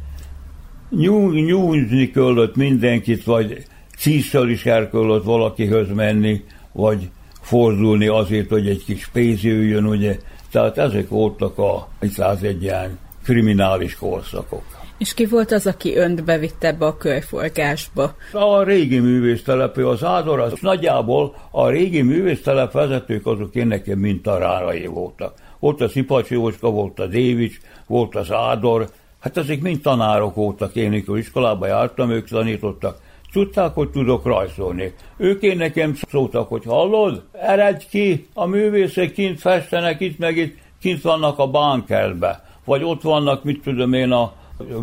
Nyújzni 1.47 2.11
kellett 2.11 2.57
mindenkit, 2.57 3.25
vagy 3.25 3.65
císsal 3.99 4.49
is 4.49 4.67
el 4.67 4.91
kellett 4.91 5.25
valakihöz 5.25 5.89
menni, 5.95 6.45
vagy 6.73 7.11
fordulni 7.41 8.07
azért, 8.07 8.49
hogy 8.49 8.69
egy 8.69 8.85
kis 8.85 9.09
pénz 9.13 9.43
jöjjön, 9.43 9.87
ugye. 9.87 10.19
Tehát 10.51 10.79
ezek 10.79 11.09
voltak 11.09 11.59
a 11.59 11.89
101 12.01 12.63
ilyen 12.63 12.99
kriminális 13.25 13.97
korszakok. 13.97 14.63
És 14.99 15.15
ki 15.15 15.27
volt 15.27 15.53
az, 15.53 15.67
aki 15.67 15.97
önt 15.97 16.25
bevitte 16.25 16.67
ebbe 16.67 16.87
a 16.87 16.97
körforgásba? 16.97 18.15
A 18.33 18.63
régi 18.63 18.99
művésztelepő, 18.99 19.87
az 19.89 20.05
Ádor, 20.05 20.41
az 20.41 20.53
nagyjából 20.61 21.35
a 21.51 21.69
régi 21.69 22.03
művésztelep 22.03 22.73
vezetők 22.73 23.27
azok 23.27 23.55
én 23.55 23.67
nekem 23.67 23.99
mint 23.99 24.27
a 24.27 24.39
rárai 24.39 24.87
voltak. 24.87 25.35
Volt 25.59 25.81
a 25.81 25.89
Szipacsi 25.89 26.35
Jóska, 26.35 26.71
volt 26.71 26.99
a 27.01 27.07
Dévics, 27.07 27.61
volt 27.87 28.15
az 28.17 28.33
Ádor, 28.33 28.89
hát 29.21 29.37
ezek 29.37 29.61
mind 29.61 29.81
tanárok 29.81 30.35
voltak, 30.35 30.75
én 30.75 30.91
mikor 30.91 31.19
iskolába 31.19 31.67
jártam, 31.67 32.11
ők 32.11 32.29
tanítottak. 32.29 33.01
Tudták, 33.33 33.75
hogy 33.75 33.91
tudok 33.91 34.25
rajzolni. 34.25 34.95
Ők 35.17 35.43
én 35.43 35.57
nekem 35.57 35.95
szóltak, 35.95 36.49
hogy 36.49 36.65
hallod, 36.65 37.25
eredj 37.33 37.85
ki, 37.91 38.29
a 38.35 38.47
művészek 38.47 39.13
kint 39.13 39.41
festenek, 39.41 40.01
itt 40.01 40.19
meg 40.19 40.37
itt, 40.37 40.57
kint 40.81 41.03
vannak 41.03 41.39
a 41.39 41.47
bánkerbe, 41.51 42.45
vagy 42.65 42.83
ott 42.83 43.03
vannak, 43.03 43.45
mit 43.45 43.63
tudom 43.63 43.93
én, 43.93 44.11
a 44.11 44.33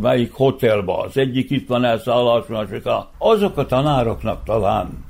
melyik 0.02 0.34
hotelba, 0.34 0.98
az 0.98 1.18
egyik 1.18 1.50
itt 1.50 1.68
van 1.68 1.84
elszállás, 1.84 2.46
másik 2.48 2.84
Azok 3.18 3.58
a 3.58 3.66
tanároknak 3.66 4.44
talán 4.44 5.06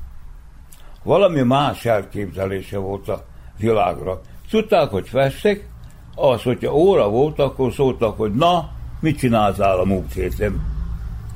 valami 1.05 1.41
más 1.41 1.85
elképzelése 1.85 2.77
volt 2.77 3.07
a 3.07 3.25
világra. 3.57 4.21
Tudták, 4.49 4.89
hogy 4.89 5.07
festek, 5.07 5.69
az, 6.15 6.43
hogyha 6.43 6.75
óra 6.75 7.09
volt, 7.09 7.39
akkor 7.39 7.73
szóltak, 7.73 8.17
hogy 8.17 8.33
na, 8.33 8.69
mit 8.99 9.17
csináltál 9.17 9.79
a 9.79 9.85
múlt 9.85 10.13
héten? 10.13 10.74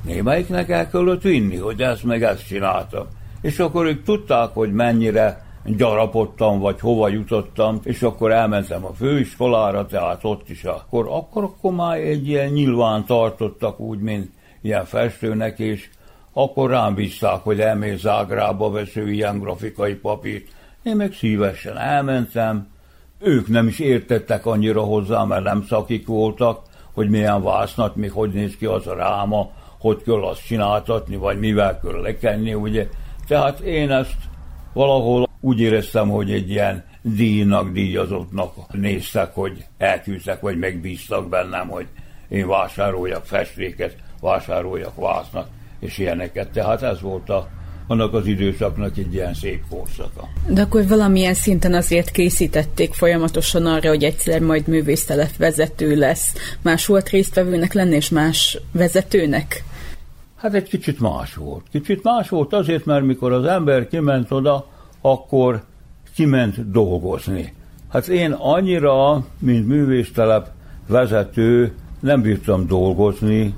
Némelyiknek 0.04 0.68
el 0.68 0.90
kellett 0.90 1.22
vinni, 1.22 1.56
hogy 1.56 1.80
ezt 1.80 2.04
meg 2.04 2.22
ezt 2.22 2.46
csináltam. 2.46 3.06
És 3.40 3.58
akkor 3.58 3.86
ők 3.86 4.04
tudták, 4.04 4.48
hogy 4.48 4.72
mennyire 4.72 5.44
gyarapodtam, 5.64 6.58
vagy 6.58 6.80
hova 6.80 7.08
jutottam, 7.08 7.80
és 7.82 8.02
akkor 8.02 8.32
elmentem 8.32 8.84
a 8.84 8.92
főiskolára, 8.92 9.86
tehát 9.86 10.24
ott 10.24 10.48
is 10.48 10.64
akkor, 10.64 11.06
akkor, 11.10 11.44
akkor 11.44 11.72
már 11.72 11.98
egy 11.98 12.28
ilyen 12.28 12.48
nyilván 12.48 13.04
tartottak 13.04 13.80
úgy, 13.80 13.98
mint 13.98 14.30
ilyen 14.62 14.84
festőnek, 14.84 15.58
és 15.58 15.88
akkor 16.32 16.70
rám 16.70 16.94
bízták, 16.94 17.40
hogy 17.42 17.60
elmész 17.60 18.00
Zágrába 18.00 18.70
vesző 18.70 19.10
ilyen 19.10 19.38
grafikai 19.38 19.94
papírt. 19.94 20.46
Én 20.82 20.96
meg 20.96 21.12
szívesen 21.12 21.78
elmentem, 21.78 22.68
ők 23.18 23.48
nem 23.48 23.66
is 23.66 23.78
értettek 23.78 24.46
annyira 24.46 24.82
hozzá, 24.82 25.24
mert 25.24 25.44
nem 25.44 25.64
szakik 25.68 26.06
voltak, 26.06 26.60
hogy 26.92 27.08
milyen 27.08 27.42
vásznat, 27.42 27.96
még 27.96 28.12
hogy 28.12 28.30
néz 28.30 28.56
ki 28.56 28.66
az 28.66 28.86
a 28.86 28.94
ráma, 28.94 29.50
hogy 29.80 30.02
kell 30.02 30.24
azt 30.24 30.46
csináltatni, 30.46 31.16
vagy 31.16 31.38
mivel 31.38 31.80
kell 31.80 32.00
lekenni, 32.00 32.54
ugye. 32.54 32.88
Tehát 33.26 33.60
én 33.60 33.90
ezt 33.90 34.16
valahol 34.72 35.28
úgy 35.40 35.60
éreztem, 35.60 36.08
hogy 36.08 36.32
egy 36.32 36.50
ilyen 36.50 36.84
díjnak, 37.02 37.72
díjazottnak 37.72 38.72
néztek, 38.72 39.34
hogy 39.34 39.64
elküldtek, 39.78 40.40
vagy 40.40 40.58
megbíztak 40.58 41.28
bennem, 41.28 41.68
hogy 41.68 41.86
én 42.28 42.46
vásároljak 42.46 43.24
festéket, 43.24 43.96
vásároljak 44.20 44.96
vásznak, 44.96 45.48
és 45.80 45.98
ilyeneket. 45.98 46.48
Tehát 46.50 46.82
ez 46.82 47.00
volt 47.00 47.28
a, 47.28 47.48
annak 47.86 48.14
az 48.14 48.26
időszaknak 48.26 48.96
egy 48.96 49.14
ilyen 49.14 49.34
szép 49.34 49.62
korszaka. 49.70 50.28
De 50.46 50.60
akkor 50.60 50.86
valamilyen 50.86 51.34
szinten 51.34 51.74
azért 51.74 52.10
készítették 52.10 52.94
folyamatosan 52.94 53.66
arra, 53.66 53.88
hogy 53.88 54.04
egyszer 54.04 54.40
majd 54.40 54.66
művésztelep 54.66 55.36
vezető 55.36 55.96
lesz. 55.96 56.34
Más 56.62 56.86
volt 56.86 57.08
résztvevőnek 57.08 57.72
lenni, 57.72 57.94
és 57.94 58.08
más 58.08 58.58
vezetőnek? 58.72 59.64
Hát 60.40 60.54
egy 60.54 60.68
kicsit 60.68 61.00
más 61.00 61.34
volt. 61.34 61.62
Kicsit 61.70 62.02
más 62.02 62.28
volt 62.28 62.52
azért, 62.52 62.84
mert 62.84 63.04
mikor 63.04 63.32
az 63.32 63.44
ember 63.44 63.88
kiment 63.88 64.30
oda, 64.30 64.66
akkor 65.00 65.62
kiment 66.14 66.70
dolgozni. 66.70 67.54
Hát 67.88 68.08
én 68.08 68.32
annyira, 68.32 69.24
mint 69.38 69.66
művésztelep 69.66 70.48
vezető, 70.88 71.74
nem 72.00 72.22
bírtam 72.22 72.66
dolgozni, 72.66 73.54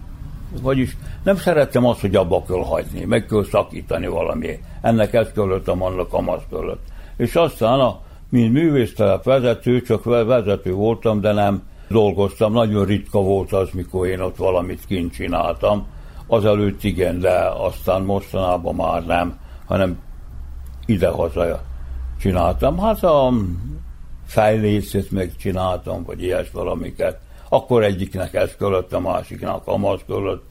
vagyis 0.63 0.97
nem 1.23 1.37
szerettem 1.37 1.87
azt, 1.87 2.01
hogy 2.01 2.17
abba 2.17 2.43
kell 2.43 2.65
hagyni, 2.65 3.05
meg 3.05 3.27
kell 3.27 3.45
szakítani 3.45 4.07
valami. 4.07 4.59
Ennek 4.81 5.13
ez 5.13 5.33
kellett, 5.33 5.69
annak 5.69 6.13
amaz 6.13 6.43
kellett. 6.51 6.83
És 7.17 7.35
aztán, 7.35 7.81
a, 7.81 8.01
mint 8.29 8.53
művésztelep 8.53 9.25
vezető, 9.25 9.83
csak 9.83 10.05
vezető 10.05 10.73
voltam, 10.73 11.21
de 11.21 11.33
nem 11.33 11.63
dolgoztam. 11.89 12.53
Nagyon 12.53 12.85
ritka 12.85 13.21
volt 13.21 13.53
az, 13.53 13.69
mikor 13.73 14.07
én 14.07 14.21
ott 14.21 14.37
valamit 14.37 14.87
kint 14.87 15.13
csináltam. 15.13 15.87
Azelőtt 16.33 16.85
igen, 16.85 17.19
de 17.19 17.39
aztán 17.57 18.03
mostanában 18.03 18.75
már 18.75 19.07
nem, 19.07 19.39
hanem 19.67 19.99
ide-haza 20.87 21.63
csináltam. 22.21 22.79
Hát 22.79 23.03
a 23.03 23.33
fejlészet 24.27 25.11
megcsináltam, 25.11 26.05
vagy 26.05 26.23
ilyes 26.23 26.51
valamiket. 26.51 27.19
Akkor 27.49 27.83
egyiknek 27.83 28.35
ez 28.35 28.57
kellett, 28.57 28.93
a 28.93 29.01
másiknak 29.01 29.67
amaz 29.67 30.01
kellett. 30.07 30.43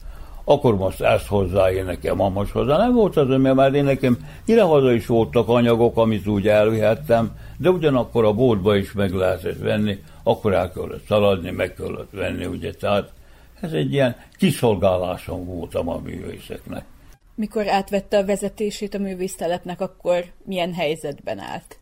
Akkor 0.44 0.76
most 0.76 1.00
ezt 1.00 1.26
hozzá, 1.26 1.70
én 1.70 1.84
nekem 1.84 2.20
amaz 2.20 2.50
hozzá. 2.50 2.76
Nem 2.76 2.92
volt 2.92 3.16
az, 3.16 3.28
mert 3.28 3.54
már 3.54 3.74
én 3.74 3.84
nekem 3.84 4.18
ide-haza 4.44 4.92
is 4.92 5.06
voltak 5.06 5.48
anyagok, 5.48 5.96
amit 5.96 6.26
úgy 6.26 6.48
elvihettem, 6.48 7.36
de 7.56 7.70
ugyanakkor 7.70 8.24
a 8.24 8.32
boltba 8.32 8.76
is 8.76 8.92
meg 8.92 9.12
lehetett 9.12 9.58
venni, 9.58 10.02
akkor 10.22 10.52
el 10.52 10.72
kellett 10.72 11.06
szaladni, 11.06 11.50
meg 11.50 11.74
kellett 11.74 12.10
venni, 12.10 12.44
ugye, 12.44 12.72
tehát 12.72 13.12
ez 13.62 13.72
egy 13.72 13.92
ilyen 13.92 14.16
kiszolgálásom 14.36 15.44
voltam 15.44 15.88
a 15.88 15.98
művészeknek. 15.98 16.84
Mikor 17.34 17.68
átvette 17.68 18.18
a 18.18 18.24
vezetését 18.24 18.94
a 18.94 18.98
művésztelepnek, 18.98 19.80
akkor 19.80 20.24
milyen 20.44 20.72
helyzetben 20.74 21.38
állt? 21.38 21.78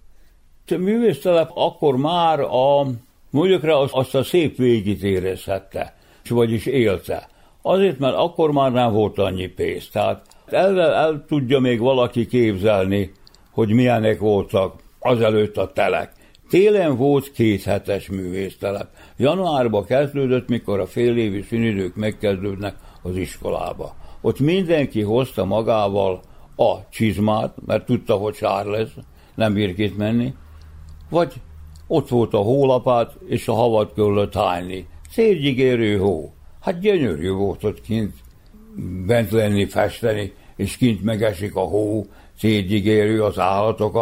A 0.66 0.76
művésztelep 0.76 1.50
akkor 1.54 1.96
már 1.96 2.40
a 2.40 2.86
mondjuk 3.30 3.62
rá 3.62 3.72
azt 3.74 4.14
a 4.14 4.22
szép 4.22 4.56
végét 4.56 5.02
érezhette, 5.02 5.94
vagyis 6.28 6.66
élte. 6.66 7.28
Azért, 7.62 7.98
mert 7.98 8.16
akkor 8.16 8.52
már 8.52 8.72
nem 8.72 8.92
volt 8.92 9.18
annyi 9.18 9.46
pénz. 9.46 9.88
Tehát 9.88 10.26
el, 10.46 10.80
el 10.80 11.24
tudja 11.28 11.58
még 11.58 11.80
valaki 11.80 12.26
képzelni, 12.26 13.12
hogy 13.50 13.72
milyenek 13.72 14.18
voltak 14.18 14.74
azelőtt 14.98 15.56
a 15.56 15.72
telek. 15.72 16.12
Télen 16.50 16.96
volt 16.96 17.32
két 17.32 17.62
hetes 17.62 18.08
művésztelep. 18.08 18.88
Januárban 19.16 19.84
kezdődött, 19.84 20.48
mikor 20.48 20.80
a 20.80 20.86
félévi 20.86 21.42
szünidők 21.42 21.96
megkezdődnek 21.96 22.74
az 23.02 23.16
iskolába. 23.16 23.94
Ott 24.20 24.40
mindenki 24.40 25.02
hozta 25.02 25.44
magával 25.44 26.20
a 26.56 26.88
csizmát, 26.88 27.54
mert 27.66 27.86
tudta, 27.86 28.14
hogy 28.14 28.34
sár 28.34 28.66
lesz, 28.66 28.90
nem 29.34 29.52
bír 29.52 29.78
itt 29.78 29.96
menni, 29.96 30.34
vagy 31.10 31.32
ott 31.86 32.08
volt 32.08 32.34
a 32.34 32.38
hólapát, 32.38 33.16
és 33.26 33.48
a 33.48 33.54
havat 33.54 33.94
kellett 33.94 34.34
hányni. 34.34 34.86
Szérgyigérő 35.10 35.98
hó. 35.98 36.32
Hát 36.60 36.80
gyönyörű 36.80 37.30
volt 37.30 37.64
ott 37.64 37.80
kint 37.80 38.14
bent 39.06 39.30
lenni, 39.30 39.64
festeni, 39.66 40.32
és 40.56 40.76
kint 40.76 41.02
megesik 41.02 41.56
a 41.56 41.60
hó, 41.60 42.06
szérgyigérő, 42.38 43.22
az 43.22 43.38
állatok, 43.38 43.94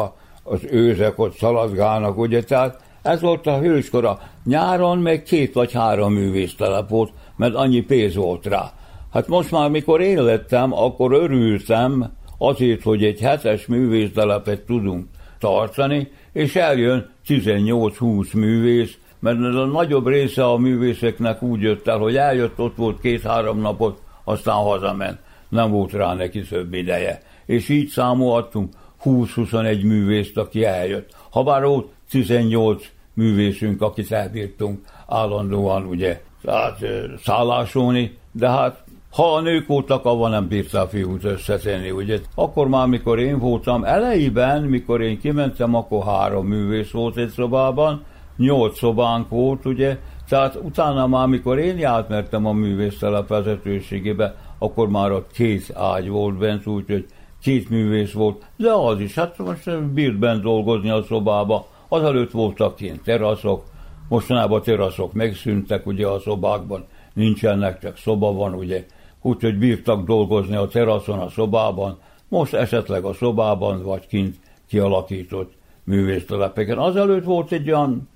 az 0.50 0.60
őzek 0.70 1.18
ott 1.18 1.36
szaladgálnak, 1.36 2.18
ugye, 2.18 2.42
tehát 2.42 2.80
ez 3.02 3.20
volt 3.20 3.46
a 3.46 3.58
hőskora. 3.58 4.18
Nyáron 4.44 4.98
meg 4.98 5.22
két 5.22 5.52
vagy 5.54 5.72
három 5.72 6.12
művésztelep 6.12 6.88
volt, 6.88 7.12
mert 7.36 7.54
annyi 7.54 7.80
pénz 7.80 8.14
volt 8.14 8.46
rá. 8.46 8.72
Hát 9.12 9.28
most 9.28 9.50
már, 9.50 9.70
mikor 9.70 10.00
én 10.00 10.22
lettem, 10.22 10.72
akkor 10.72 11.12
örültem 11.12 12.12
azért, 12.38 12.82
hogy 12.82 13.04
egy 13.04 13.20
hetes 13.20 13.66
művésztelepet 13.66 14.60
tudunk 14.60 15.06
tartani, 15.38 16.10
és 16.32 16.56
eljön 16.56 17.10
18-20 17.26 18.34
művész, 18.34 18.98
mert 19.20 19.38
a 19.38 19.64
nagyobb 19.64 20.06
része 20.06 20.44
a 20.44 20.56
művészeknek 20.56 21.42
úgy 21.42 21.60
jött 21.60 21.88
el, 21.88 21.98
hogy 21.98 22.16
eljött, 22.16 22.58
ott 22.58 22.76
volt 22.76 23.00
két-három 23.00 23.60
napot, 23.60 24.02
aztán 24.24 24.54
hazament. 24.54 25.18
Nem 25.48 25.70
volt 25.70 25.92
rá 25.92 26.14
neki 26.14 26.40
több 26.40 26.74
ideje. 26.74 27.22
És 27.46 27.68
így 27.68 27.88
számolhattunk 27.88 28.72
20-21 29.04 29.82
művészt, 29.82 30.36
aki 30.36 30.64
eljött. 30.64 31.14
Habár 31.30 31.64
volt 31.64 31.88
18 32.10 32.90
művészünk, 33.14 33.82
akit 33.82 34.12
elbírtunk 34.12 34.80
állandóan, 35.06 35.84
ugye, 35.84 36.22
tehát 36.42 36.78
szállásolni, 37.22 38.18
de 38.32 38.48
hát 38.48 38.84
ha 39.12 39.34
a 39.34 39.40
nők 39.40 39.66
voltak, 39.66 40.04
avval 40.04 40.30
nem 40.30 40.48
bírta 40.48 40.80
a 40.80 40.88
fiút 40.88 41.24
összetenni, 41.24 41.90
ugye? 41.90 42.18
Akkor 42.34 42.68
már, 42.68 42.86
mikor 42.86 43.18
én 43.18 43.38
voltam, 43.38 43.84
elejében, 43.84 44.62
mikor 44.62 45.00
én 45.00 45.20
kimentem, 45.20 45.74
akkor 45.74 46.04
három 46.04 46.46
művész 46.46 46.90
volt 46.90 47.16
egy 47.16 47.28
szobában, 47.28 48.04
nyolc 48.36 48.78
szobánk 48.78 49.28
volt, 49.28 49.64
ugye? 49.64 49.98
Tehát 50.28 50.58
utána 50.62 51.06
már, 51.06 51.26
mikor 51.26 51.58
én 51.58 51.78
játmertem 51.78 52.46
a 52.46 52.52
művésztelep 52.52 53.28
vezetőségébe, 53.28 54.34
akkor 54.58 54.88
már 54.88 55.12
ott 55.12 55.30
két 55.32 55.70
ágy 55.74 56.08
volt 56.08 56.38
bent, 56.38 56.66
úgyhogy 56.66 57.06
két 57.42 57.70
művész 57.70 58.12
volt, 58.12 58.44
de 58.56 58.72
az 58.72 59.00
is, 59.00 59.14
hát 59.14 59.38
most 59.38 59.82
bírt 59.82 60.18
bent 60.18 60.42
dolgozni 60.42 60.90
a 60.90 61.02
szobába, 61.02 61.66
azelőtt 61.88 62.30
voltak 62.30 62.76
kint 62.76 63.02
teraszok, 63.02 63.64
mostanában 64.08 64.62
teraszok 64.62 65.12
megszűntek, 65.12 65.86
ugye 65.86 66.06
a 66.06 66.20
szobákban. 66.20 66.86
Nincsenek, 67.14 67.80
csak 67.80 67.96
szoba 67.96 68.32
van, 68.32 68.54
ugye, 68.54 68.86
úgyhogy 69.22 69.58
bírtak 69.58 70.06
dolgozni 70.06 70.56
a 70.56 70.68
teraszon, 70.68 71.18
a 71.18 71.28
szobában, 71.28 71.98
most 72.28 72.54
esetleg 72.54 73.04
a 73.04 73.12
szobában, 73.12 73.82
vagy 73.82 74.06
kint 74.06 74.36
kialakított 74.68 75.52
művésztelepeken. 75.84 76.78
Azelőtt 76.78 77.24
volt 77.24 77.52
egy 77.52 77.70
olyan 77.70 78.08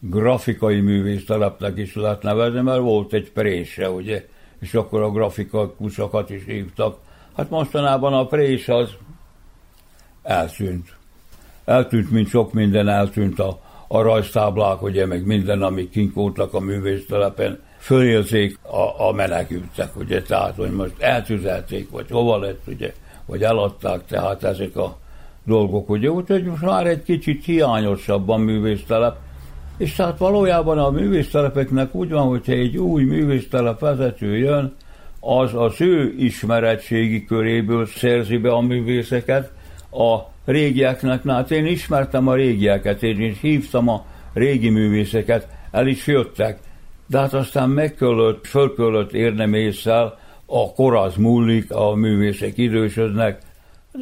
grafikai 0.00 0.80
művésztelepnek 0.80 1.78
is 1.78 1.94
lehet 1.94 2.22
nevezni, 2.22 2.60
mert 2.60 2.80
volt 2.80 3.12
egy 3.12 3.32
prése, 3.32 3.90
ugye, 3.90 4.26
és 4.60 4.74
akkor 4.74 5.02
a 5.02 5.10
grafikusokat 5.10 6.30
is 6.30 6.44
hívtak. 6.44 6.98
Hát 7.38 7.50
mostanában 7.50 8.12
a 8.12 8.26
prés 8.26 8.68
az 8.68 8.90
eltűnt. 10.22 10.96
Eltűnt, 11.64 12.10
mint 12.10 12.28
sok 12.28 12.52
minden 12.52 12.88
eltűnt 12.88 13.38
a, 13.38 13.60
a 13.88 14.02
rajztáblák, 14.02 14.82
ugye, 14.82 15.06
meg 15.06 15.26
minden, 15.26 15.62
ami 15.62 15.88
kink 15.88 16.14
voltak 16.14 16.54
a 16.54 16.60
művésztelepen. 16.60 17.60
Fölélték 17.78 18.58
a, 18.62 19.06
a 19.08 19.12
menekültek, 19.12 19.96
ugye, 19.96 20.22
tehát, 20.22 20.56
hogy 20.56 20.70
most 20.70 20.92
eltüzelték, 20.98 21.90
vagy 21.90 22.10
hova 22.10 22.38
lett, 22.38 22.60
ugye, 22.66 22.94
vagy 23.26 23.42
eladták, 23.42 24.06
tehát 24.06 24.44
ezek 24.44 24.76
a 24.76 24.96
dolgok, 25.44 25.88
ugye, 25.88 26.10
úgyhogy 26.10 26.44
most 26.44 26.62
már 26.62 26.86
egy 26.86 27.02
kicsit 27.02 27.44
hiányosabb 27.44 28.28
a 28.28 28.36
művésztelep, 28.36 29.16
és 29.76 29.94
tehát 29.94 30.18
valójában 30.18 30.78
a 30.78 30.90
művésztelepeknek 30.90 31.94
úgy 31.94 32.10
van, 32.10 32.28
hogyha 32.28 32.52
egy 32.52 32.76
új 32.76 33.04
művésztelep 33.04 33.80
vezető 33.80 34.36
jön, 34.36 34.76
az 35.20 35.54
az 35.54 35.80
ő 35.80 36.14
ismeretségi 36.18 37.24
köréből 37.24 37.86
szerzi 37.86 38.36
be 38.36 38.50
a 38.50 38.60
művészeket, 38.60 39.52
a 39.90 40.16
régieknek, 40.44 41.24
na 41.24 41.32
hát 41.32 41.50
én 41.50 41.66
ismertem 41.66 42.28
a 42.28 42.34
régieket, 42.34 43.02
én 43.02 43.20
is 43.20 43.40
hívtam 43.40 43.88
a 43.88 44.04
régi 44.32 44.68
művészeket, 44.68 45.48
el 45.70 45.86
is 45.86 46.06
jöttek, 46.06 46.58
de 47.06 47.18
hát 47.18 47.34
aztán 47.34 47.70
meg 47.70 47.94
kellett, 47.94 48.46
föl 48.46 48.74
kellett 48.74 49.12
érnemésszel, 49.12 50.18
a 50.46 50.72
kor 50.72 51.12
múlik, 51.16 51.72
a 51.72 51.94
művészek 51.94 52.58
idősödnek. 52.58 53.40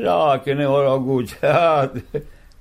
Zsáki, 0.03 0.53
ne 0.53 0.65
haragudj, 0.65 1.33
hát 1.41 2.05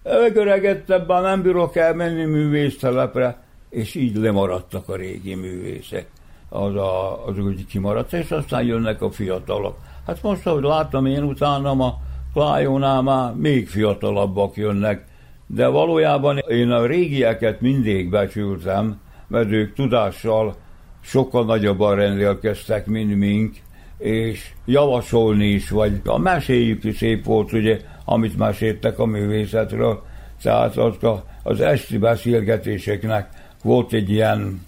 megöregettem, 0.03 1.03
már 1.07 1.21
nem 1.21 1.41
bírok 1.41 1.75
elmenni 1.75 2.23
művésztelepre, 2.23 3.43
és 3.69 3.95
így 3.95 4.15
lemaradtak 4.15 4.89
a 4.89 4.95
régi 4.95 5.35
művészek. 5.35 6.07
Az, 6.55 6.75
a, 6.75 7.25
az 7.27 7.39
úgy 7.39 7.65
kimaradt, 7.65 8.13
és 8.13 8.31
aztán 8.31 8.63
jönnek 8.63 9.01
a 9.01 9.11
fiatalok. 9.11 9.77
Hát 10.07 10.21
most, 10.21 10.47
ahogy 10.47 10.63
láttam 10.63 11.05
én 11.05 11.23
utána 11.23 11.71
a 11.71 11.99
Klájónál 12.33 13.01
már 13.01 13.33
még 13.33 13.67
fiatalabbak 13.67 14.55
jönnek, 14.55 15.05
de 15.47 15.67
valójában 15.67 16.37
én 16.37 16.71
a 16.71 16.85
régieket 16.85 17.61
mindig 17.61 18.09
becsültem, 18.09 18.99
mert 19.27 19.51
ők 19.51 19.73
tudással 19.73 20.55
sokkal 21.01 21.45
nagyobban 21.45 21.95
rendelkeztek, 21.95 22.85
mint 22.85 23.15
mink, 23.15 23.55
és 23.97 24.53
javasolni 24.65 25.47
is, 25.47 25.69
vagy 25.69 26.01
a 26.05 26.17
meséjük 26.17 26.83
is 26.83 26.97
szép 26.97 27.25
volt, 27.25 27.53
ugye, 27.53 27.79
amit 28.05 28.37
meséltek 28.37 28.99
a 28.99 29.05
művészetről, 29.05 30.03
tehát 30.41 30.77
az, 30.77 30.95
az 31.43 31.61
esti 31.61 31.97
beszélgetéseknek 31.97 33.29
volt 33.63 33.93
egy 33.93 34.09
ilyen 34.09 34.61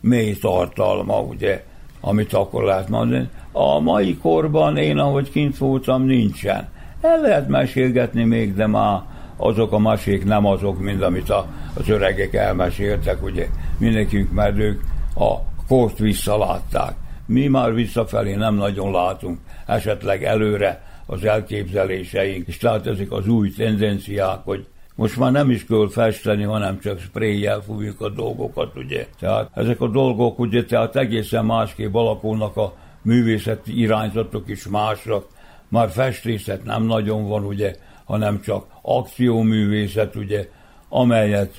mély 0.00 0.34
tartalma, 0.38 1.20
ugye, 1.20 1.64
amit 2.00 2.32
akkor 2.32 2.62
lehet 2.62 2.88
mondani. 2.88 3.28
A 3.52 3.80
mai 3.80 4.16
korban 4.16 4.76
én, 4.76 4.98
ahogy 4.98 5.30
kint 5.30 5.58
voltam, 5.58 6.02
nincsen. 6.02 6.68
El 7.00 7.20
lehet 7.20 7.48
mesélgetni 7.48 8.24
még, 8.24 8.54
de 8.54 8.66
már 8.66 9.00
azok 9.36 9.72
a 9.72 9.78
mesék 9.78 10.24
nem 10.24 10.46
azok, 10.46 10.80
mint 10.80 11.02
amit 11.02 11.30
a, 11.30 11.46
az 11.74 11.88
öregek 11.88 12.34
elmeséltek, 12.34 13.22
ugye 13.22 13.48
mindenkünk, 13.78 14.32
mert 14.32 14.58
ők 14.58 14.80
a 15.14 15.34
kort 15.68 15.98
visszalátták. 15.98 16.94
Mi 17.26 17.46
már 17.46 17.74
visszafelé 17.74 18.34
nem 18.34 18.54
nagyon 18.54 18.90
látunk, 18.90 19.38
esetleg 19.66 20.24
előre 20.24 20.82
az 21.06 21.24
elképzeléseink, 21.24 22.46
és 22.46 22.56
tehát 22.56 22.86
ezek 22.86 23.12
az 23.12 23.28
új 23.28 23.50
tendenciák, 23.50 24.38
hogy 24.44 24.66
most 24.98 25.16
már 25.16 25.32
nem 25.32 25.50
is 25.50 25.64
kell 25.64 25.88
festeni, 25.90 26.42
hanem 26.42 26.78
csak 26.78 27.00
spréjjel 27.00 27.60
fújjuk 27.60 28.00
a 28.00 28.08
dolgokat, 28.08 28.76
ugye. 28.76 29.06
Tehát 29.18 29.50
ezek 29.54 29.80
a 29.80 29.88
dolgok, 29.88 30.38
ugye, 30.38 30.64
tehát 30.64 30.96
egészen 30.96 31.44
másképp 31.44 31.94
alakulnak 31.94 32.56
a 32.56 32.74
művészeti 33.02 33.80
irányzatok 33.80 34.48
is 34.48 34.68
másra. 34.68 35.24
Már 35.68 35.90
festészet 35.90 36.64
nem 36.64 36.82
nagyon 36.82 37.28
van, 37.28 37.44
ugye, 37.44 37.76
hanem 38.04 38.40
csak 38.40 38.66
akcióművészet, 38.82 40.16
ugye, 40.16 40.48
amelyet 40.88 41.58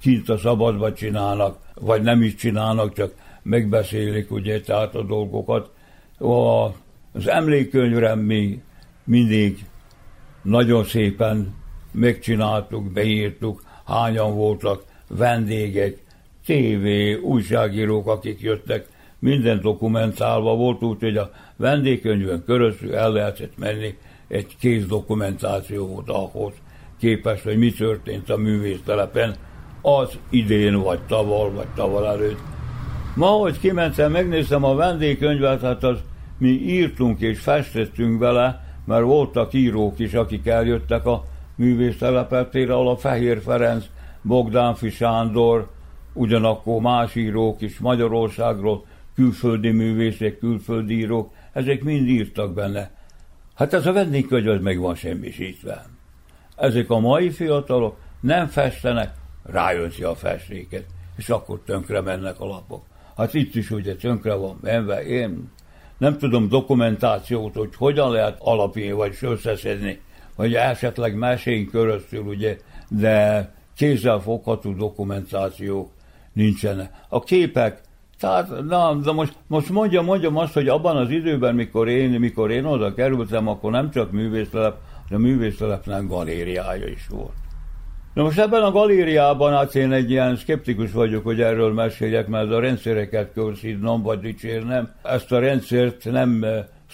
kint 0.00 0.28
a 0.28 0.38
szabadba 0.38 0.92
csinálnak, 0.92 1.58
vagy 1.74 2.02
nem 2.02 2.22
is 2.22 2.34
csinálnak, 2.34 2.94
csak 2.94 3.14
megbeszélik, 3.42 4.30
ugye, 4.30 4.60
tehát 4.60 4.94
a 4.94 5.02
dolgokat. 5.02 5.70
A, 6.18 6.64
az 7.12 7.26
emlékkönyvre 7.26 8.14
mi 8.14 8.62
mindig 9.04 9.64
nagyon 10.42 10.84
szépen 10.84 11.60
megcsináltuk, 11.92 12.92
beírtuk, 12.92 13.62
hányan 13.86 14.34
voltak 14.34 14.82
vendégek, 15.08 15.98
tévé, 16.46 17.14
újságírók, 17.14 18.06
akik 18.06 18.40
jöttek, 18.40 18.86
minden 19.18 19.60
dokumentálva 19.60 20.54
volt, 20.56 20.82
úgyhogy 20.82 21.16
a 21.16 21.30
vendégkönyvön 21.56 22.42
körözül 22.46 22.94
el 22.94 23.12
lehetett 23.12 23.58
menni, 23.58 23.96
egy 24.28 24.56
kész 24.60 24.86
dokumentáció 24.86 25.86
volt 25.86 26.08
ahhoz 26.08 26.52
képest, 26.98 27.42
hogy 27.42 27.58
mi 27.58 27.72
történt 27.72 28.30
a 28.30 28.36
művésztelepen 28.36 29.34
az 29.82 30.18
idén, 30.30 30.82
vagy 30.82 31.00
taval, 31.00 31.50
vagy 31.50 31.66
taval 31.74 32.06
előtt. 32.06 32.40
Ma, 33.14 33.26
hogy 33.26 33.58
kimentem, 33.58 34.10
megnéztem 34.10 34.64
a 34.64 34.74
vendégkönyvet, 34.74 35.60
hát 35.60 35.84
az 35.84 35.98
mi 36.38 36.48
írtunk 36.48 37.20
és 37.20 37.38
festettünk 37.38 38.18
vele, 38.18 38.64
mert 38.84 39.04
voltak 39.04 39.52
írók 39.52 39.98
is, 39.98 40.14
akik 40.14 40.46
eljöttek 40.46 41.06
a 41.06 41.24
művésztelepetére, 41.54 42.74
ahol 42.74 42.88
a 42.88 42.96
Fehér 42.96 43.40
Ferenc, 43.42 43.84
Bogdánfi 44.22 44.90
Sándor, 44.90 45.70
ugyanakkor 46.12 46.80
más 46.80 47.14
írók 47.14 47.60
is 47.60 47.78
Magyarországról, 47.78 48.84
külföldi 49.14 49.70
művészek, 49.70 50.38
külföldi 50.38 50.98
írók, 50.98 51.32
ezek 51.52 51.82
mind 51.82 52.08
írtak 52.08 52.54
benne. 52.54 52.90
Hát 53.54 53.72
ez 53.72 53.86
a 53.86 53.92
vendégkönyv 53.92 54.60
meg 54.60 54.78
van 54.78 54.94
semmisítve. 54.94 55.84
Ezek 56.56 56.90
a 56.90 56.98
mai 56.98 57.30
fiatalok 57.30 57.96
nem 58.20 58.46
festenek, 58.46 59.14
rájönti 59.42 60.02
a 60.02 60.14
festéket, 60.14 60.84
és 61.16 61.28
akkor 61.28 61.60
tönkre 61.66 62.00
mennek 62.00 62.40
a 62.40 62.46
lapok. 62.46 62.82
Hát 63.16 63.34
itt 63.34 63.54
is 63.54 63.70
ugye 63.70 63.96
tönkre 63.96 64.34
van 64.34 64.58
menve, 64.60 65.06
én 65.06 65.50
nem 65.98 66.18
tudom 66.18 66.48
dokumentációt, 66.48 67.54
hogy 67.54 67.74
hogyan 67.76 68.10
lehet 68.10 68.36
alapítani, 68.40 68.92
vagy 68.92 69.16
összeszedni 69.20 70.00
vagy 70.36 70.54
esetleg 70.54 71.14
mesén 71.14 71.66
köröztül, 71.70 72.20
ugye, 72.20 72.56
de 72.88 73.48
kézzel 73.76 74.18
fogható 74.18 74.72
dokumentációk 74.72 75.90
nincsenek. 76.32 76.90
A 77.08 77.20
képek, 77.20 77.80
tehát, 78.20 78.48
na, 78.68 78.94
de 78.94 79.12
most, 79.12 79.34
most 79.46 79.70
mondjam, 79.70 80.04
mondjam 80.04 80.36
azt, 80.36 80.52
hogy 80.52 80.68
abban 80.68 80.96
az 80.96 81.10
időben, 81.10 81.54
mikor 81.54 81.88
én, 81.88 82.10
mikor 82.10 82.50
én 82.50 82.64
oda 82.64 82.94
kerültem, 82.94 83.48
akkor 83.48 83.70
nem 83.70 83.90
csak 83.90 84.12
művésztelep, 84.12 84.76
de 85.08 85.18
művésztelepnek 85.18 86.06
galériája 86.06 86.86
is 86.86 87.06
volt. 87.06 87.32
Na 88.14 88.22
most 88.22 88.38
ebben 88.38 88.62
a 88.62 88.70
galériában, 88.70 89.52
hát 89.52 89.74
én 89.74 89.92
egy 89.92 90.10
ilyen 90.10 90.36
szkeptikus 90.36 90.92
vagyok, 90.92 91.24
hogy 91.24 91.40
erről 91.40 91.72
meséljek, 91.72 92.26
mert 92.26 92.50
a 92.50 92.60
rendszereket 92.60 93.32
kell 93.32 93.54
szídnom, 93.54 94.02
vagy 94.02 94.20
dicsérnem. 94.20 94.90
Ezt 95.02 95.32
a 95.32 95.38
rendszert 95.38 96.04
nem 96.04 96.44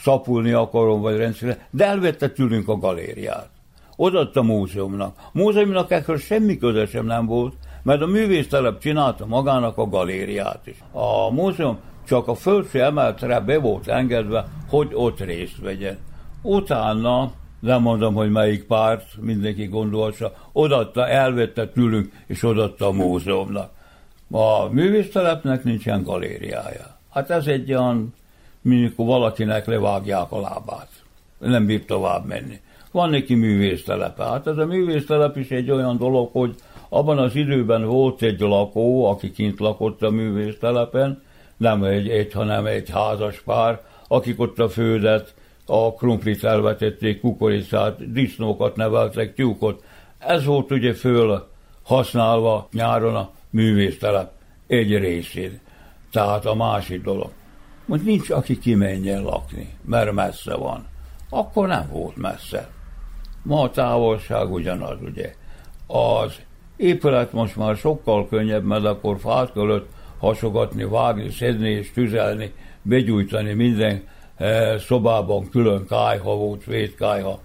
szapulni 0.02 0.52
akarom, 0.52 1.00
vagy 1.00 1.16
rendszerre, 1.16 1.68
de 1.70 1.84
elvette 1.84 2.28
tőlünk 2.28 2.68
a 2.68 2.78
galériát. 2.78 3.48
Odaadta 3.96 4.40
a 4.40 4.42
múzeumnak. 4.42 5.16
A 5.16 5.30
múzeumnak 5.32 5.90
ekkor 5.90 6.18
semmi 6.18 6.58
köze 6.58 6.86
sem 6.86 7.06
nem 7.06 7.26
volt, 7.26 7.54
mert 7.82 8.02
a 8.02 8.06
művésztelep 8.06 8.78
csinálta 8.78 9.26
magának 9.26 9.78
a 9.78 9.88
galériát 9.88 10.66
is. 10.66 10.76
A 10.92 11.30
múzeum 11.30 11.78
csak 12.06 12.28
a 12.28 12.34
felső 12.34 12.82
emeltre 12.82 13.40
be 13.40 13.58
volt 13.58 13.88
engedve, 13.88 14.46
hogy 14.68 14.90
ott 14.92 15.20
részt 15.20 15.58
vegyen. 15.60 15.98
Utána, 16.42 17.32
nem 17.60 17.82
mondom, 17.82 18.14
hogy 18.14 18.30
melyik 18.30 18.66
párt, 18.66 19.06
mindenki 19.20 19.66
gondolsa, 19.66 20.32
odaadta, 20.52 21.08
elvette 21.08 21.68
tőlünk, 21.68 22.12
és 22.26 22.42
odaadta 22.42 22.86
a 22.86 22.92
múzeumnak. 22.92 23.70
A 24.30 24.68
művésztelepnek 24.68 25.64
nincsen 25.64 26.02
galériája. 26.02 26.98
Hát 27.10 27.30
ez 27.30 27.46
egy 27.46 27.72
olyan 27.72 28.14
mikor 28.62 29.06
valakinek 29.06 29.66
levágják 29.66 30.32
a 30.32 30.40
lábát. 30.40 30.88
Nem 31.38 31.66
bír 31.66 31.84
tovább 31.84 32.26
menni. 32.26 32.60
Van 32.90 33.10
neki 33.10 33.34
művésztelepe. 33.34 34.24
Hát 34.24 34.46
ez 34.46 34.56
a 34.56 34.66
művésztelep 34.66 35.36
is 35.36 35.50
egy 35.50 35.70
olyan 35.70 35.96
dolog, 35.96 36.30
hogy 36.32 36.54
abban 36.88 37.18
az 37.18 37.34
időben 37.34 37.84
volt 37.84 38.22
egy 38.22 38.40
lakó, 38.40 39.04
aki 39.04 39.30
kint 39.30 39.58
lakott 39.58 40.02
a 40.02 40.10
művésztelepen, 40.10 41.22
nem 41.56 41.84
egy, 41.84 42.08
egy 42.08 42.32
hanem 42.32 42.66
egy 42.66 42.90
házas 42.90 43.40
pár, 43.40 43.80
akik 44.08 44.40
ott 44.40 44.58
a 44.58 44.68
földet, 44.68 45.34
a 45.66 45.94
krumplit 45.94 46.44
elvetették, 46.44 47.20
kukoricát, 47.20 48.12
disznókat 48.12 48.76
neveltek, 48.76 49.34
tyúkot. 49.34 49.82
Ez 50.18 50.44
volt 50.44 50.70
ugye 50.70 50.94
föl 50.94 51.48
használva 51.82 52.68
nyáron 52.72 53.14
a 53.14 53.30
művésztelep 53.50 54.32
egy 54.66 54.98
részén. 54.98 55.60
Tehát 56.12 56.46
a 56.46 56.54
másik 56.54 57.02
dolog. 57.02 57.30
Most 57.88 58.04
nincs, 58.04 58.30
aki 58.30 58.58
kimenjen 58.58 59.22
lakni, 59.22 59.68
mert 59.84 60.12
messze 60.12 60.54
van. 60.54 60.86
Akkor 61.30 61.66
nem 61.66 61.88
volt 61.92 62.16
messze. 62.16 62.70
Ma 63.42 63.60
a 63.60 63.70
távolság 63.70 64.52
ugyanaz, 64.52 64.98
ugye. 65.02 65.34
Az 65.86 66.40
épület 66.76 67.32
most 67.32 67.56
már 67.56 67.76
sokkal 67.76 68.28
könnyebb, 68.28 68.64
mert 68.64 68.84
akkor 68.84 69.18
fát 69.18 69.52
kellett 69.52 69.86
hasogatni, 70.18 70.84
vágni, 70.84 71.30
szedni 71.30 71.70
és 71.70 71.92
tüzelni, 71.92 72.52
begyújtani 72.82 73.52
minden 73.52 74.02
eh, 74.36 74.78
szobában 74.78 75.48
külön 75.50 75.86
kájha 75.86 76.36
volt, 76.36 76.64
védkájha. 76.64 77.40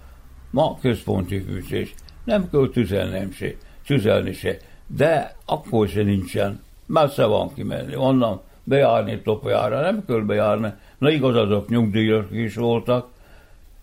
Ma 0.50 0.78
központi 0.80 1.40
fűtés. 1.40 1.94
Nem 2.24 2.50
kell 2.50 2.68
tüzelni 2.72 3.28
se, 3.32 3.54
tüzelni 3.86 4.32
se. 4.32 4.56
De 4.86 5.36
akkor 5.46 5.88
se 5.88 6.02
nincsen. 6.02 6.62
Messze 6.86 7.24
van 7.24 7.54
kimenni. 7.54 7.96
Onnan 7.96 8.40
bejárni 8.64 9.20
Topolyára, 9.20 9.80
nem 9.80 10.04
kell 10.06 10.20
bejárni. 10.20 10.72
Na 10.98 11.10
igaz, 11.10 11.36
azok 11.36 11.68
nyugdíjak 11.68 12.26
is 12.30 12.54
voltak, 12.54 13.08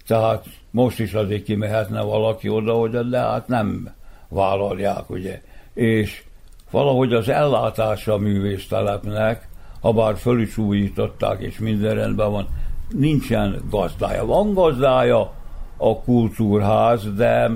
tehát 0.07 0.45
most 0.71 0.99
is 0.99 1.13
azért 1.13 1.43
kimehetne 1.43 2.01
valaki 2.01 2.49
oda, 2.49 2.73
hogy 2.73 3.09
de 3.09 3.19
hát 3.19 3.47
nem 3.47 3.93
vállalják, 4.29 5.09
ugye. 5.09 5.41
És 5.73 6.23
valahogy 6.71 7.13
az 7.13 7.29
ellátása 7.29 8.13
a 8.13 8.17
művésztelepnek, 8.17 9.49
ha 9.81 9.93
bár 9.93 10.17
föl 10.17 10.41
is 10.41 10.57
újították, 10.57 11.41
és 11.41 11.59
minden 11.59 11.95
rendben 11.95 12.31
van, 12.31 12.47
nincsen 12.89 13.61
gazdája. 13.69 14.25
Van 14.25 14.53
gazdája 14.53 15.33
a 15.77 15.99
kultúrház, 15.99 17.13
de 17.15 17.51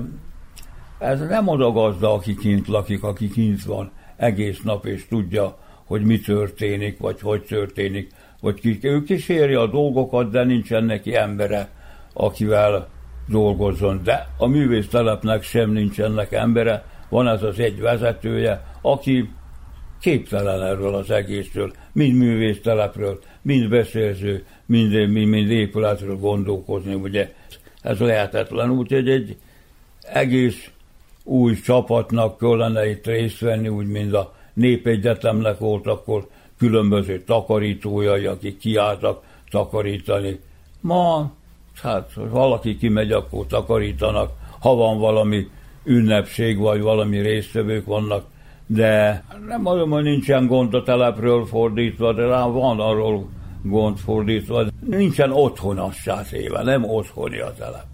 ez 0.98 1.20
nem 1.20 1.48
az 1.48 1.60
a 1.60 1.70
gazda, 1.70 2.12
aki 2.12 2.36
kint 2.36 2.68
lakik, 2.68 3.02
aki 3.02 3.28
kint 3.28 3.64
van 3.64 3.90
egész 4.16 4.60
nap, 4.62 4.86
és 4.86 5.06
tudja, 5.08 5.56
hogy 5.86 6.02
mi 6.02 6.20
történik, 6.20 6.98
vagy 6.98 7.20
hogy 7.20 7.42
történik, 7.42 8.12
vagy 8.40 8.60
ki, 8.60 8.78
ő 8.82 9.02
kíséri 9.02 9.54
a 9.54 9.66
dolgokat, 9.66 10.30
de 10.30 10.44
nincsen 10.44 10.84
neki 10.84 11.14
embere, 11.14 11.68
akivel 12.12 12.88
dolgozzon. 13.28 14.00
De 14.04 14.28
a 14.36 14.46
művésztelepnek 14.46 15.42
sem 15.42 15.70
nincsenek 15.70 16.32
embere, 16.32 16.84
van 17.08 17.28
ez 17.28 17.42
az 17.42 17.58
egy 17.58 17.80
vezetője, 17.80 18.64
aki 18.82 19.30
képtelen 20.00 20.62
erről 20.62 20.94
az 20.94 21.10
egészről, 21.10 21.72
mind 21.92 22.16
művésztelepről, 22.16 23.18
mind 23.42 23.68
beszélző, 23.68 24.44
mind, 24.66 25.10
mind, 25.10 25.28
mind 25.28 25.50
épületről 25.50 26.16
gondolkozni, 26.16 26.94
ugye. 26.94 27.34
Ez 27.82 27.98
lehetetlen, 27.98 28.70
úgyhogy 28.70 29.08
egy 29.08 29.36
egész 30.12 30.70
új 31.24 31.54
csapatnak 31.60 32.38
kellene 32.38 32.88
itt 32.88 33.06
részt 33.06 33.40
venni, 33.40 33.68
úgy 33.68 33.86
mint 33.86 34.14
a 34.14 34.35
népegyetemnek 34.56 35.58
volt 35.58 35.86
akkor 35.86 36.26
különböző 36.58 37.22
takarítójai, 37.22 38.26
akik 38.26 38.58
kiálltak 38.58 39.22
takarítani. 39.50 40.40
Ma, 40.80 41.30
hát, 41.82 42.12
ha 42.14 42.28
valaki 42.28 42.76
kimegy, 42.76 43.12
akkor 43.12 43.46
takarítanak, 43.46 44.30
ha 44.60 44.74
van 44.74 44.98
valami 44.98 45.48
ünnepség, 45.84 46.58
vagy 46.58 46.80
valami 46.80 47.18
résztvevők 47.18 47.86
vannak, 47.86 48.24
de 48.66 49.24
nem 49.46 49.60
mondom, 49.60 49.90
hogy 49.90 50.02
nincsen 50.02 50.46
gond 50.46 50.74
a 50.74 50.82
telepről 50.82 51.46
fordítva, 51.46 52.12
de 52.12 52.26
rá 52.26 52.46
van 52.46 52.80
arról 52.80 53.28
gond 53.62 53.98
fordítva. 53.98 54.64
Nincsen 54.86 55.32
otthonassá 55.32 56.22
téve, 56.22 56.62
nem 56.62 56.84
otthoni 56.84 57.38
a 57.38 57.54
telep. 57.58 57.86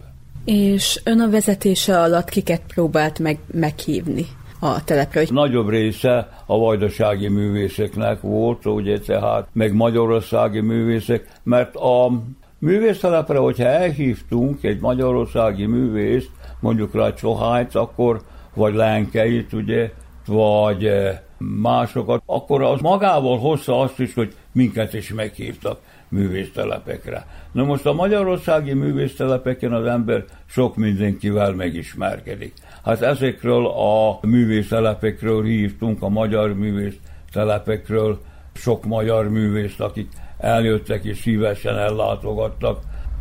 És 0.44 1.00
ön 1.04 1.20
a 1.20 1.30
vezetése 1.30 2.00
alatt 2.00 2.28
kiket 2.28 2.62
próbált 2.66 3.18
meg 3.18 3.38
meghívni? 3.52 4.26
A 4.64 4.84
telepre. 4.84 5.22
Nagyobb 5.28 5.68
része 5.68 6.28
a 6.46 6.58
vajdasági 6.58 7.28
művészeknek 7.28 8.20
volt, 8.20 8.66
ugye 8.66 8.98
tehát, 8.98 9.48
meg 9.52 9.74
magyarországi 9.74 10.60
művészek, 10.60 11.28
mert 11.42 11.76
a 11.76 12.10
művésztelepre, 12.58 13.38
hogyha 13.38 13.64
elhívtunk 13.64 14.64
egy 14.64 14.80
magyarországi 14.80 15.66
művészt, 15.66 16.30
mondjuk 16.60 16.94
rá 16.94 17.12
Csohányt, 17.12 17.74
akkor, 17.74 18.20
vagy 18.54 18.74
Lenkeit, 18.74 19.52
ugye, 19.52 19.90
vagy 20.26 20.86
eh, 20.86 21.18
másokat, 21.38 22.22
akkor 22.26 22.62
az 22.62 22.80
magával 22.80 23.38
hozza 23.38 23.80
azt 23.80 24.00
is, 24.00 24.14
hogy 24.14 24.34
minket 24.52 24.94
is 24.94 25.12
meghívtak 25.12 25.78
művésztelepekre. 26.08 27.26
Na 27.52 27.64
most 27.64 27.86
a 27.86 27.92
magyarországi 27.92 28.72
művésztelepeken 28.72 29.72
az 29.72 29.86
ember 29.86 30.24
sok 30.46 30.76
mindenkivel 30.76 31.52
megismerkedik. 31.52 32.52
Hát 32.84 33.02
ezekről 33.02 33.66
a 33.66 34.18
művésztelepekről 34.22 35.44
hívtunk, 35.44 36.02
a 36.02 36.08
magyar 36.08 36.54
művésztelepekről 36.54 38.18
sok 38.54 38.84
magyar 38.84 39.28
művészt, 39.28 39.80
akik 39.80 40.08
eljöttek 40.38 41.04
és 41.04 41.18
szívesen 41.18 41.78
ellátogattak. 41.78 42.80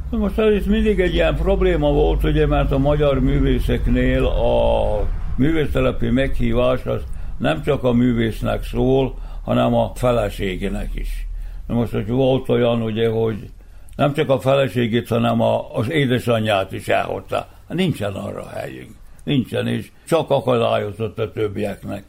Most 0.10 0.38
ez 0.38 0.66
mindig 0.66 1.00
egy 1.00 1.14
ilyen 1.14 1.36
probléma 1.36 1.92
volt, 1.92 2.24
ugye, 2.24 2.48
mert 2.48 2.72
a 2.72 2.78
magyar 2.78 3.20
művészeknél 3.20 4.26
a 4.26 5.08
művésztelepi 5.36 6.10
meghívás 6.10 6.86
az 6.86 7.02
nem 7.38 7.62
csak 7.64 7.84
a 7.84 7.92
művésznek 7.92 8.64
szól, 8.64 9.16
hanem 9.44 9.74
a 9.74 9.92
feleségének 9.96 10.90
is. 10.94 11.28
Na 11.68 11.74
most, 11.74 11.92
hogy 11.92 12.08
volt 12.08 12.50
olyan, 12.50 12.82
ugye, 12.82 13.10
hogy 13.10 13.50
nem 13.96 14.14
csak 14.14 14.30
a 14.30 14.40
feleségét, 14.40 15.08
hanem 15.08 15.42
a, 15.42 15.76
az 15.76 15.92
édesanyját 15.92 16.72
is 16.72 16.88
elhozta. 16.88 17.48
Nincsen 17.68 18.14
arra 18.14 18.50
helyünk. 18.50 19.01
Nincsen, 19.32 19.68
és 19.68 19.92
csak 20.08 20.30
akadályozott 20.30 21.20
a 21.20 21.32
többieknek. 21.32 22.04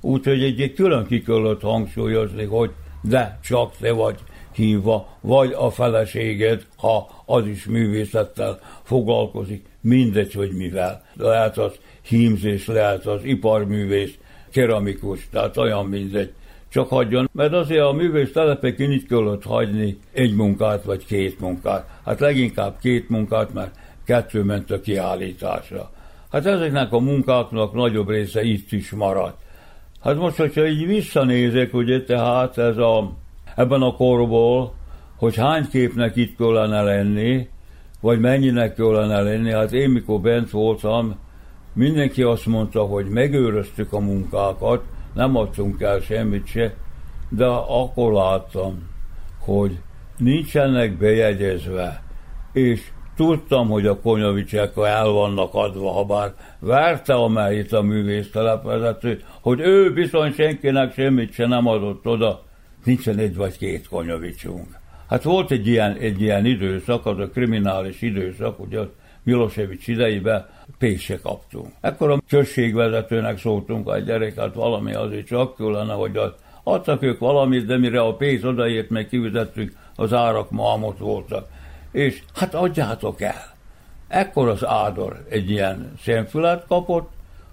Úgyhogy 0.00 0.42
egy 0.42 0.72
külön 0.74 1.06
ki 1.06 1.22
kellett 1.22 1.60
hangsúlyozni, 1.60 2.44
hogy 2.44 2.70
de 3.02 3.38
csak 3.42 3.76
te 3.76 3.92
vagy 3.92 4.18
hívva, 4.54 5.08
vagy 5.20 5.52
a 5.52 5.70
feleséged, 5.70 6.66
ha 6.76 7.22
az 7.26 7.46
is 7.46 7.64
művészettel 7.64 8.58
foglalkozik, 8.82 9.66
mindegy, 9.80 10.32
hogy 10.32 10.52
mivel. 10.52 11.04
Lehet 11.16 11.58
az 11.58 11.72
hímzés, 12.02 12.66
lehet 12.66 13.06
az 13.06 13.24
iparművész, 13.24 14.14
keramikus, 14.50 15.28
tehát 15.30 15.56
olyan 15.56 15.86
mindegy 15.86 16.32
csak 16.68 16.88
hagyjon, 16.88 17.30
mert 17.32 17.52
azért 17.52 17.84
a 17.84 17.92
művész 17.92 18.32
telepeken 18.32 18.92
így 18.92 19.06
kellett 19.06 19.42
hagyni 19.42 19.98
egy 20.12 20.34
munkát 20.34 20.84
vagy 20.84 21.06
két 21.06 21.40
munkát. 21.40 21.88
Hát 22.04 22.20
leginkább 22.20 22.78
két 22.80 23.08
munkát, 23.08 23.52
mert 23.52 23.74
kettő 24.04 24.42
ment 24.42 24.70
a 24.70 24.80
kiállításra. 24.80 25.90
Hát 26.34 26.46
ezeknek 26.46 26.92
a 26.92 26.98
munkáknak 26.98 27.72
nagyobb 27.72 28.08
része 28.08 28.42
itt 28.42 28.72
is 28.72 28.90
maradt. 28.90 29.42
Hát 30.00 30.16
most, 30.16 30.36
hogyha 30.36 30.66
így 30.66 30.86
visszanézek, 30.86 31.74
ugye 31.74 32.04
tehát 32.04 32.58
ez 32.58 32.76
a, 32.76 33.12
ebben 33.54 33.82
a 33.82 33.92
korból, 33.92 34.74
hogy 35.16 35.36
hány 35.36 35.68
képnek 35.68 36.16
itt 36.16 36.36
kellene 36.36 36.82
lenni, 36.82 37.48
vagy 38.00 38.20
mennyinek 38.20 38.74
kellene 38.74 39.20
lenni, 39.20 39.50
hát 39.50 39.72
én 39.72 39.90
mikor 39.90 40.20
bent 40.20 40.50
voltam, 40.50 41.18
mindenki 41.72 42.22
azt 42.22 42.46
mondta, 42.46 42.82
hogy 42.82 43.06
megőröztük 43.06 43.92
a 43.92 44.00
munkákat, 44.00 44.82
nem 45.12 45.36
adtunk 45.36 45.80
el 45.80 46.00
semmit 46.00 46.46
se, 46.46 46.74
de 47.28 47.46
akkor 47.46 48.12
láttam, 48.12 48.88
hogy 49.38 49.78
nincsenek 50.18 50.98
bejegyezve, 50.98 52.02
és 52.52 52.90
tudtam, 53.16 53.68
hogy 53.68 53.86
a 53.86 54.00
konyovicsek 54.00 54.72
el 54.76 55.08
vannak 55.08 55.54
adva, 55.54 55.90
ha 55.90 56.04
bár 56.04 56.34
verte 56.58 57.14
a 57.14 57.52
itt 57.52 57.72
a 57.72 57.82
hogy 59.40 59.60
ő 59.60 59.92
bizony 59.92 60.32
senkinek 60.32 60.92
semmit 60.92 61.32
se 61.32 61.46
nem 61.46 61.66
adott 61.66 62.06
oda, 62.06 62.42
nincsen 62.84 63.18
egy 63.18 63.36
vagy 63.36 63.58
két 63.58 63.88
konyovicsunk. 63.88 64.66
Hát 65.08 65.22
volt 65.22 65.50
egy 65.50 65.66
ilyen, 65.66 65.96
egy 65.96 66.20
ilyen 66.20 66.44
időszak, 66.44 67.06
az 67.06 67.18
a 67.18 67.28
kriminális 67.28 68.02
időszak, 68.02 68.60
ugye 68.60 68.80
Milosevic 69.22 69.88
idejében 69.88 70.46
pénzt 70.78 71.20
kaptunk. 71.22 71.68
Ekkor 71.80 72.10
a 72.10 72.22
községvezetőnek 72.28 73.38
szóltunk 73.38 73.88
a 73.88 73.98
gyereket, 73.98 74.54
valami 74.54 74.94
azért 74.94 75.26
csak 75.26 75.56
kellene, 75.56 75.92
hogy 75.92 76.16
az 76.16 76.32
adtak 76.62 77.02
ők 77.02 77.18
valamit, 77.18 77.66
de 77.66 77.78
mire 77.78 78.00
a 78.00 78.14
pénz 78.16 78.44
odaért, 78.44 78.90
meg 78.90 79.08
kivizettük, 79.08 79.72
az 79.96 80.12
árak 80.12 80.50
malmot 80.50 80.98
voltak. 80.98 81.48
És 81.94 82.22
hát 82.34 82.54
adjátok 82.54 83.20
el. 83.20 83.54
Ekkor 84.08 84.48
az 84.48 84.64
Ádor 84.64 85.26
egy 85.28 85.50
ilyen 85.50 85.92
szemfület 86.02 86.64
kapott, 86.68 87.10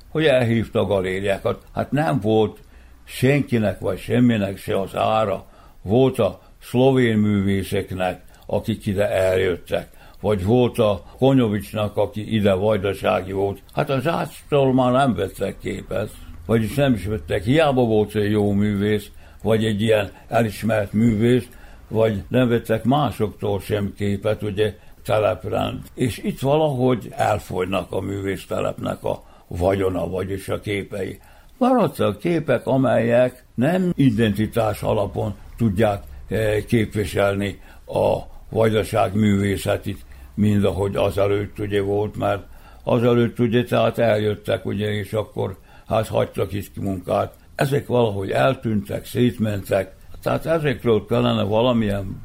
hogy 0.10 0.26
elhívta 0.26 0.80
a 0.80 0.86
galériákat. 0.86 1.64
Hát 1.74 1.92
nem 1.92 2.20
volt 2.20 2.58
senkinek 3.04 3.80
vagy 3.80 4.00
semminek 4.00 4.58
se 4.58 4.80
az 4.80 4.96
ára. 4.96 5.46
Volt 5.82 6.20
a 6.20 6.42
szlovén 6.62 7.18
művészeknek, 7.18 8.22
akik 8.46 8.86
ide 8.86 9.10
eljöttek 9.10 9.88
vagy 10.22 10.46
volt 10.46 10.80
a 10.80 11.04
Konyovicsnak, 11.18 11.98
aki 11.98 12.34
ide 12.34 12.54
vajdasági 12.54 13.32
volt. 13.32 13.60
Hát 13.74 13.89
az 13.89 14.08
Ácstól 14.08 14.74
már 14.74 14.92
nem 14.92 15.14
vettek 15.16 15.58
képet, 15.58 16.10
vagyis 16.46 16.74
nem 16.74 16.94
is 16.94 17.06
vettek. 17.06 17.44
Hiába 17.44 17.84
volt 17.84 18.16
egy 18.16 18.32
jó 18.32 18.52
művész, 18.52 19.12
vagy 19.44 19.66
egy 19.66 19.82
ilyen 19.82 20.12
elismert 20.28 20.94
művész, 20.94 21.48
vagy 21.92 22.24
nem 22.28 22.50
vettek 22.50 22.84
másoktól 22.84 23.60
sem 23.60 23.94
képet, 23.98 24.44
ugye 24.44 24.76
teleprend. 25.04 25.80
És 25.94 26.18
itt 26.18 26.39
valahogy 26.39 27.08
elfogynak 27.16 27.92
a 27.92 28.00
művésztelepnek 28.00 29.04
a 29.04 29.24
vagyona, 29.48 30.08
vagyis 30.08 30.50
a 30.50 30.60
képei. 30.60 31.20
Maradtak 31.58 32.20
képek, 32.20 32.68
amelyek 32.68 33.46
nem 33.56 33.92
identitás 33.96 34.82
alapon 34.82 35.36
tudják 35.58 36.04
eh, 36.28 36.64
képviselni 36.68 37.60
a 37.86 38.18
vajdaság 38.50 39.16
művészetét, 39.16 40.00
mind 40.36 40.64
ahogy 40.64 40.96
azelőtt 40.96 41.60
ugye 41.60 41.82
volt, 41.82 42.18
mert 42.18 42.44
azelőtt 42.84 43.39
ugye 43.39 43.64
tehát 43.64 43.98
eljöttek 43.98 44.66
ugye, 44.66 44.92
és 44.92 45.14
akkor 45.14 45.58
hát 45.88 46.08
hagytak 46.08 46.50
ki 46.50 46.64
munkát. 46.76 47.34
Ezek 47.56 47.88
valahogy 47.88 48.32
eltűntek, 48.32 49.06
szétmentek, 49.06 49.96
tehát 50.22 50.45
ezekről 50.45 51.05
kellene 51.05 51.43
valamilyen, 51.43 52.22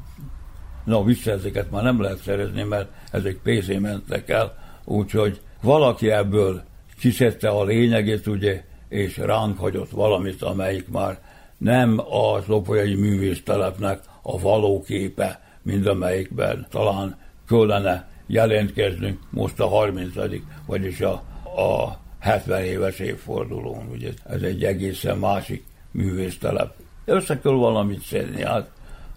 na 0.85 1.03
vissza 1.03 1.31
ezeket 1.31 1.71
már 1.71 1.83
nem 1.83 2.01
lehet 2.01 2.21
szerezni, 2.21 2.63
mert 2.63 2.89
ezek 3.11 3.35
pénzé 3.43 3.77
mentek 3.77 4.29
el, 4.29 4.57
úgyhogy 4.83 5.41
valaki 5.61 6.11
ebből 6.11 6.61
kiszedte 6.99 7.49
a 7.49 7.63
lényegét, 7.63 8.27
ugye, 8.27 8.63
és 8.89 9.17
ránk 9.17 9.59
hagyott 9.59 9.89
valamit, 9.89 10.41
amelyik 10.41 10.89
már 10.89 11.19
nem 11.57 11.99
a 11.99 12.39
lopolyai 12.45 12.95
művésztelepnek 12.95 13.99
a 14.21 14.39
való 14.39 14.81
képe, 14.81 15.41
mind 15.61 15.87
amelyikben 15.87 16.67
talán 16.69 17.17
kellene 17.47 18.07
jelentkeznünk 18.27 19.19
most 19.29 19.59
a 19.59 19.67
30 19.67 20.13
vagyis 20.65 21.01
a, 21.01 21.11
a 21.57 21.99
70 22.19 22.63
éves 22.63 22.99
évfordulón, 22.99 23.87
ugye 23.91 24.11
ez 24.29 24.41
egy 24.41 24.63
egészen 24.63 25.17
másik 25.17 25.63
művésztelep. 25.91 26.75
Össze 27.09 27.39
kell 27.39 27.53
valamit 27.53 28.01
szedni, 28.01 28.43
hát 28.43 28.69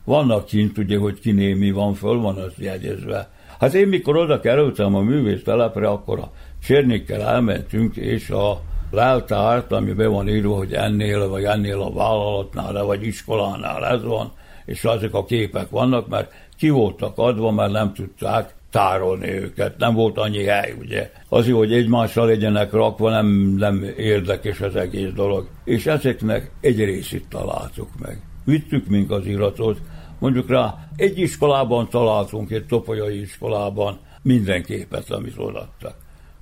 vannak 0.04 0.44
kint, 0.44 0.78
ugye, 0.78 0.98
hogy 0.98 1.20
kiné 1.20 1.52
mi 1.52 1.70
van, 1.70 1.94
föl 1.94 2.20
van 2.20 2.36
az 2.36 2.52
jegyezve. 2.56 3.28
Hát 3.58 3.74
én 3.74 3.88
mikor 3.88 4.16
oda 4.16 4.40
kerültem 4.40 4.94
a 4.94 5.00
művésztelepre, 5.00 5.88
akkor 5.88 6.18
a 6.18 6.30
Csernikkel 6.62 7.22
elmentünk, 7.22 7.96
és 7.96 8.30
a 8.30 8.60
leltárt, 8.90 9.72
ami 9.72 9.92
be 9.92 10.06
van 10.06 10.28
írva, 10.28 10.56
hogy 10.56 10.72
ennél, 10.72 11.28
vagy 11.28 11.44
ennél 11.44 11.80
a 11.80 11.92
vállalatnál, 11.92 12.84
vagy 12.84 13.06
iskolánál 13.06 13.86
ez 13.86 14.04
van, 14.04 14.32
és 14.64 14.84
azok 14.84 15.14
a 15.14 15.24
képek 15.24 15.70
vannak, 15.70 16.08
mert 16.08 16.32
ki 16.58 16.68
voltak 16.68 17.18
adva, 17.18 17.50
mert 17.50 17.72
nem 17.72 17.92
tudták 17.92 18.54
tárolni 18.70 19.28
őket, 19.28 19.78
nem 19.78 19.94
volt 19.94 20.18
annyi 20.18 20.44
hely, 20.44 20.74
ugye. 20.78 21.10
Azért, 21.28 21.56
hogy 21.56 21.72
egymással 21.72 22.26
legyenek 22.26 22.72
rakva, 22.72 23.10
nem, 23.10 23.26
nem 23.56 23.84
érdekes 23.96 24.60
az 24.60 24.76
egész 24.76 25.12
dolog. 25.14 25.48
És 25.64 25.86
ezeknek 25.86 26.50
egy 26.60 26.84
részét 26.84 27.28
találtuk 27.28 27.88
meg. 27.98 28.22
Vittük 28.44 28.86
mink 28.86 29.10
az 29.10 29.26
iratot, 29.26 29.80
mondjuk 30.18 30.48
rá, 30.48 30.74
egy 30.96 31.18
iskolában 31.18 31.88
találtunk, 31.88 32.50
egy 32.50 32.66
topolyai 32.66 33.20
iskolában 33.20 33.98
minden 34.22 34.62
képet, 34.62 35.10
amit 35.10 35.34
odaadtak. 35.36 35.94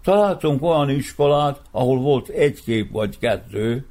Találtunk 0.05 0.63
olyan 0.63 0.91
iskolát, 0.91 1.61
ahol 1.71 1.99
volt 1.99 2.29
egy 2.29 2.63
kép 2.65 2.91
vagy 2.93 3.19
kettő, 3.19 3.87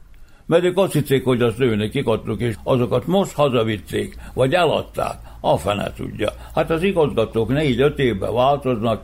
mert 0.47 0.63
ők 0.63 0.77
azt 0.77 0.93
hitték, 0.93 1.23
hogy 1.23 1.41
azt 1.41 1.59
ő 1.59 1.75
nekik 1.75 2.07
és 2.37 2.55
azokat 2.63 3.07
most 3.07 3.33
hazavitték, 3.33 4.17
vagy 4.33 4.53
eladták, 4.53 5.19
a 5.39 5.57
fene 5.57 5.93
tudja. 5.95 6.29
Hát 6.55 6.69
az 6.69 6.83
igazgatók 6.83 7.49
négy-öt 7.49 7.99
évben 7.99 8.33
változnak, 8.33 9.01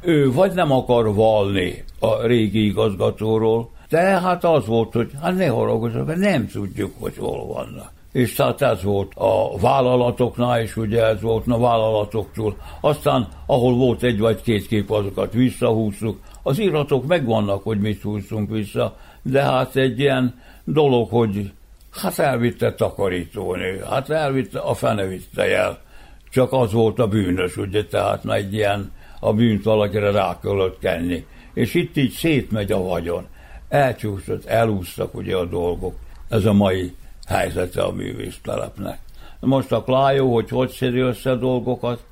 ő 0.00 0.32
vagy 0.32 0.52
nem 0.52 0.72
akar 0.72 1.14
valni 1.14 1.84
a 2.00 2.26
régi 2.26 2.64
igazgatóról, 2.64 3.70
de 3.88 4.00
hát 4.00 4.44
az 4.44 4.66
volt, 4.66 4.92
hogy 4.92 5.10
hát 5.22 5.36
ne 5.36 5.48
haragozzanak, 5.48 6.16
nem 6.16 6.48
tudjuk, 6.48 6.92
hogy 6.98 7.16
hol 7.16 7.46
vannak. 7.46 7.92
És 8.12 8.34
tehát 8.34 8.62
ez 8.62 8.82
volt 8.82 9.12
a 9.14 9.58
vállalatoknál, 9.60 10.60
és 10.60 10.76
ugye 10.76 11.04
ez 11.04 11.20
volt 11.20 11.44
a 11.48 11.58
vállalatoktól. 11.58 12.56
Aztán, 12.80 13.28
ahol 13.46 13.74
volt 13.74 14.02
egy 14.02 14.18
vagy 14.18 14.42
két 14.42 14.66
kép, 14.66 14.90
azokat 14.90 15.32
visszahúztuk. 15.32 16.18
Az 16.42 16.58
iratok 16.58 17.06
megvannak, 17.06 17.62
hogy 17.62 17.80
mit 17.80 18.02
húztunk 18.02 18.50
vissza, 18.50 18.96
de 19.22 19.42
hát 19.42 19.76
egy 19.76 19.98
ilyen 19.98 20.34
dolog, 20.64 21.08
hogy 21.08 21.52
hát 21.90 22.18
elvitte 22.18 22.74
takarítónő, 22.74 23.84
hát 23.90 24.10
elvitte, 24.10 24.58
a 24.58 24.74
fene 24.74 25.06
vitte 25.06 25.56
el. 25.56 25.82
Csak 26.30 26.52
az 26.52 26.72
volt 26.72 26.98
a 26.98 27.08
bűnös, 27.08 27.56
ugye, 27.56 27.84
tehát 27.84 28.24
egy 28.24 28.54
ilyen 28.54 28.92
a 29.20 29.32
bűnt 29.32 29.64
valakire 29.64 30.10
rá 30.10 30.38
kellett 30.42 30.78
kenni. 30.78 31.26
És 31.54 31.74
itt 31.74 31.96
így 31.96 32.12
szétmegy 32.12 32.72
a 32.72 32.82
vagyon. 32.82 33.26
Elcsúszott, 33.68 34.44
elúsztak 34.44 35.14
ugye 35.14 35.36
a 35.36 35.44
dolgok. 35.44 35.94
Ez 36.28 36.44
a 36.44 36.52
mai 36.52 36.94
helyzete 37.26 37.82
a 37.82 37.92
művésztelepnek. 37.92 38.98
Most 39.40 39.72
a 39.72 39.82
Klájó, 39.82 40.34
hogy 40.34 40.48
hogy 40.48 40.70
szedi 40.70 40.98
össze 40.98 41.34
dolgokat, 41.34 42.04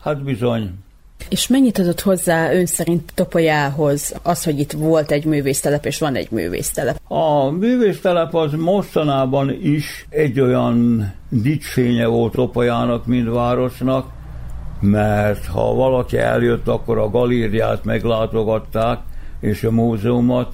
hát 0.00 0.22
bizony 0.22 0.74
és 1.28 1.48
mennyit 1.48 1.78
adott 1.78 2.00
hozzá 2.00 2.52
ön 2.52 2.66
szerint 2.66 3.12
Topolyához 3.14 4.14
az, 4.22 4.44
hogy 4.44 4.58
itt 4.58 4.72
volt 4.72 5.10
egy 5.10 5.24
művésztelep, 5.24 5.84
és 5.84 5.98
van 5.98 6.14
egy 6.14 6.30
művésztelep? 6.30 7.00
A 7.08 7.50
művésztelep 7.50 8.34
az 8.34 8.52
mostanában 8.52 9.56
is 9.62 10.06
egy 10.08 10.40
olyan 10.40 11.06
dicsfénye 11.28 12.06
volt 12.06 12.32
Topolyának, 12.32 13.06
mint 13.06 13.28
városnak, 13.28 14.06
mert 14.80 15.46
ha 15.46 15.74
valaki 15.74 16.18
eljött, 16.18 16.68
akkor 16.68 16.98
a 16.98 17.10
galériát 17.10 17.84
meglátogatták, 17.84 18.98
és 19.40 19.64
a 19.64 19.70
múzeumot. 19.70 20.52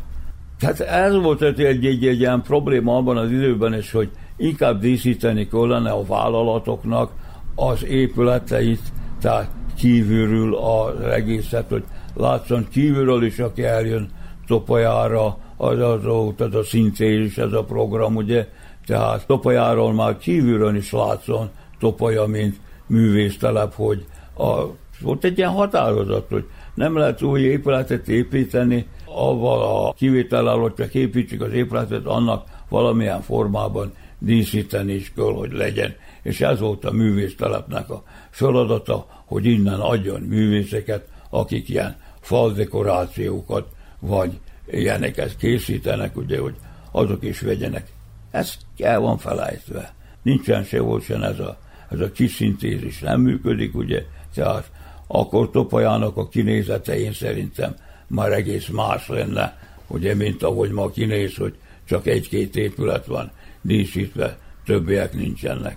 Tehát 0.58 0.80
ez 0.80 1.14
volt 1.14 1.42
egy, 1.42 1.60
egy, 1.60 1.86
egy, 1.86 2.06
egy 2.06 2.20
ilyen 2.20 2.42
probléma 2.42 2.96
abban 2.96 3.16
az 3.16 3.30
időben 3.30 3.74
is, 3.74 3.92
hogy 3.92 4.10
inkább 4.36 4.80
díszíteni 4.80 5.48
kellene 5.48 5.90
a 5.90 6.04
vállalatoknak 6.04 7.10
az 7.54 7.84
épületeit, 7.84 8.82
tehát 9.20 9.50
kívülről 9.82 10.54
az 10.54 11.00
egészet, 11.00 11.68
hogy 11.68 11.84
látszon 12.14 12.66
kívülről 12.70 13.24
is, 13.24 13.38
aki 13.38 13.64
eljön 13.64 14.10
Topolyára, 14.46 15.38
az 15.56 15.78
az, 15.78 16.06
az 16.38 16.54
a 16.54 16.62
szintén 16.62 17.22
is 17.22 17.38
ez 17.38 17.52
a 17.52 17.64
program, 17.64 18.16
ugye, 18.16 18.48
tehát 18.86 19.26
Topolyáról 19.26 19.92
már 19.92 20.18
kívülről 20.18 20.76
is 20.76 20.92
látszon 20.92 21.50
Topolya, 21.78 22.26
mint 22.26 22.60
művésztelep, 22.86 23.74
hogy 23.74 24.04
a, 24.38 24.62
volt 25.00 25.24
egy 25.24 25.38
ilyen 25.38 25.50
határozat, 25.50 26.26
hogy 26.28 26.44
nem 26.74 26.96
lehet 26.96 27.22
új 27.22 27.40
épületet 27.40 28.08
építeni, 28.08 28.86
avval 29.04 29.86
a 29.86 29.92
kivétellel, 29.92 30.56
hogy 30.56 30.74
csak 30.74 30.94
építsük 30.94 31.42
az 31.42 31.52
épületet, 31.52 32.06
annak 32.06 32.44
valamilyen 32.68 33.20
formában 33.20 33.92
díszíteni 34.18 34.92
is 34.92 35.12
kell, 35.16 35.32
hogy 35.32 35.52
legyen. 35.52 35.94
És 36.22 36.40
ez 36.40 36.60
volt 36.60 36.84
a 36.84 36.92
művésztelepnek 36.92 37.90
a 37.90 38.02
feladata, 38.32 39.06
hogy 39.24 39.46
innen 39.46 39.80
adjon 39.80 40.20
művészeket, 40.20 41.08
akik 41.30 41.68
ilyen 41.68 41.96
faldekorációkat, 42.20 43.66
vagy 43.98 44.40
ilyeneket 44.66 45.36
készítenek, 45.36 46.16
ugye, 46.16 46.40
hogy 46.40 46.54
azok 46.90 47.24
is 47.24 47.40
vegyenek. 47.40 47.92
Ez 48.30 48.54
el 48.78 49.00
van 49.00 49.18
felejtve. 49.18 49.94
Nincsen 50.22 50.64
se 50.64 50.80
volt 50.80 51.04
sem 51.04 51.22
ez 51.22 51.38
a, 51.38 51.58
ez 51.90 52.00
a 52.00 52.12
kiszintézis, 52.12 52.98
nem 52.98 53.20
működik, 53.20 53.74
ugye, 53.74 54.04
tehát 54.34 54.70
akkor 55.06 55.50
Topajának 55.50 56.16
a 56.16 56.28
kinézete 56.28 56.98
én 56.98 57.12
szerintem 57.12 57.74
már 58.06 58.32
egész 58.32 58.68
más 58.68 59.08
lenne, 59.08 59.58
ugye, 59.86 60.14
mint 60.14 60.42
ahogy 60.42 60.70
ma 60.70 60.90
kinéz, 60.90 61.36
hogy 61.36 61.54
csak 61.84 62.06
egy-két 62.06 62.56
épület 62.56 63.06
van 63.06 63.30
díszítve, 63.60 64.38
többiek 64.64 65.14
nincsenek. 65.14 65.76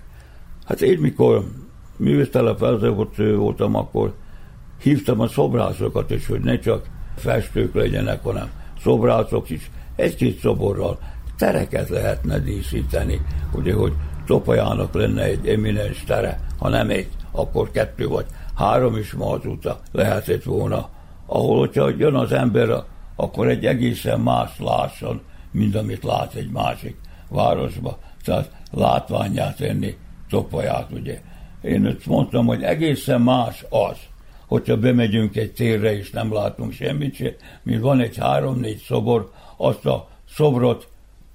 Hát 0.64 0.80
én 0.80 0.98
mikor 0.98 1.44
művésztelep 1.98 2.58
voltam, 3.16 3.74
akkor 3.74 4.14
hívtam 4.82 5.20
a 5.20 5.28
szobrászokat 5.28 6.10
is, 6.10 6.26
hogy 6.26 6.40
ne 6.40 6.58
csak 6.58 6.86
festők 7.16 7.74
legyenek, 7.74 8.22
hanem 8.22 8.50
szobrászok 8.82 9.50
is, 9.50 9.70
egy-két 9.96 10.40
szoborral. 10.40 10.98
Tereket 11.38 11.88
lehetne 11.88 12.38
díszíteni, 12.38 13.20
ugye, 13.52 13.74
hogy 13.74 13.92
Topajának 14.26 14.94
lenne 14.94 15.22
egy 15.22 15.48
eminens 15.48 16.04
tere, 16.04 16.40
ha 16.58 16.68
nem 16.68 16.90
egy, 16.90 17.08
akkor 17.30 17.70
kettő 17.70 18.08
vagy. 18.08 18.26
Három 18.54 18.96
is 18.96 19.12
ma 19.12 19.30
azóta 19.30 19.80
lehetett 19.92 20.42
volna, 20.42 20.88
ahol, 21.26 21.58
hogyha 21.58 21.88
jön 21.98 22.14
az 22.14 22.32
ember, 22.32 22.68
akkor 23.16 23.48
egy 23.48 23.66
egészen 23.66 24.20
más 24.20 24.50
lásson, 24.58 25.20
mint 25.50 25.76
amit 25.76 26.04
lát 26.04 26.34
egy 26.34 26.50
másik 26.50 26.96
városba. 27.28 27.98
Tehát 28.24 28.50
látványát 28.72 29.56
tenni 29.56 29.96
Topaját, 30.28 30.90
ugye. 30.92 31.20
Én 31.66 31.86
ezt 31.86 32.06
mondtam, 32.06 32.46
hogy 32.46 32.62
egészen 32.62 33.20
más 33.20 33.64
az, 33.68 33.96
hogyha 34.46 34.76
bemegyünk 34.76 35.36
egy 35.36 35.52
térre 35.52 35.96
és 35.96 36.10
nem 36.10 36.32
látunk 36.32 36.72
semmit 36.72 37.14
se, 37.14 37.36
mint 37.62 37.80
van 37.80 38.00
egy 38.00 38.16
három-négy 38.16 38.82
szobor, 38.86 39.30
azt 39.56 39.86
a 39.86 40.08
szobrot, 40.28 40.88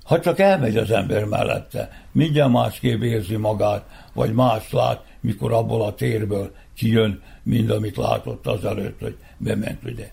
ha 0.03 0.19
csak 0.19 0.39
elmegy 0.39 0.77
az 0.77 0.91
ember 0.91 1.25
mellette, 1.25 2.05
mindjárt 2.11 2.51
másképp 2.51 3.01
érzi 3.01 3.35
magát, 3.35 3.85
vagy 4.13 4.33
más 4.33 4.71
lát, 4.71 5.03
mikor 5.19 5.53
abból 5.53 5.81
a 5.81 5.93
térből 5.93 6.51
kijön, 6.75 7.21
mind 7.43 7.69
amit 7.69 7.97
látott 7.97 8.47
azelőtt, 8.47 8.99
hogy 8.99 9.15
bement, 9.37 9.83
ugye. 9.85 10.11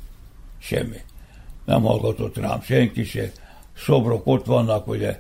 Semmi. 0.59 0.97
Nem 1.65 1.83
hallgatott 1.83 2.37
rám 2.37 2.61
senki 2.61 3.05
se. 3.05 3.31
Szobrok 3.77 4.27
ott 4.27 4.47
vannak, 4.47 4.87
ugye, 4.87 5.19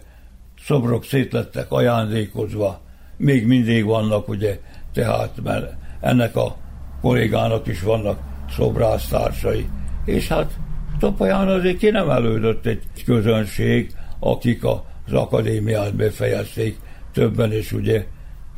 szobrok 0.64 1.04
szétlettek 1.04 1.72
ajándékozva, 1.72 2.80
még 3.16 3.46
mindig 3.46 3.84
vannak, 3.84 4.28
ugye, 4.28 4.60
tehát 4.98 5.42
mert 5.42 5.74
ennek 6.00 6.36
a 6.36 6.56
kollégának 7.00 7.66
is 7.66 7.82
vannak 7.82 8.18
szobrásztársai. 8.50 9.68
És 10.04 10.28
hát 10.28 10.50
Topaján 10.98 11.48
azért 11.48 11.78
ki 11.78 11.90
nem 11.90 12.10
elődött 12.10 12.66
egy 12.66 12.82
közönség, 13.04 13.92
akik 14.18 14.64
az 14.64 15.12
akadémiát 15.12 15.94
befejezték, 15.94 16.78
többen 17.12 17.52
is 17.52 17.72
ugye, 17.72 18.04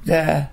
de 0.05 0.51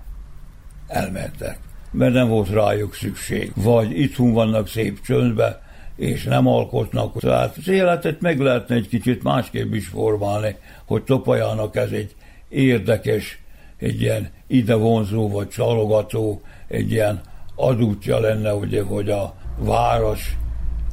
elmentek, 0.86 1.58
mert 1.90 2.12
nem 2.12 2.28
volt 2.28 2.50
rájuk 2.50 2.94
szükség. 2.94 3.52
Vagy 3.54 3.98
itthon 3.98 4.32
vannak 4.32 4.68
szép 4.68 5.00
csöndbe, 5.00 5.62
és 5.96 6.24
nem 6.24 6.46
alkotnak. 6.46 7.20
Tehát 7.20 7.56
az 7.56 7.68
életet 7.68 8.20
meg 8.20 8.40
lehetne 8.40 8.74
egy 8.74 8.88
kicsit 8.88 9.22
másképp 9.22 9.72
is 9.72 9.86
formálni, 9.86 10.56
hogy 10.84 11.02
Topajának 11.02 11.76
ez 11.76 11.90
egy 11.90 12.14
érdekes, 12.48 13.38
egy 13.78 14.00
ilyen 14.00 14.30
idevonzó 14.46 15.28
vagy 15.28 15.48
csalogató, 15.48 16.40
egy 16.68 16.90
ilyen 16.90 17.20
adútja 17.54 18.18
lenne, 18.18 18.54
ugye, 18.54 18.82
hogy 18.82 19.10
a 19.10 19.34
város 19.58 20.36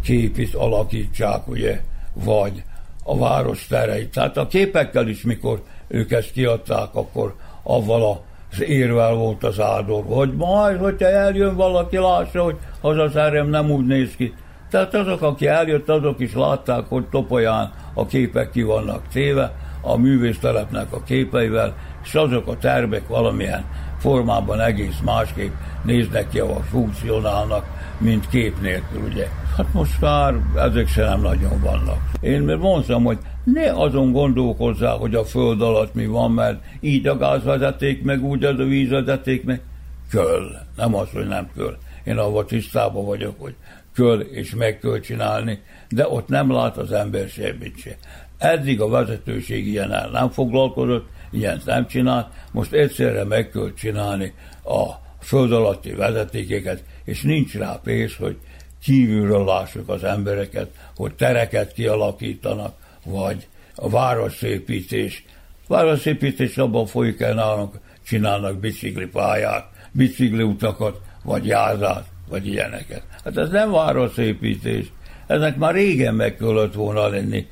képét 0.04 0.54
alakítsák, 0.54 1.48
ugye, 1.48 1.82
vagy 2.14 2.64
a 3.04 3.18
város 3.18 3.68
tereit. 3.68 4.12
Tehát 4.12 4.38
a 4.38 4.48
képekkel 4.48 5.08
is, 5.08 5.22
mikor 5.22 5.62
ők 5.88 6.12
ezt 6.12 6.32
kiadták, 6.32 6.96
akkor 6.96 7.36
avval 7.64 8.24
az 8.52 8.62
érvel 8.64 9.14
volt 9.14 9.44
az 9.44 9.60
áldor, 9.60 10.04
hogy 10.08 10.34
majd, 10.34 10.80
hogyha 10.80 11.08
eljön 11.08 11.56
valaki, 11.56 11.98
lássa, 11.98 12.44
hogy 12.44 12.58
az 12.82 12.98
az 12.98 13.16
erem 13.16 13.50
nem 13.50 13.72
úgy 13.72 13.86
néz 13.86 14.16
ki. 14.16 14.34
Tehát 14.70 14.94
azok, 14.94 15.22
aki 15.22 15.48
eljött, 15.48 15.90
azok 15.90 16.20
is 16.20 16.34
látták, 16.34 16.86
hogy 16.86 17.06
Topolyán 17.06 17.74
a 17.94 18.06
képek 18.06 18.50
ki 18.52 18.62
vannak 18.62 19.08
téve, 19.08 19.54
a 19.82 19.98
művésztelepnek 19.98 20.94
a 20.94 21.04
képeivel, 21.04 21.76
és 22.06 22.14
azok 22.14 22.48
a 22.48 22.58
tervek 22.58 23.08
valamilyen 23.08 23.66
formában 24.00 24.60
egész 24.60 25.00
másképp 25.04 25.54
néznek 25.84 26.30
ki, 26.30 26.40
ahol 26.40 26.64
funkcionálnak, 26.70 27.66
mint 27.98 28.30
kép 28.30 28.62
nélkül, 28.62 29.02
ugye. 29.02 29.28
Hát 29.58 29.74
most 29.74 30.02
már 30.02 30.34
ezek 30.56 30.88
se 30.88 31.06
nem 31.06 31.22
nagyon 31.22 31.62
vannak. 31.62 32.00
Én 32.22 32.42
mert 32.42 32.60
mondtam, 32.60 33.04
hogy 33.04 33.18
ne 33.44 33.72
azon 33.72 34.12
gondolkozzál, 34.12 34.98
hogy 34.98 35.16
a 35.16 35.26
föld 35.26 35.62
alatt 35.62 35.94
mi 35.94 36.06
van, 36.06 36.32
mert 36.32 36.64
így 36.80 37.08
a 37.08 37.18
gázvezeték, 37.18 38.04
meg 38.04 38.24
úgy 38.24 38.44
az 38.44 38.60
a 38.60 38.64
vízvezeték, 38.64 39.44
meg 39.44 39.62
köl. 40.10 40.58
Nem 40.76 40.96
az, 40.96 41.08
hogy 41.14 41.28
nem 41.28 41.50
köl. 41.56 41.78
Én 42.04 42.18
avval 42.18 42.46
tisztában 42.46 43.06
vagyok, 43.06 43.36
hogy 43.42 43.56
köl 43.94 44.20
és 44.20 44.56
meg 44.56 44.80
kell 44.80 45.00
csinálni, 45.00 45.60
de 45.90 46.08
ott 46.08 46.28
nem 46.28 46.52
lát 46.52 46.78
az 46.78 46.92
ember 46.92 47.28
semmit 47.28 47.78
se. 47.78 47.98
Eddig 48.38 48.82
a 48.82 48.90
vezetőség 48.90 49.68
ilyen 49.68 49.94
el 49.94 50.10
nem 50.10 50.30
foglalkozott, 50.30 51.08
ilyen 51.36 51.62
nem 51.66 51.88
csinált, 51.88 52.28
most 52.52 52.74
egyszerre 52.74 53.24
meg 53.24 53.50
kell 53.50 53.74
csinálni 53.74 54.34
a 54.64 55.04
föld 55.20 55.52
alatti 55.52 55.92
vezetékeket, 55.92 56.84
és 57.04 57.22
nincs 57.22 57.54
rá 57.54 57.80
pénz, 57.84 58.16
hogy 58.16 58.38
kívülről 58.84 59.46
lássuk 59.46 59.90
az 59.90 60.04
embereket, 60.04 60.70
hogy 60.96 61.14
tereket 61.16 61.74
kialakítanak, 61.74 62.76
vagy 63.04 63.48
a 63.76 63.90
városzépítés. 63.90 65.26
Városépítés 65.68 66.58
abban 66.58 66.86
folyik 66.86 67.22
el 67.22 67.34
nálunk, 67.34 67.80
csinálnak 68.06 68.60
biciklipályát, 68.60 69.70
bicikliutakat, 69.92 71.02
vagy 71.24 71.46
jázát, 71.46 72.06
vagy 72.30 72.48
ilyeneket. 72.48 73.04
Hát 73.24 73.38
ez 73.38 73.50
nem 73.50 73.72
városépítés. 73.72 74.92
Eznek 75.28 75.58
már 75.58 75.74
régen 75.74 76.16
meg 76.16 76.36
kellett 76.36 76.74
volna 76.74 77.08
lenni, 77.08 77.48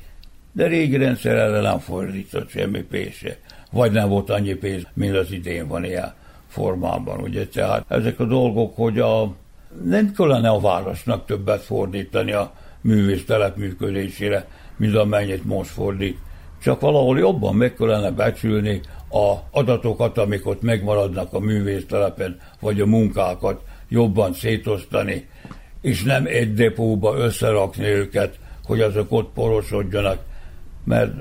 de 0.52 0.66
régi 0.66 0.96
rendszer 0.96 1.36
erre 1.36 1.60
nem 1.60 1.78
fordított 1.78 2.50
semmi 2.50 2.82
pénzse. 2.82 3.36
Vagy 3.74 3.92
nem 3.92 4.08
volt 4.08 4.30
annyi 4.30 4.54
pénz, 4.54 4.82
mint 4.94 5.16
az 5.16 5.32
idén 5.32 5.68
van 5.68 5.84
ilyen 5.84 6.12
formában. 6.48 7.20
Ugye? 7.20 7.46
Tehát 7.46 7.84
ezek 7.88 8.20
a 8.20 8.24
dolgok, 8.24 8.76
hogy 8.76 8.98
a, 8.98 9.34
nem 9.84 10.12
kellene 10.12 10.48
a 10.48 10.60
városnak 10.60 11.26
többet 11.26 11.62
fordítani 11.62 12.32
a 12.32 12.52
művésztelep 12.80 13.56
működésére, 13.56 14.48
mint 14.76 14.94
amennyit 14.96 15.44
most 15.44 15.70
fordít. 15.70 16.18
Csak 16.62 16.80
valahol 16.80 17.18
jobban 17.18 17.54
meg 17.54 17.74
kellene 17.74 18.10
becsülni 18.10 18.80
a 19.10 19.34
adatokat, 19.50 20.18
amik 20.18 20.46
ott 20.46 20.62
megmaradnak 20.62 21.32
a 21.32 21.38
művésztelepen, 21.38 22.40
vagy 22.60 22.80
a 22.80 22.86
munkákat 22.86 23.62
jobban 23.88 24.32
szétosztani, 24.32 25.28
és 25.80 26.02
nem 26.02 26.26
egy 26.26 26.54
depóba 26.54 27.16
összerakni 27.16 27.84
őket, 27.84 28.38
hogy 28.64 28.80
azok 28.80 29.12
ott 29.12 29.32
porosodjanak, 29.32 30.18
mert 30.84 31.12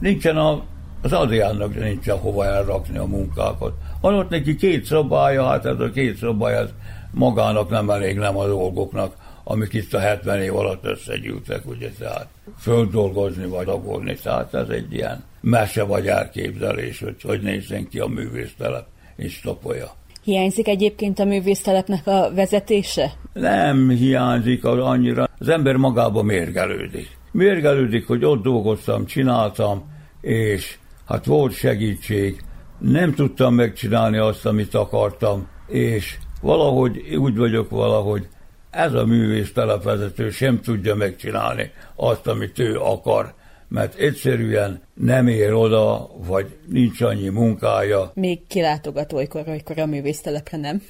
nincsen 0.00 0.36
a, 0.36 0.62
az 1.02 1.12
Adriánnak 1.12 1.74
nincsen 1.74 2.18
hova 2.18 2.44
elrakni 2.44 2.98
a 2.98 3.04
munkákat. 3.04 3.72
Van 4.00 4.14
ott 4.14 4.28
neki 4.28 4.56
két 4.56 4.84
szobája, 4.84 5.46
hát 5.46 5.66
ez 5.66 5.80
a 5.80 5.90
két 5.90 6.16
szobája 6.16 6.58
ez 6.58 6.68
magának 7.10 7.70
nem 7.70 7.90
elég, 7.90 8.16
nem 8.16 8.36
a 8.36 8.46
dolgoknak, 8.46 9.14
amik 9.44 9.72
itt 9.72 9.94
a 9.94 9.98
70 9.98 10.42
év 10.42 10.56
alatt 10.56 10.84
összegyűltek, 10.84 11.68
ugye, 11.68 11.90
tehát 11.98 12.26
földolgozni 12.58 13.46
vagy 13.46 13.68
agolni, 13.68 14.16
tehát 14.22 14.54
ez 14.54 14.68
egy 14.68 14.92
ilyen 14.92 15.24
mese 15.40 15.82
vagy 15.82 16.06
elképzelés, 16.06 17.00
hogy 17.00 17.22
hogy 17.22 17.40
nézzen 17.40 17.88
ki 17.88 17.98
a 17.98 18.06
művésztelep 18.06 18.86
és 19.16 19.40
topolja. 19.40 19.90
Hiányzik 20.22 20.68
egyébként 20.68 21.18
a 21.18 21.24
művésztelepnek 21.24 22.06
a 22.06 22.30
vezetése? 22.34 23.12
Nem 23.32 23.88
hiányzik 23.88 24.64
az 24.64 24.78
annyira. 24.78 25.28
Az 25.38 25.48
ember 25.48 25.76
magába 25.76 26.22
mérgelődik. 26.22 27.08
Mérgelődik, 27.32 28.06
hogy 28.06 28.24
ott 28.24 28.42
dolgoztam, 28.42 29.06
csináltam, 29.06 29.90
és 30.20 30.78
hát 31.12 31.24
volt 31.24 31.52
segítség, 31.52 32.42
nem 32.78 33.14
tudtam 33.14 33.54
megcsinálni 33.54 34.16
azt, 34.16 34.46
amit 34.46 34.74
akartam, 34.74 35.48
és 35.66 36.16
valahogy 36.40 37.14
úgy 37.16 37.36
vagyok 37.36 37.70
valahogy, 37.70 38.28
ez 38.70 38.94
a 38.94 39.06
művész 39.06 39.52
telepvezető 39.52 40.30
sem 40.30 40.60
tudja 40.60 40.94
megcsinálni 40.94 41.70
azt, 41.94 42.26
amit 42.26 42.58
ő 42.58 42.78
akar, 42.78 43.34
mert 43.68 43.94
egyszerűen 43.94 44.82
nem 44.94 45.26
ér 45.26 45.52
oda, 45.52 46.10
vagy 46.26 46.56
nincs 46.66 47.00
annyi 47.00 47.28
munkája. 47.28 48.10
Még 48.14 48.46
kilátogat 48.46 49.12
olykor, 49.12 49.48
olykor 49.48 49.78
a 49.78 49.86
művésztelepre, 49.86 50.58
nem? 50.58 50.82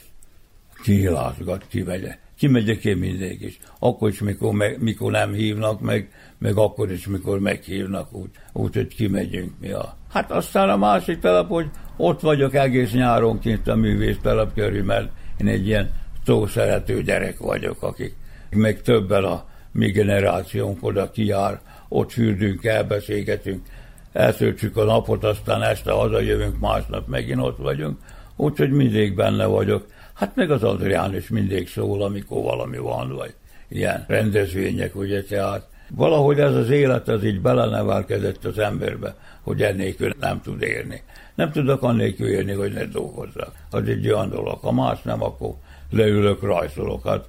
Kilátogat, 0.82 1.66
kimegye. 1.68 2.16
Kimegyek 2.42 2.84
én 2.84 2.96
mindig 2.96 3.42
is. 3.42 3.58
Akkor 3.78 4.08
is, 4.08 4.20
mikor, 4.20 4.52
me, 4.52 4.70
mikor 4.78 5.10
nem 5.10 5.32
hívnak 5.32 5.80
meg, 5.80 6.10
meg 6.38 6.56
akkor 6.56 6.90
is, 6.90 7.06
mikor 7.06 7.38
meghívnak, 7.38 8.12
úgy, 8.12 8.30
úgy 8.52 8.74
hogy 8.74 8.94
kimegyünk 8.94 9.52
mi 9.60 9.70
a... 9.70 9.96
Hát 10.12 10.30
aztán 10.30 10.68
a 10.68 10.76
másik 10.76 11.18
telep, 11.18 11.48
hogy 11.48 11.70
ott 11.96 12.20
vagyok 12.20 12.54
egész 12.54 12.92
nyáron 12.92 13.38
kint 13.38 13.68
a 13.68 13.74
művésztelep 13.74 14.54
körül, 14.54 14.84
mert 14.84 15.10
én 15.36 15.46
egy 15.46 15.66
ilyen 15.66 15.90
szó 16.26 16.46
szerető 16.46 17.02
gyerek 17.02 17.38
vagyok, 17.38 17.82
akik 17.82 18.14
meg 18.50 18.80
többen 18.80 19.24
a 19.24 19.44
mi 19.72 19.90
generációnk 19.90 20.78
oda 20.84 21.10
kijár, 21.10 21.60
ott 21.88 22.12
fürdünk, 22.12 22.64
elbeszélgetünk, 22.64 23.66
eltöltsük 24.12 24.76
a 24.76 24.84
napot, 24.84 25.24
aztán 25.24 25.62
este 25.62 25.90
hazajövünk, 25.90 26.60
másnap 26.60 27.06
megint 27.06 27.40
ott 27.40 27.58
vagyunk, 27.58 27.98
úgyhogy 28.36 28.70
mindig 28.70 29.14
benne 29.14 29.46
vagyok. 29.46 29.86
Hát 30.14 30.36
meg 30.36 30.50
az 30.50 30.62
Adrián 30.62 31.14
is 31.14 31.28
mindig 31.28 31.68
szól, 31.68 32.02
amikor 32.02 32.42
valami 32.42 32.78
van, 32.78 33.14
vagy 33.14 33.34
ilyen 33.68 34.04
rendezvények, 34.08 34.96
ugye, 34.96 35.22
tehát 35.22 35.68
valahogy 35.94 36.40
ez 36.40 36.54
az 36.54 36.70
élet, 36.70 37.08
ez 37.08 37.24
így 37.24 37.40
belenevelkedett 37.40 38.44
az 38.44 38.58
emberbe, 38.58 39.14
hogy 39.42 39.62
ennélkül 39.62 40.14
nem 40.20 40.40
tud 40.40 40.62
élni. 40.62 41.02
Nem 41.34 41.50
tudok 41.52 41.82
annélkül 41.82 42.28
élni, 42.28 42.52
hogy 42.52 42.72
ne 42.72 42.84
dolgozzak. 42.84 43.52
Az 43.70 43.88
egy 43.88 44.10
olyan 44.10 44.30
dolog. 44.30 44.58
Ha 44.60 44.72
más 44.72 45.02
nem, 45.02 45.22
akkor 45.22 45.54
leülök, 45.90 46.42
rajzolok. 46.42 47.06
Hát 47.06 47.28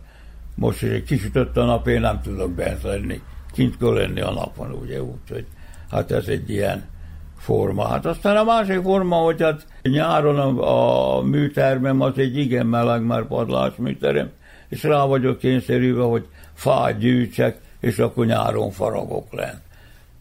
most, 0.55 0.79
hogy 0.79 1.03
kisütött 1.03 1.57
a 1.57 1.65
nap, 1.65 1.87
én 1.87 1.99
nem 1.99 2.21
tudok 2.21 2.51
bent 2.51 2.83
lenni. 2.83 3.21
Kint 3.53 3.77
kell 3.77 3.93
lenni 3.93 4.21
a 4.21 4.31
napon, 4.31 4.71
ugye, 4.71 5.03
úgyhogy 5.03 5.45
hát 5.89 6.11
ez 6.11 6.27
egy 6.27 6.49
ilyen 6.49 6.83
forma. 7.43 7.87
Hát 7.87 8.05
aztán 8.05 8.37
a 8.37 8.43
másik 8.43 8.81
forma, 8.81 9.15
hogy 9.15 9.41
hát 9.41 9.65
nyáron 9.81 10.39
a, 10.39 11.17
a 11.17 11.21
műtermem 11.21 12.01
az 12.01 12.17
egy 12.17 12.37
igen 12.37 12.65
meleg, 12.65 13.05
már 13.05 13.27
padlás 13.27 13.75
műterem, 13.75 14.31
és 14.69 14.83
rá 14.83 15.05
vagyok 15.05 15.37
kényszerülve, 15.37 16.03
hogy 16.03 16.27
fát 16.53 16.97
gyűjtsek, 16.97 17.61
és 17.79 17.99
akkor 17.99 18.25
nyáron 18.25 18.71
faragok 18.71 19.33
lent. 19.33 19.61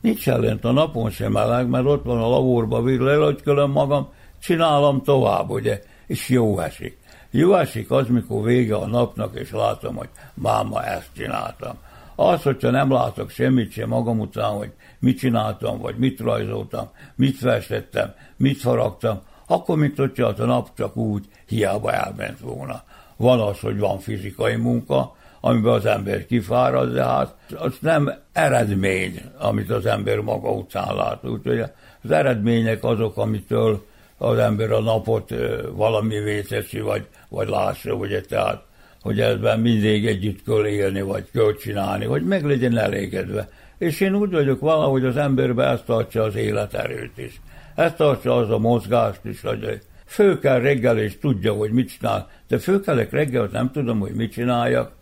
Nincs 0.00 0.28
ellent 0.28 0.64
a 0.64 0.72
napon 0.72 1.10
sem 1.10 1.32
meleg, 1.32 1.68
mert 1.68 1.86
ott 1.86 2.04
van 2.04 2.18
a 2.18 2.28
lavorba 2.28 2.82
virlelagykölöm 2.82 3.70
magam, 3.70 4.08
csinálom 4.40 5.02
tovább, 5.02 5.50
ugye, 5.50 5.82
és 6.06 6.28
jó 6.28 6.58
esik. 6.58 6.98
Jó 7.30 7.54
esik 7.54 7.90
az, 7.90 8.08
mikor 8.08 8.44
vége 8.44 8.76
a 8.76 8.86
napnak, 8.86 9.38
és 9.38 9.50
látom, 9.50 9.94
hogy 9.94 10.08
máma 10.34 10.84
ezt 10.84 11.10
csináltam. 11.16 11.74
Az, 12.14 12.42
hogyha 12.42 12.70
nem 12.70 12.92
látok 12.92 13.30
semmit 13.30 13.72
sem 13.72 13.88
magam 13.88 14.20
után, 14.20 14.50
hogy 14.50 14.72
mit 15.02 15.18
csináltam, 15.18 15.78
vagy 15.78 15.96
mit 15.96 16.20
rajzoltam, 16.20 16.88
mit 17.14 17.36
festettem, 17.36 18.14
mit 18.36 18.58
faragtam, 18.58 19.20
akkor, 19.46 19.76
mint 19.76 19.96
hogyha 19.96 20.26
a 20.26 20.44
nap 20.44 20.68
csak 20.76 20.96
úgy 20.96 21.24
hiába 21.46 21.92
elment 21.92 22.40
volna. 22.40 22.82
Van 23.16 23.40
az, 23.40 23.60
hogy 23.60 23.78
van 23.78 23.98
fizikai 23.98 24.56
munka, 24.56 25.16
amiben 25.40 25.72
az 25.72 25.86
ember 25.86 26.26
kifárad, 26.26 26.92
de 26.92 27.04
hát 27.04 27.34
az 27.56 27.76
nem 27.80 28.12
eredmény, 28.32 29.20
amit 29.38 29.70
az 29.70 29.86
ember 29.86 30.18
maga 30.18 30.50
után 30.50 30.94
lát. 30.94 31.24
Úgyhogy 31.24 31.60
az 32.02 32.10
eredmények 32.10 32.84
azok, 32.84 33.16
amitől 33.16 33.84
az 34.18 34.38
ember 34.38 34.70
a 34.70 34.80
napot 34.80 35.34
valami 35.72 36.42
teszi, 36.48 36.80
vagy, 36.80 37.06
vagy 37.28 37.48
lássa, 37.48 37.92
ugye, 37.92 38.20
tehát, 38.20 38.62
hogy 39.00 39.20
ebben 39.20 39.60
mindig 39.60 40.06
együtt 40.06 40.44
kell 40.44 40.66
élni, 40.66 41.00
vagy 41.00 41.30
kell 41.32 41.54
csinálni, 41.54 42.04
hogy 42.04 42.24
meg 42.24 42.44
legyen 42.44 42.78
elégedve. 42.78 43.48
És 43.82 44.00
én 44.00 44.14
úgy 44.14 44.30
vagyok 44.30 44.60
valahogy 44.60 45.04
az 45.04 45.16
emberbe 45.16 45.64
ezt 45.64 45.84
tartja 45.84 46.22
az 46.22 46.34
életerőt 46.34 47.18
is. 47.18 47.40
Ezt 47.74 47.96
tartja 47.96 48.36
az 48.36 48.50
a 48.50 48.58
mozgást 48.58 49.24
is, 49.24 49.40
hogy 49.40 49.80
fő 50.06 50.38
kell 50.38 50.60
reggel, 50.60 50.98
és 50.98 51.18
tudja, 51.18 51.52
hogy 51.52 51.70
mit 51.70 51.88
csinál. 51.88 52.28
De 52.48 52.58
főkelek 52.58 53.10
reggel, 53.10 53.48
nem 53.52 53.70
tudom, 53.70 53.98
hogy 53.98 54.14
mit 54.14 54.32
csináljak, 54.32 54.92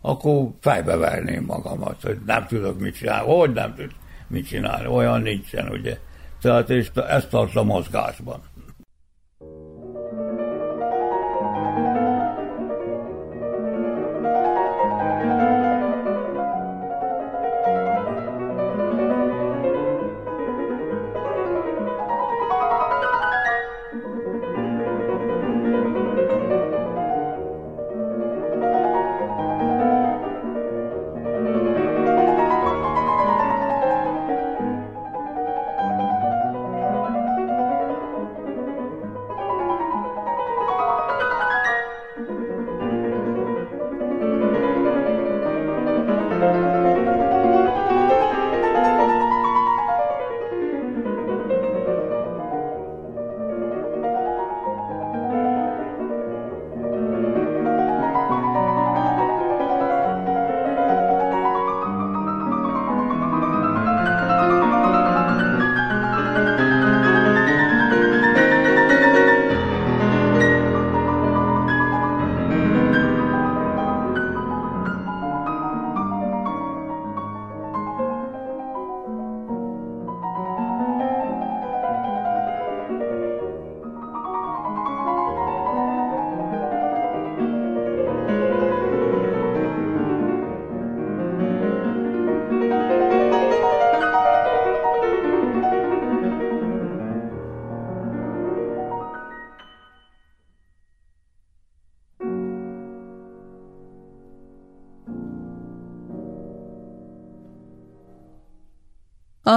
akkor 0.00 0.48
fejbe 0.60 0.96
verném 0.96 1.44
magamat, 1.44 2.02
hogy 2.02 2.18
nem 2.26 2.46
tudok 2.46 2.80
mit 2.80 2.94
csinálni. 2.94 3.32
Hogy 3.32 3.52
nem 3.52 3.74
tudok 3.74 3.92
mit 4.26 4.46
csinálni? 4.46 4.86
Olyan 4.86 5.20
nincsen, 5.20 5.68
ugye. 5.68 5.98
Tehát 6.40 6.70
és 6.70 6.90
ezt 6.94 7.28
tart 7.28 7.56
a 7.56 7.62
mozgásban. 7.62 8.42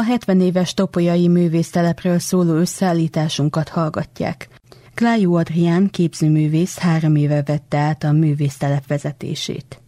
70 0.08 0.42
éves 0.42 0.74
topolyai 0.74 1.28
művésztelepről 1.28 2.20
szóló 2.20 2.54
összeállításunkat 2.54 3.70
hallgatják. 3.70 4.48
Klájú 4.94 5.36
Adrián 5.36 5.90
képzőművész 5.90 6.78
három 6.78 7.16
éve 7.16 7.44
vette 7.44 7.78
át 7.78 8.04
a 8.04 8.12
művésztelep 8.12 8.88
vezetését. 8.88 9.82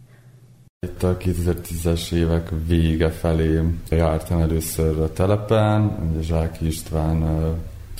Itt 0.86 1.02
a 1.02 1.16
2010-es 1.16 2.12
évek 2.12 2.48
vége 2.66 3.10
felé 3.10 3.60
jártam 3.90 4.40
először 4.40 5.00
a 5.00 5.12
telepen, 5.12 5.82
ugye 6.10 6.22
Zsáki 6.22 6.66
István 6.66 7.24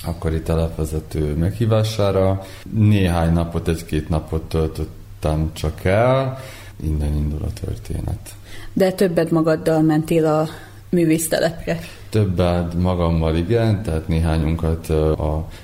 akkori 0.05 0.41
telepvezető 0.41 1.35
meghívására. 1.35 2.41
Néhány 2.73 3.33
napot, 3.33 3.67
egy-két 3.67 4.09
napot 4.09 4.43
töltöttem 4.43 5.49
csak 5.53 5.83
el, 5.83 6.39
innen 6.83 7.15
indul 7.15 7.41
a 7.41 7.53
történet. 7.65 8.35
De 8.73 8.91
többet 8.91 9.31
magaddal 9.31 9.81
mentél 9.81 10.25
a 10.25 10.47
művésztelepre? 10.91 11.79
Többet 12.09 12.73
magammal 12.73 13.35
igen, 13.35 13.83
tehát 13.83 14.07
néhányunkat 14.07 14.89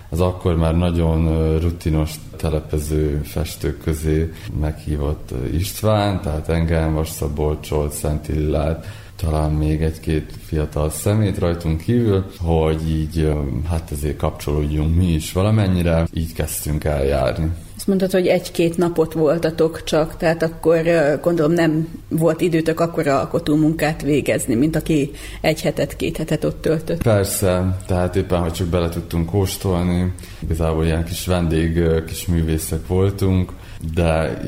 az 0.09 0.19
akkor 0.19 0.55
már 0.55 0.77
nagyon 0.77 1.59
rutinos 1.59 2.11
telepező 2.37 3.21
festők 3.23 3.83
közé 3.83 4.33
meghívott 4.59 5.31
István, 5.53 6.21
tehát 6.21 6.49
engem, 6.49 6.93
Vasszabolcsolt, 6.93 7.91
Szent 7.91 8.27
Illát, 8.27 8.85
talán 9.15 9.51
még 9.51 9.81
egy-két 9.81 10.31
fiatal 10.45 10.89
szemét 10.89 11.39
rajtunk 11.39 11.81
kívül, 11.81 12.25
hogy 12.39 12.89
így 12.89 13.31
hát 13.69 13.91
ezért 13.91 14.17
kapcsolódjunk 14.17 14.95
mi 14.95 15.13
is 15.13 15.31
valamennyire, 15.31 16.07
így 16.13 16.33
kezdtünk 16.33 16.83
el 16.83 17.05
járni. 17.05 17.51
Azt 17.87 17.99
mondtad, 17.99 18.21
hogy 18.21 18.29
egy-két 18.31 18.77
napot 18.77 19.13
voltatok 19.13 19.83
csak, 19.83 20.17
tehát 20.17 20.43
akkor 20.43 20.81
gondolom 21.21 21.51
nem 21.51 21.87
volt 22.09 22.41
időtök 22.41 22.79
akkor 22.79 23.07
alkotó 23.07 23.55
munkát 23.55 24.01
végezni, 24.01 24.55
mint 24.55 24.75
aki 24.75 25.11
egy 25.41 25.61
hetet, 25.61 25.95
két 25.95 26.17
hetet 26.17 26.43
ott 26.43 26.61
töltött. 26.61 27.03
Persze, 27.03 27.77
tehát 27.85 28.15
éppen, 28.15 28.39
hogy 28.39 28.51
csak 28.51 28.67
bele 28.67 28.89
tudtunk 28.89 29.29
kóstolni, 29.29 30.13
igazából 30.39 30.85
ilyen 30.85 31.03
kis 31.03 31.25
vendég, 31.25 31.83
kis 32.07 32.25
művészek 32.25 32.87
voltunk, 32.87 33.51
de 33.93 34.41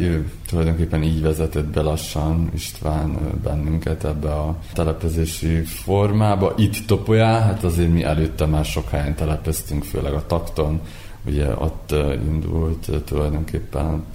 tulajdonképpen 0.50 1.04
így 1.04 1.22
vezetett 1.22 1.68
be 1.68 1.82
lassan 1.82 2.50
István 2.54 3.18
bennünket 3.44 4.04
ebbe 4.04 4.30
a 4.30 4.58
telepezési 4.74 5.62
formába. 5.64 6.54
Itt 6.58 6.88
Topolyá, 6.88 7.40
hát 7.40 7.64
azért 7.64 7.92
mi 7.94 8.04
előtte 8.04 8.46
már 8.46 8.66
sok 8.66 8.90
helyen 8.90 9.16
telepeztünk, 9.16 9.84
főleg 9.84 10.14
a 10.14 10.26
takton, 10.26 10.82
ugye 11.26 11.48
ott 11.56 11.94
indult 12.28 12.90
tulajdonképpen 13.06 14.06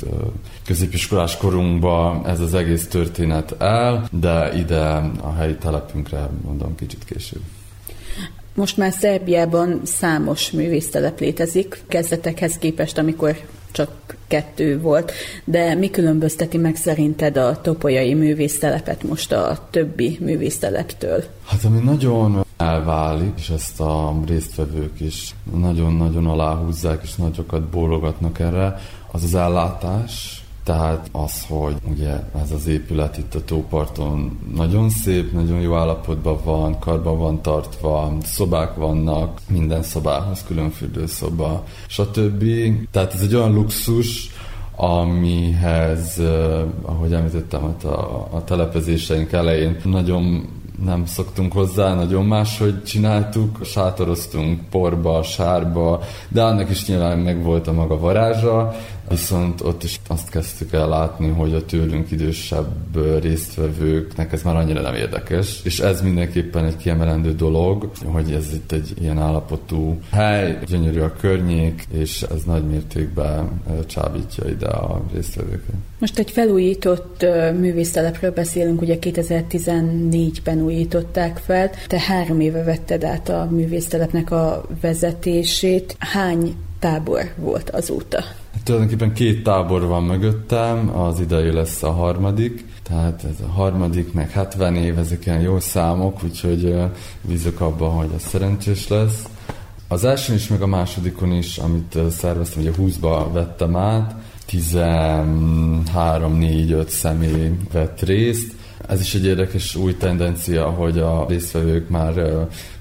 középiskolás 0.66 1.36
korunkban 1.36 2.26
ez 2.26 2.40
az 2.40 2.55
egész 2.55 2.89
történet 2.89 3.55
el, 3.59 4.09
de 4.10 4.52
ide 4.56 4.85
a 5.20 5.32
helyi 5.39 5.55
telepünkre 5.55 6.28
mondom 6.44 6.74
kicsit 6.74 7.05
később. 7.05 7.43
Most 8.55 8.76
már 8.76 8.93
Szerbiában 8.93 9.81
számos 9.85 10.51
művésztelep 10.51 11.20
létezik, 11.20 11.82
kezdetekhez 11.89 12.59
képest, 12.59 12.98
amikor 12.98 13.36
csak 13.72 14.16
kettő 14.26 14.81
volt, 14.81 15.12
de 15.44 15.74
mi 15.74 15.90
különbözteti 15.90 16.56
meg 16.56 16.76
szerinted 16.76 17.36
a 17.36 17.60
topolyai 17.60 18.14
művésztelepet 18.14 19.02
most 19.02 19.32
a 19.32 19.68
többi 19.70 20.18
művészteleptől? 20.20 21.24
Hát 21.44 21.64
ami 21.64 21.78
nagyon 21.78 22.43
elválik, 22.56 23.32
és 23.36 23.48
ezt 23.48 23.81
a 23.81 24.14
résztvevők 24.26 25.01
is 25.01 25.35
nagyon-nagyon 25.55 26.26
aláhúzzák, 26.26 27.01
és 27.02 27.14
nagyokat 27.14 27.62
bólogatnak 27.62 28.39
erre, 28.39 28.78
az 29.10 29.22
az 29.22 29.35
ellátás, 29.35 30.44
tehát 30.64 31.09
az, 31.12 31.44
hogy 31.48 31.74
ugye 31.90 32.12
ez 32.43 32.51
az 32.51 32.66
épület 32.66 33.18
itt 33.18 33.35
a 33.35 33.44
tóparton 33.44 34.39
nagyon 34.55 34.90
szép, 34.90 35.32
nagyon 35.32 35.60
jó 35.60 35.74
állapotban 35.74 36.39
van, 36.44 36.78
karban 36.78 37.18
van 37.18 37.43
tartva, 37.43 38.12
szobák 38.22 38.74
vannak, 38.74 39.40
minden 39.48 39.82
szobához 39.82 40.44
külön 40.47 40.70
fürdőszoba, 40.70 41.64
stb. 41.86 42.44
Tehát 42.90 43.14
ez 43.14 43.20
egy 43.20 43.35
olyan 43.35 43.52
luxus, 43.52 44.31
amihez, 44.76 46.20
ahogy 46.82 47.12
említettem, 47.12 47.76
a, 47.82 47.89
a 48.31 48.44
telepezéseink 48.44 49.32
elején 49.32 49.76
nagyon 49.85 50.48
nem 50.82 51.06
szoktunk 51.06 51.52
hozzá, 51.52 51.94
nagyon 51.94 52.24
máshogy 52.24 52.82
csináltuk, 52.82 53.64
sátoroztunk 53.64 54.60
porba, 54.70 55.22
sárba, 55.22 56.01
de 56.28 56.42
annak 56.42 56.70
is 56.70 56.86
nyilván 56.86 57.18
meg 57.18 57.42
volt 57.42 57.66
a 57.66 57.72
maga 57.72 57.98
varázsa, 57.98 58.74
viszont 59.09 59.60
ott 59.60 59.82
is 59.82 60.01
azt 60.09 60.31
kezdtük 60.31 60.72
el 60.72 60.89
látni, 60.89 61.28
hogy 61.28 61.55
a 61.55 61.64
tőlünk 61.64 62.10
idősebb 62.10 63.20
résztvevőknek 63.20 64.32
ez 64.32 64.43
már 64.43 64.56
annyira 64.56 64.81
nem 64.81 64.94
érdekes, 64.94 65.60
és 65.64 65.81
ez 65.81 66.02
mindenképpen 66.02 66.64
egy 66.64 66.76
kiemelendő 66.76 67.35
dolog, 67.35 67.90
hogy 68.05 68.32
ez 68.32 68.52
itt 68.52 68.72
egy 68.72 68.94
ilyen 69.01 69.18
állapotú 69.18 69.98
hely, 70.10 70.59
gyönyörű 70.66 71.01
a 71.01 71.12
környék, 71.20 71.86
és 71.93 72.22
ez 72.22 72.43
nagy 72.43 72.64
mértékben 72.64 73.62
csábítja 73.86 74.48
ide 74.48 74.66
a 74.66 75.02
résztvevőket. 75.12 75.74
Most 75.98 76.18
egy 76.18 76.31
felújított 76.31 77.26
művésztelepről 77.59 78.32
beszélünk, 78.32 78.81
ugye 78.81 78.98
2014-ben 79.01 80.60
újították 80.60 81.36
fel. 81.36 81.70
Te 81.86 82.01
három 82.01 82.40
éve 82.40 82.62
vetted 82.62 83.05
át 83.05 83.28
a 83.28 83.48
művésztelepnek 83.51 84.31
a 84.31 84.64
vezetését. 84.81 85.97
Hány 85.98 86.56
tábor 86.78 87.32
volt 87.36 87.70
azóta? 87.70 88.24
Tulajdonképpen 88.62 89.12
két 89.12 89.43
tábor 89.43 89.86
van 89.86 90.02
mögöttem, 90.02 90.98
az 90.98 91.20
idei 91.20 91.52
lesz 91.52 91.82
a 91.82 91.90
harmadik, 91.90 92.64
tehát 92.82 93.24
ez 93.24 93.40
a 93.47 93.51
harmadik, 93.51 94.12
meg 94.12 94.31
70 94.31 94.76
év, 94.76 94.98
ezek 94.98 95.26
ilyen 95.26 95.40
jó 95.40 95.60
számok, 95.60 96.24
úgyhogy 96.24 96.74
bízok 97.20 97.60
abban, 97.60 97.90
hogy 97.90 98.09
ez 98.14 98.22
szerencsés 98.22 98.89
lesz. 98.89 99.28
Az 99.89 100.05
első 100.05 100.35
is, 100.35 100.48
meg 100.48 100.62
a 100.62 100.66
másodikon 100.66 101.32
is, 101.32 101.59
amit 101.59 101.98
szerveztem, 102.10 102.62
ugye 102.62 102.72
20-ba 102.78 103.26
vettem 103.32 103.76
át, 103.76 104.14
13-4-5 104.51 106.86
személy 106.86 107.51
vett 107.72 108.01
részt. 108.01 108.55
Ez 108.89 109.01
is 109.01 109.15
egy 109.15 109.24
érdekes 109.24 109.74
új 109.74 109.97
tendencia, 109.97 110.70
hogy 110.70 110.98
a 110.98 111.27
résztvevők 111.28 111.89
már 111.89 112.12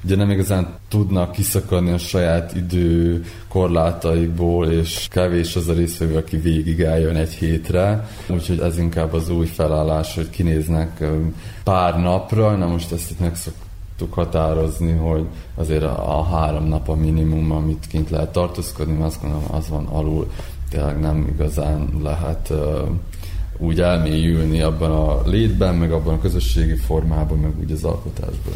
ugye 0.03 0.15
nem 0.15 0.29
igazán 0.29 0.67
tudnak 0.87 1.31
kiszakadni 1.31 1.91
a 1.91 1.97
saját 1.97 2.55
idő 2.55 3.23
korlátaikból, 3.47 4.67
és 4.67 5.07
kevés 5.09 5.55
az 5.55 5.67
a 5.67 5.73
résztvevő, 5.73 6.17
aki 6.17 6.37
végig 6.37 6.81
eljön 6.81 7.15
egy 7.15 7.33
hétre. 7.33 8.07
Úgyhogy 8.27 8.59
ez 8.59 8.77
inkább 8.77 9.13
az 9.13 9.29
új 9.29 9.45
felállás, 9.45 10.15
hogy 10.15 10.29
kinéznek 10.29 11.03
pár 11.63 11.99
napra. 11.99 12.55
Na 12.55 12.67
most 12.67 12.91
ezt 12.91 13.11
itt 13.11 13.19
meg 13.19 13.37
tudtuk 13.93 14.13
határozni, 14.13 14.91
hogy 14.91 15.25
azért 15.55 15.83
a, 15.83 16.23
három 16.31 16.67
nap 16.67 16.89
a 16.89 16.95
minimum, 16.95 17.51
amit 17.51 17.87
kint 17.89 18.09
lehet 18.09 18.31
tartózkodni, 18.31 18.93
mert 18.93 19.05
azt 19.05 19.21
gondolom, 19.21 19.45
az 19.51 19.69
van 19.69 19.85
alul 19.85 20.31
tényleg 20.69 20.99
nem 20.99 21.27
igazán 21.33 21.89
lehet 22.03 22.53
úgy 23.63 23.81
elmélyülni 23.81 24.61
abban 24.61 24.91
a 24.91 25.21
létben, 25.29 25.75
meg 25.75 25.91
abban 25.91 26.13
a 26.13 26.19
közösségi 26.19 26.75
formában, 26.75 27.37
meg 27.37 27.51
úgy 27.59 27.71
az 27.71 27.83
alkotásban. 27.83 28.53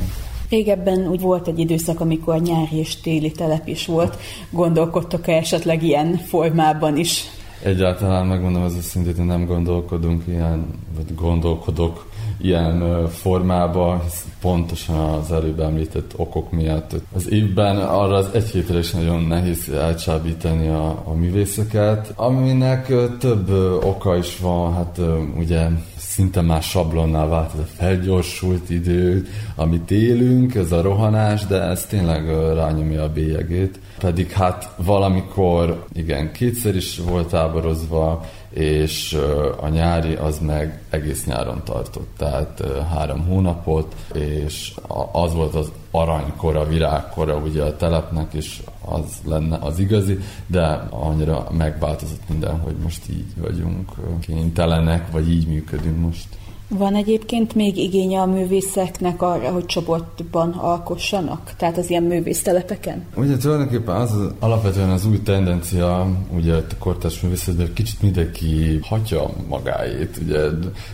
Régebben 0.49 1.07
úgy 1.07 1.21
volt 1.21 1.47
egy 1.47 1.59
időszak, 1.59 1.99
amikor 1.99 2.41
nyári 2.41 2.77
és 2.77 2.95
téli 2.95 3.31
telep 3.31 3.67
is 3.67 3.85
volt. 3.85 4.17
Gondolkodtok-e 4.49 5.33
esetleg 5.33 5.83
ilyen 5.83 6.17
formában 6.17 6.97
is? 6.97 7.23
Egyáltalán 7.63 8.25
megmondom 8.25 8.63
ez 8.63 8.73
a 8.73 8.81
szintén, 8.81 9.25
nem 9.25 9.45
gondolkodunk 9.45 10.23
ilyen, 10.27 10.65
vagy 10.95 11.15
gondolkodok 11.15 12.05
ilyen 12.41 13.07
formába, 13.07 14.03
pontosan 14.41 14.95
az 14.95 15.31
előbb 15.31 15.59
említett 15.59 16.13
okok 16.15 16.51
miatt. 16.51 16.95
Az 17.15 17.31
évben 17.31 17.77
arra 17.77 18.15
az 18.15 18.29
egy 18.33 18.49
hétre 18.49 18.77
is 18.77 18.91
nagyon 18.91 19.23
nehéz 19.23 19.69
elcsábítani 19.69 20.67
a, 20.67 21.01
a 21.05 21.13
művészeket, 21.13 22.13
aminek 22.15 22.93
több 23.19 23.49
oka 23.83 24.17
is 24.17 24.39
van, 24.39 24.73
hát 24.73 24.99
ugye 25.37 25.67
szinte 25.97 26.41
már 26.41 26.61
sablonnál 26.61 27.27
vált 27.27 27.53
ez 27.53 27.59
a 27.59 27.67
felgyorsult 27.75 28.69
idő, 28.69 29.27
amit 29.55 29.91
élünk, 29.91 30.55
ez 30.55 30.71
a 30.71 30.81
rohanás, 30.81 31.45
de 31.45 31.61
ez 31.61 31.85
tényleg 31.85 32.27
rányomja 32.53 33.03
a 33.03 33.11
bélyegét. 33.11 33.79
Pedig 33.99 34.31
hát 34.31 34.69
valamikor, 34.75 35.85
igen, 35.93 36.31
kétszer 36.31 36.75
is 36.75 36.99
volt 36.99 37.29
táborozva, 37.29 38.25
és 38.57 39.17
a 39.59 39.67
nyári 39.67 40.13
az 40.13 40.39
meg 40.39 40.81
egész 40.89 41.25
nyáron 41.25 41.61
tartott, 41.63 42.09
tehát 42.17 42.63
három 42.93 43.25
hónapot, 43.25 43.95
és 44.13 44.73
az 45.11 45.33
volt 45.33 45.55
az 45.55 45.71
aranykora, 45.91 46.67
virágkora 46.67 47.35
ugye 47.35 47.63
a 47.63 47.75
telepnek, 47.75 48.33
és 48.33 48.61
az 48.85 49.03
lenne 49.25 49.57
az 49.61 49.79
igazi, 49.79 50.19
de 50.47 50.65
annyira 50.89 51.47
megváltozott 51.51 52.29
minden, 52.29 52.59
hogy 52.59 52.75
most 52.83 53.09
így 53.09 53.33
vagyunk 53.35 53.91
kénytelenek, 54.21 55.11
vagy 55.11 55.31
így 55.31 55.47
működünk 55.47 55.99
most. 55.99 56.27
Van 56.69 56.95
egyébként 56.95 57.55
még 57.55 57.77
igénye 57.77 58.19
a 58.19 58.25
művészeknek 58.25 59.21
arra, 59.21 59.49
hogy 59.49 59.65
csoportban 59.65 60.51
alkossanak? 60.51 61.53
Tehát 61.57 61.77
az 61.77 61.89
ilyen 61.89 62.03
művésztelepeken? 62.03 63.05
Ugye 63.15 63.37
tulajdonképpen 63.37 63.95
az, 63.95 64.11
az 64.11 64.31
alapvetően 64.39 64.89
az 64.89 65.05
új 65.05 65.21
tendencia, 65.21 66.07
ugye 66.35 66.53
a 66.53 66.63
kortás 66.79 67.21
művészetben 67.21 67.73
kicsit 67.73 68.01
mindenki 68.01 68.79
hatja 68.81 69.29
magáét, 69.47 70.19
ugye 70.25 70.41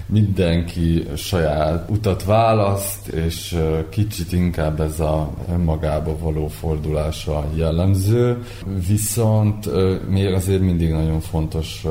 mindenki 0.05 1.07
saját 1.15 1.89
utat 1.89 2.23
választ, 2.23 3.07
és 3.07 3.57
kicsit 3.89 4.31
inkább 4.33 4.81
ez 4.81 4.99
a 4.99 5.29
önmagába 5.51 6.17
való 6.17 6.47
fordulása 6.47 7.45
jellemző, 7.55 8.43
viszont 8.87 9.69
még 10.09 10.33
azért 10.33 10.61
mindig 10.61 10.91
nagyon 10.91 11.19
fontos 11.19 11.85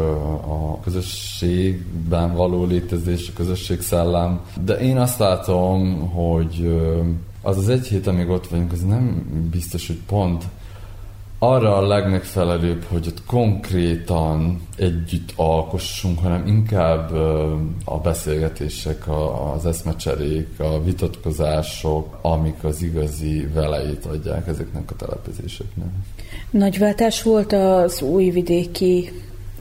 a 0.49 0.81
közösségben 0.81 2.35
való 2.35 2.65
létezés, 2.65 3.29
a 3.29 3.33
közösség 3.37 3.72
közösségszellem, 3.77 4.40
de 4.65 4.74
én 4.74 4.97
azt 4.97 5.19
látom, 5.19 6.09
hogy 6.11 6.81
az 7.43 7.57
az 7.57 7.69
egy 7.69 7.86
hét, 7.86 8.07
amíg 8.07 8.28
ott 8.28 8.47
vagyunk, 8.47 8.73
az 8.73 8.82
nem 8.82 9.27
biztos, 9.51 9.86
hogy 9.86 10.01
pont 10.07 10.44
arra 11.39 11.77
a 11.77 11.86
legmegfelelőbb, 11.86 12.85
hogy 12.85 13.07
ott 13.07 13.24
konkrétan 13.27 14.61
együtt 14.77 15.32
alkossunk, 15.36 16.19
hanem 16.19 16.47
inkább 16.47 17.12
a 17.85 17.99
beszélgetések, 18.03 19.05
az 19.55 19.66
eszmecserék, 19.66 20.49
a 20.59 20.82
vitatkozások, 20.82 22.19
amik 22.20 22.65
az 22.65 22.82
igazi 22.82 23.49
veleit 23.55 24.05
adják 24.05 24.47
ezeknek 24.47 24.90
a 24.90 24.97
telepezéseknek. 24.97 25.86
Nagy 26.51 26.78
váltás 26.78 27.23
volt 27.23 27.53
az 27.53 28.03
újvidéki 28.03 29.12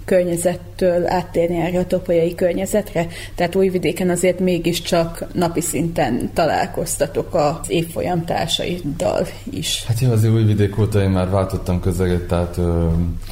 környezettől 0.05 1.07
áttérni 1.07 1.57
erre 1.57 1.79
a 1.79 1.85
topolyai 1.85 2.35
környezetre? 2.35 3.07
Tehát 3.35 3.55
Újvidéken 3.55 4.09
azért 4.09 4.39
mégiscsak 4.39 5.25
napi 5.33 5.61
szinten 5.61 6.29
találkoztatok 6.33 7.35
az 7.35 7.69
évfolyam 7.69 8.25
társaiddal 8.25 9.27
is. 9.43 9.83
Hát 9.87 9.99
jó, 9.99 10.11
azért 10.11 10.33
Újvidék 10.33 10.79
óta 10.79 11.01
én 11.01 11.09
már 11.09 11.29
váltottam 11.29 11.79
közeget, 11.79 12.27
tehát 12.27 12.57
ö, 12.57 12.87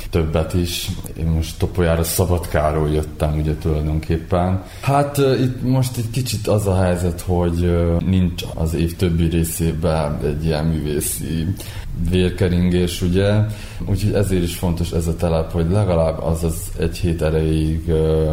többet 0.09 0.53
is. 0.53 0.89
Én 1.19 1.25
most 1.25 1.59
Topolyára 1.59 2.03
Szabadkáról 2.03 2.89
jöttem 2.89 3.39
ugye 3.39 3.55
tulajdonképpen. 3.55 4.63
Hát 4.81 5.17
ö, 5.17 5.35
itt 5.35 5.61
most 5.61 5.97
egy 5.97 6.09
kicsit 6.11 6.47
az 6.47 6.67
a 6.67 6.81
helyzet, 6.81 7.21
hogy 7.21 7.63
ö, 7.63 7.97
nincs 8.05 8.43
az 8.55 8.73
év 8.73 8.95
többi 8.95 9.27
részében 9.27 10.19
egy 10.23 10.45
ilyen 10.45 10.65
művészi 10.65 11.47
vérkeringés, 12.09 13.01
ugye, 13.01 13.33
úgyhogy 13.85 14.13
ezért 14.13 14.43
is 14.43 14.55
fontos 14.55 14.91
ez 14.91 15.07
a 15.07 15.15
telep, 15.15 15.51
hogy 15.51 15.69
legalább 15.69 16.23
az 16.23 16.43
az 16.43 16.55
egy 16.79 16.97
hét 16.97 17.21
erejéig 17.21 17.83
uh, 17.87 18.29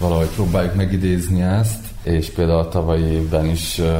valahogy 0.00 0.28
próbáljuk 0.34 0.74
megidézni 0.74 1.42
ezt, 1.42 1.86
és 2.02 2.30
például 2.30 2.58
a 2.58 2.68
tavalyi 2.68 3.04
évben 3.04 3.46
is 3.46 3.78
uh, 3.78 3.98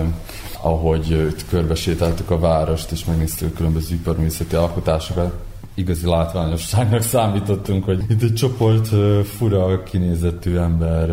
ahogy 0.63 1.07
uh, 1.11 1.33
körbesétáltuk 1.49 2.31
a 2.31 2.39
várost, 2.39 2.91
és 2.91 3.05
megnéztük 3.05 3.55
különböző 3.55 3.95
iparművészeti 3.95 4.55
alkotásokat, 4.55 5.33
igazi 5.75 6.07
látványosságnak 6.07 7.03
számítottunk, 7.03 7.85
hogy 7.85 8.03
itt 8.09 8.23
egy 8.23 8.35
csoport 8.35 8.89
fura 9.27 9.83
kinézetű 9.83 10.57
ember 10.57 11.09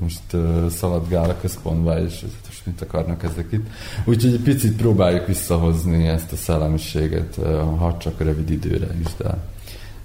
most 0.00 0.22
szaladgál 0.70 1.30
a 1.30 1.36
központba, 1.40 2.00
és 2.00 2.24
mit 2.64 2.80
akarnak 2.80 3.22
ezek 3.22 3.46
itt. 3.50 3.66
Úgyhogy 4.04 4.32
egy 4.32 4.40
picit 4.40 4.76
próbáljuk 4.76 5.26
visszahozni 5.26 6.06
ezt 6.06 6.32
a 6.32 6.36
szellemiséget, 6.36 7.34
ha 7.78 7.96
csak 8.00 8.20
rövid 8.20 8.50
időre 8.50 8.86
is, 9.00 9.08
de, 9.16 9.38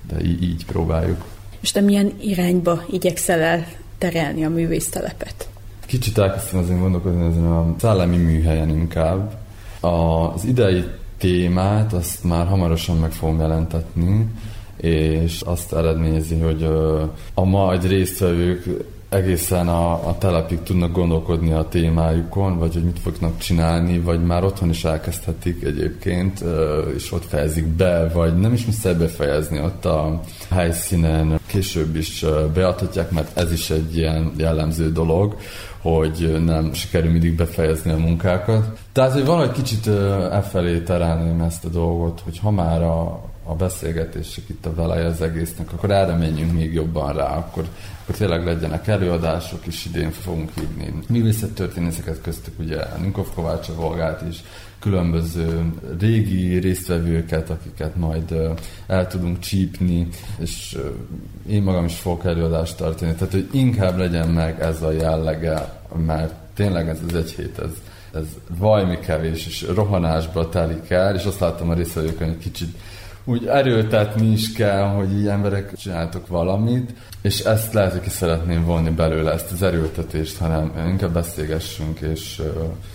de 0.07 0.22
így, 0.23 0.44
így 0.44 0.65
próbáljuk. 0.65 1.26
És 1.60 1.72
te 1.72 1.81
milyen 1.81 2.14
irányba 2.22 2.84
igyekszel 2.91 3.40
el 3.40 3.65
terelni 3.98 4.45
a 4.45 4.49
művésztelepet? 4.49 5.49
Kicsit 5.86 6.18
elkezdtem 6.18 6.60
azért 6.60 6.80
gondolkodni 6.80 7.26
ezen 7.26 7.52
a 7.52 7.76
szellemi 7.80 8.18
műhelyen 8.18 8.69
inkább. 8.69 9.38
Az 9.80 10.45
idei 10.45 10.84
témát 11.18 11.94
azt 11.94 12.23
már 12.23 12.48
hamarosan 12.48 12.98
meg 12.98 13.11
fogom 13.11 13.40
jelentetni, 13.40 14.27
és 14.77 15.41
azt 15.41 15.73
eredményezi, 15.73 16.40
hogy 16.40 16.64
a 17.34 17.44
majd 17.44 17.88
résztvevők 17.88 18.65
egészen 19.10 19.68
a, 19.68 20.07
a 20.07 20.18
telepig 20.18 20.64
tudnak 20.64 20.91
gondolkodni 20.91 21.52
a 21.52 21.68
témájukon, 21.68 22.57
vagy 22.57 22.73
hogy 22.73 22.84
mit 22.84 22.99
fognak 22.99 23.38
csinálni, 23.38 23.99
vagy 23.99 24.23
már 24.23 24.44
otthon 24.44 24.69
is 24.69 24.84
elkezdhetik 24.84 25.64
egyébként, 25.64 26.44
és 26.95 27.11
ott 27.11 27.26
fejezik 27.26 27.68
be, 27.68 28.10
vagy 28.14 28.38
nem 28.38 28.53
is 28.53 28.65
muszáj 28.65 28.94
befejezni 28.94 29.60
ott 29.60 29.86
a 29.86 30.22
helyszínen, 30.49 31.40
később 31.45 31.95
is 31.95 32.26
beadhatják, 32.53 33.11
mert 33.11 33.38
ez 33.38 33.52
is 33.52 33.69
egy 33.69 33.98
ilyen 33.98 34.31
jellemző 34.38 34.91
dolog, 34.91 35.36
hogy 35.81 36.41
nem 36.45 36.73
sikerül 36.73 37.11
mindig 37.11 37.36
befejezni 37.36 37.91
a 37.91 37.98
munkákat. 37.98 38.80
Tehát, 38.91 39.14
hogy 39.14 39.26
valahogy 39.26 39.52
kicsit 39.52 39.88
elfelé 40.31 40.80
terelném 40.80 41.41
ezt 41.41 41.65
a 41.65 41.69
dolgot, 41.69 42.22
hogy 42.23 42.40
ha 42.40 42.52
már 42.52 42.81
a, 42.81 43.22
a 43.49 43.55
beszélgetések 43.55 44.43
itt 44.49 44.65
a 44.65 44.73
veleje 44.73 45.05
az 45.05 45.21
egésznek, 45.21 45.73
akkor 45.73 45.91
erre 45.91 46.15
menjünk 46.15 46.53
még 46.53 46.73
jobban 46.73 47.13
rá, 47.13 47.38
akkor, 47.38 47.65
akkor 48.03 48.15
tényleg 48.15 48.45
legyenek 48.45 48.88
előadások, 48.88 49.65
és 49.65 49.85
idén 49.85 50.11
fogunk 50.11 50.49
hívni 50.55 50.93
művészettörténészeket 51.07 52.21
köztük, 52.21 52.59
ugye 52.59 52.77
Ninkov 53.01 53.27
Kovács 53.34 53.67
Volgát 53.67 54.23
is, 54.30 54.43
különböző 54.80 55.73
régi 55.99 56.57
résztvevőket, 56.57 57.49
akiket 57.49 57.95
majd 57.95 58.35
el 58.88 59.07
tudunk 59.07 59.39
csípni, 59.39 60.07
és 60.38 60.77
én 61.47 61.63
magam 61.63 61.85
is 61.85 61.95
fogok 61.95 62.26
előadást 62.26 62.77
tartani. 62.77 63.13
Tehát, 63.13 63.34
hogy 63.34 63.49
inkább 63.51 63.97
legyen 63.97 64.30
meg 64.30 64.61
ez 64.61 64.81
a 64.81 64.91
jellege, 64.91 65.81
mert 66.05 66.34
tényleg 66.53 66.89
ez 66.89 66.99
az 67.07 67.15
egy 67.15 67.31
hét, 67.31 67.59
ez, 67.59 67.71
ez 68.13 68.26
vajmi 68.57 68.99
kevés, 68.99 69.45
és 69.45 69.65
rohanásba 69.73 70.49
telik 70.49 70.89
el, 70.89 71.15
és 71.15 71.23
azt 71.23 71.39
láttam 71.39 71.69
a 71.69 71.73
résztvevőkön, 71.73 72.27
hogy 72.27 72.38
kicsit 72.38 72.77
úgy 73.23 73.45
erőltetni 73.45 74.27
is 74.31 74.51
kell, 74.51 74.87
hogy 74.87 75.17
így 75.17 75.27
emberek 75.27 75.75
csináltok 75.75 76.27
valamit, 76.27 76.93
és 77.21 77.39
ezt 77.39 77.73
lehet, 77.73 77.91
hogy 77.91 78.01
ki 78.01 78.09
szeretném 78.09 78.65
vonni 78.65 78.89
belőle, 78.89 79.31
ezt 79.31 79.51
az 79.51 79.61
erőltetést, 79.61 80.37
hanem 80.37 80.73
inkább 80.87 81.13
beszélgessünk, 81.13 81.99
és 81.99 82.41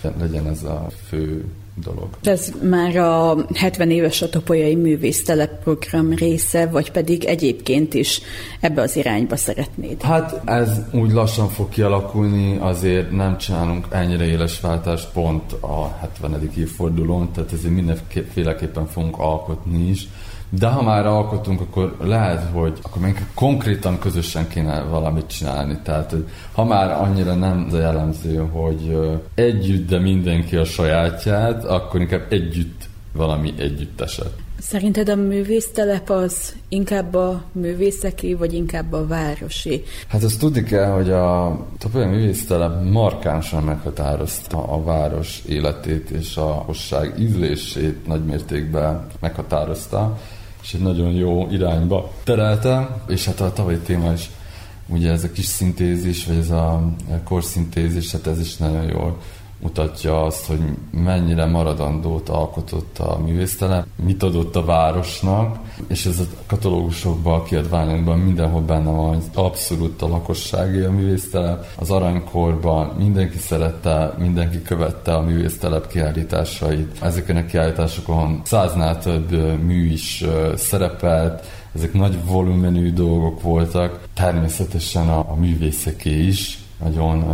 uh, 0.03 0.11
legyen 0.19 0.49
ez 0.49 0.63
a 0.63 0.87
fő 1.09 1.45
dolog. 1.75 2.09
Ez 2.23 2.53
már 2.63 2.97
a 2.97 3.37
70 3.55 3.91
éves 3.91 4.23
a 4.23 4.29
Topolyai 4.29 4.75
Művésztelep 4.75 5.63
program 5.63 6.15
része, 6.15 6.67
vagy 6.67 6.91
pedig 6.91 7.25
egyébként 7.25 7.95
is 7.95 8.21
ebbe 8.61 8.83
az 8.83 8.97
irányba 8.97 9.37
szeretnéd? 9.37 10.03
Hát 10.03 10.41
ez 10.45 10.81
úgy 10.93 11.13
lassan 11.13 11.49
fog 11.49 11.69
kialakulni, 11.69 12.57
azért 12.61 13.11
nem 13.11 13.39
csinálunk 13.39 13.87
ennyire 13.91 14.25
éles 14.25 14.61
váltást 14.61 15.09
pont 15.13 15.53
a 15.53 15.97
70. 16.01 16.51
évfordulón, 16.57 17.33
tehát 17.33 17.53
ezért 17.53 17.75
mindenféleképpen 17.75 18.87
fogunk 18.87 19.19
alkotni 19.19 19.89
is. 19.89 20.09
De 20.49 20.67
ha 20.67 20.83
már 20.83 21.07
alkotunk, 21.07 21.61
akkor 21.61 21.97
lehet, 22.01 22.51
hogy 22.53 22.79
akkor 22.83 23.03
még 23.03 23.27
konkrétan 23.35 23.99
közösen 23.99 24.49
kéne 24.49 24.81
valamit 24.81 25.27
csinálni. 25.27 25.79
Tehát 25.83 26.15
ha 26.53 26.65
már 26.65 26.91
annyira 26.91 27.35
nem 27.35 27.65
az 27.67 27.75
a 27.75 27.79
jellemző, 27.79 28.37
hogy 28.37 28.99
együtt, 29.35 29.89
de 29.89 29.99
mindenki 29.99 30.57
a 30.57 30.65
sajátját, 30.65 31.65
akkor 31.65 32.01
inkább 32.01 32.27
együtt 32.29 32.89
valami 33.13 33.55
együtteset. 33.59 34.33
Szerinted 34.59 35.09
a 35.09 35.15
művésztelep 35.15 36.11
az 36.11 36.55
inkább 36.69 37.15
a 37.15 37.43
művészeki, 37.53 38.35
vagy 38.35 38.53
inkább 38.53 38.93
a 38.93 39.07
városi? 39.07 39.83
Hát 40.07 40.23
azt 40.23 40.39
tudni 40.39 40.63
kell, 40.63 40.91
hogy 40.91 41.11
a 41.11 41.59
Topolyai 41.79 42.09
művésztelep 42.09 42.91
markánsan 42.91 43.63
meghatározta 43.63 44.63
a 44.63 44.83
város 44.83 45.43
életét 45.49 46.11
és 46.11 46.37
a 46.37 46.47
hosság 46.47 47.15
ízlését 47.19 48.07
nagymértékben 48.07 49.07
meghatározta 49.21 50.19
és 50.65 50.75
egy 50.75 50.81
nagyon 50.81 51.13
jó 51.13 51.49
irányba 51.51 52.13
terelte, 52.23 53.03
és 53.09 53.25
hát 53.25 53.41
a 53.41 53.53
tavalyi 53.53 53.79
téma 53.79 54.13
is 54.13 54.31
ugye 54.87 55.11
ez 55.11 55.25
a 55.25 55.33
kis 55.33 55.45
szintézis, 55.45 56.27
vagy 56.27 56.37
ez 56.37 56.51
a 56.51 56.91
korszintézis, 57.25 58.13
hát 58.13 58.27
ez 58.27 58.41
is 58.41 58.57
nagyon 58.57 58.85
jól 58.85 59.19
mutatja 59.65 60.25
azt, 60.25 60.47
hogy 60.47 60.61
mennyire 60.91 61.45
maradandót 61.45 62.29
alkotott 62.29 62.99
a 62.99 63.19
művésztelep, 63.25 63.87
mit 64.05 64.23
adott 64.23 64.57
a 64.57 64.65
városnak, 64.65 65.59
és 65.87 66.07
ez 66.07 66.19
a 66.19 66.25
katalógusokban, 66.47 67.41
a 67.41 67.43
kiadványokban 67.43 68.19
mindenhol 68.19 68.61
benne 68.61 68.91
van, 68.91 69.09
hogy 69.09 69.25
abszolút 69.35 70.03
a 70.03 70.09
lakossági 70.09 70.81
a 70.81 70.91
művésztelep. 70.91 71.67
Az 71.79 71.91
aranykorban 71.91 72.95
mindenki 72.99 73.39
szerette, 73.39 74.15
mindenki 74.19 74.63
követte 74.63 75.15
a 75.15 75.21
művésztelep 75.21 75.89
kiállításait. 75.89 76.99
Ezeken 77.03 77.37
a 77.37 77.47
kiállításokon 77.47 78.41
száznál 78.45 78.99
több 78.99 79.31
mű 79.63 79.93
is 79.93 80.25
szerepelt, 80.57 81.47
ezek 81.75 81.93
nagy 81.93 82.25
volumenű 82.27 82.93
dolgok 82.93 83.43
voltak. 83.43 84.09
Természetesen 84.15 85.09
a, 85.09 85.19
a 85.19 85.35
művészeké 85.35 86.27
is 86.27 86.59
nagyon 86.85 87.25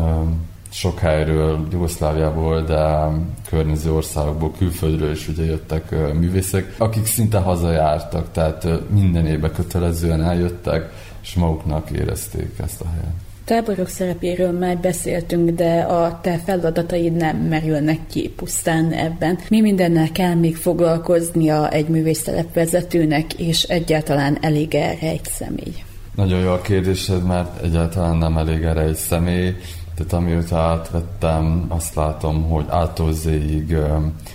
sok 0.72 0.98
helyről, 0.98 1.66
Jugoszláviából, 1.72 2.62
de 2.62 3.06
környező 3.48 3.92
országokból, 3.92 4.52
külföldről 4.59 5.10
is 5.10 5.28
ugye 5.28 5.44
jöttek 5.44 5.90
művészek, 6.18 6.74
akik 6.78 7.06
szinte 7.06 7.38
hazajártak, 7.38 8.32
tehát 8.32 8.66
minden 8.90 9.26
évben 9.26 9.52
kötelezően 9.52 10.22
eljöttek, 10.22 10.92
és 11.22 11.34
maguknak 11.34 11.90
érezték 11.90 12.51
ezt 12.64 12.80
a 12.80 12.86
helyet. 12.88 13.14
táborok 13.44 13.88
szerepéről 13.88 14.52
már 14.52 14.78
beszéltünk, 14.78 15.51
de 15.51 15.80
a 15.80 16.20
te 16.22 16.38
feladataid 16.44 17.12
nem 17.12 17.36
merülnek 17.36 17.98
ki 18.10 18.28
pusztán 18.28 18.92
ebben. 18.92 19.38
Mi 19.48 19.60
mindennel 19.60 20.12
kell 20.12 20.34
még 20.34 20.56
foglalkoznia 20.56 21.70
egy 21.70 21.88
művésztelep 21.88 22.55
vezetőnek, 22.55 23.34
és 23.34 23.62
egyáltalán 23.62 24.38
elég 24.40 24.74
erre 24.74 25.09
egy 25.09 25.24
személy? 25.24 25.74
Nagyon 26.14 26.40
jó 26.40 26.51
a 26.51 26.60
kérdésed, 26.60 27.24
mert 27.26 27.62
egyáltalán 27.62 28.16
nem 28.16 28.36
elég 28.36 28.62
erre 28.62 28.80
egy 28.80 28.97
személy. 28.97 29.55
Tehát 29.94 30.12
amióta 30.12 30.58
átvettem, 30.58 31.64
azt 31.68 31.94
látom, 31.94 32.42
hogy 32.48 32.64
ától 32.68 33.12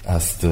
ezt 0.04 0.48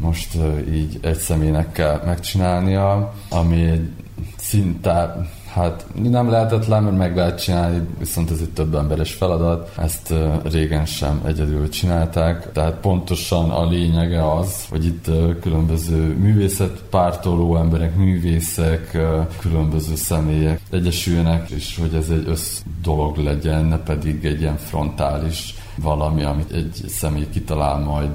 most 0.00 0.38
így 0.72 0.98
egy 1.02 1.18
személynek 1.18 1.72
kell 1.72 2.02
megcsinálnia, 2.04 3.12
ami 3.28 3.92
szinte 4.36 5.16
Hát 5.54 5.86
nem 6.02 6.30
lehetetlen, 6.30 6.82
mert 6.82 6.96
meg 6.96 7.16
lehet 7.16 7.42
csinálni, 7.42 7.88
viszont 7.98 8.30
ez 8.30 8.38
egy 8.40 8.50
több 8.50 8.74
emberes 8.74 9.12
feladat. 9.12 9.72
Ezt 9.78 10.14
régen 10.50 10.86
sem 10.86 11.20
egyedül 11.24 11.68
csinálták. 11.68 12.52
Tehát 12.52 12.74
pontosan 12.74 13.50
a 13.50 13.68
lényege 13.68 14.32
az, 14.32 14.66
hogy 14.70 14.84
itt 14.84 15.10
különböző 15.40 16.16
művészetpártoló 16.16 17.56
emberek, 17.56 17.96
művészek, 17.96 18.98
különböző 19.40 19.94
személyek 19.94 20.60
egyesüljenek, 20.70 21.50
és 21.50 21.78
hogy 21.80 21.94
ez 21.94 22.08
egy 22.08 22.28
össz 22.28 22.62
dolog 22.82 23.16
legyen, 23.16 23.64
ne 23.64 23.78
pedig 23.78 24.24
egy 24.24 24.40
ilyen 24.40 24.56
frontális 24.56 25.54
valami, 25.76 26.22
amit 26.22 26.52
egy 26.52 26.84
személy 26.88 27.28
kitalál 27.32 27.78
majd 27.78 28.10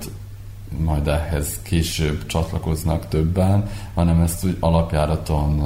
majd 0.78 1.08
ehhez 1.08 1.60
később 1.64 2.26
csatlakoznak 2.26 3.08
többen, 3.08 3.70
hanem 3.94 4.22
ezt 4.22 4.46
úgy 4.46 4.58
alapjáraton 4.60 5.64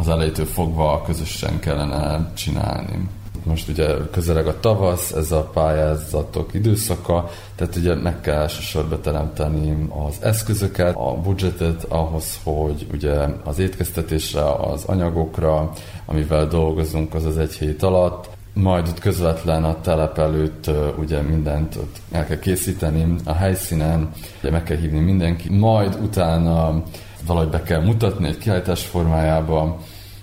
az 0.00 0.08
elejétől 0.08 0.46
fogva 0.46 1.02
közösen 1.06 1.58
kellene 1.58 2.32
csinálni. 2.34 3.08
Most 3.42 3.68
ugye 3.68 3.86
közeleg 4.10 4.46
a 4.46 4.60
tavasz, 4.60 5.12
ez 5.12 5.32
a 5.32 5.42
pályázatok 5.42 6.54
időszaka, 6.54 7.30
tehát 7.54 7.76
ugye 7.76 7.94
meg 7.94 8.20
kell 8.20 8.40
elsősorban 8.40 9.00
teremteni 9.00 9.88
az 10.08 10.22
eszközöket, 10.22 10.96
a 10.96 11.14
budgetet 11.22 11.84
ahhoz, 11.88 12.40
hogy 12.42 12.86
ugye 12.92 13.14
az 13.44 13.58
étkeztetésre, 13.58 14.52
az 14.52 14.84
anyagokra, 14.84 15.72
amivel 16.06 16.46
dolgozunk, 16.46 17.14
az 17.14 17.24
az 17.24 17.38
egy 17.38 17.52
hét 17.52 17.82
alatt, 17.82 18.28
majd 18.52 18.88
ott 18.88 18.98
közvetlen 18.98 19.64
a 19.64 19.80
telep 19.80 20.18
előtt 20.18 20.70
ugye 20.98 21.20
mindent 21.20 21.76
ott 21.76 21.96
el 22.10 22.26
kell 22.26 22.38
készíteni 22.38 23.14
a 23.24 23.32
helyszínen, 23.32 24.10
ugye 24.40 24.50
meg 24.50 24.62
kell 24.62 24.76
hívni 24.76 25.00
mindenki, 25.00 25.50
majd 25.56 25.98
utána 26.02 26.82
valahogy 27.26 27.48
be 27.48 27.62
kell 27.62 27.84
mutatni 27.84 28.26
egy 28.28 28.38
kiállítás 28.38 28.86
formájába, 28.86 29.78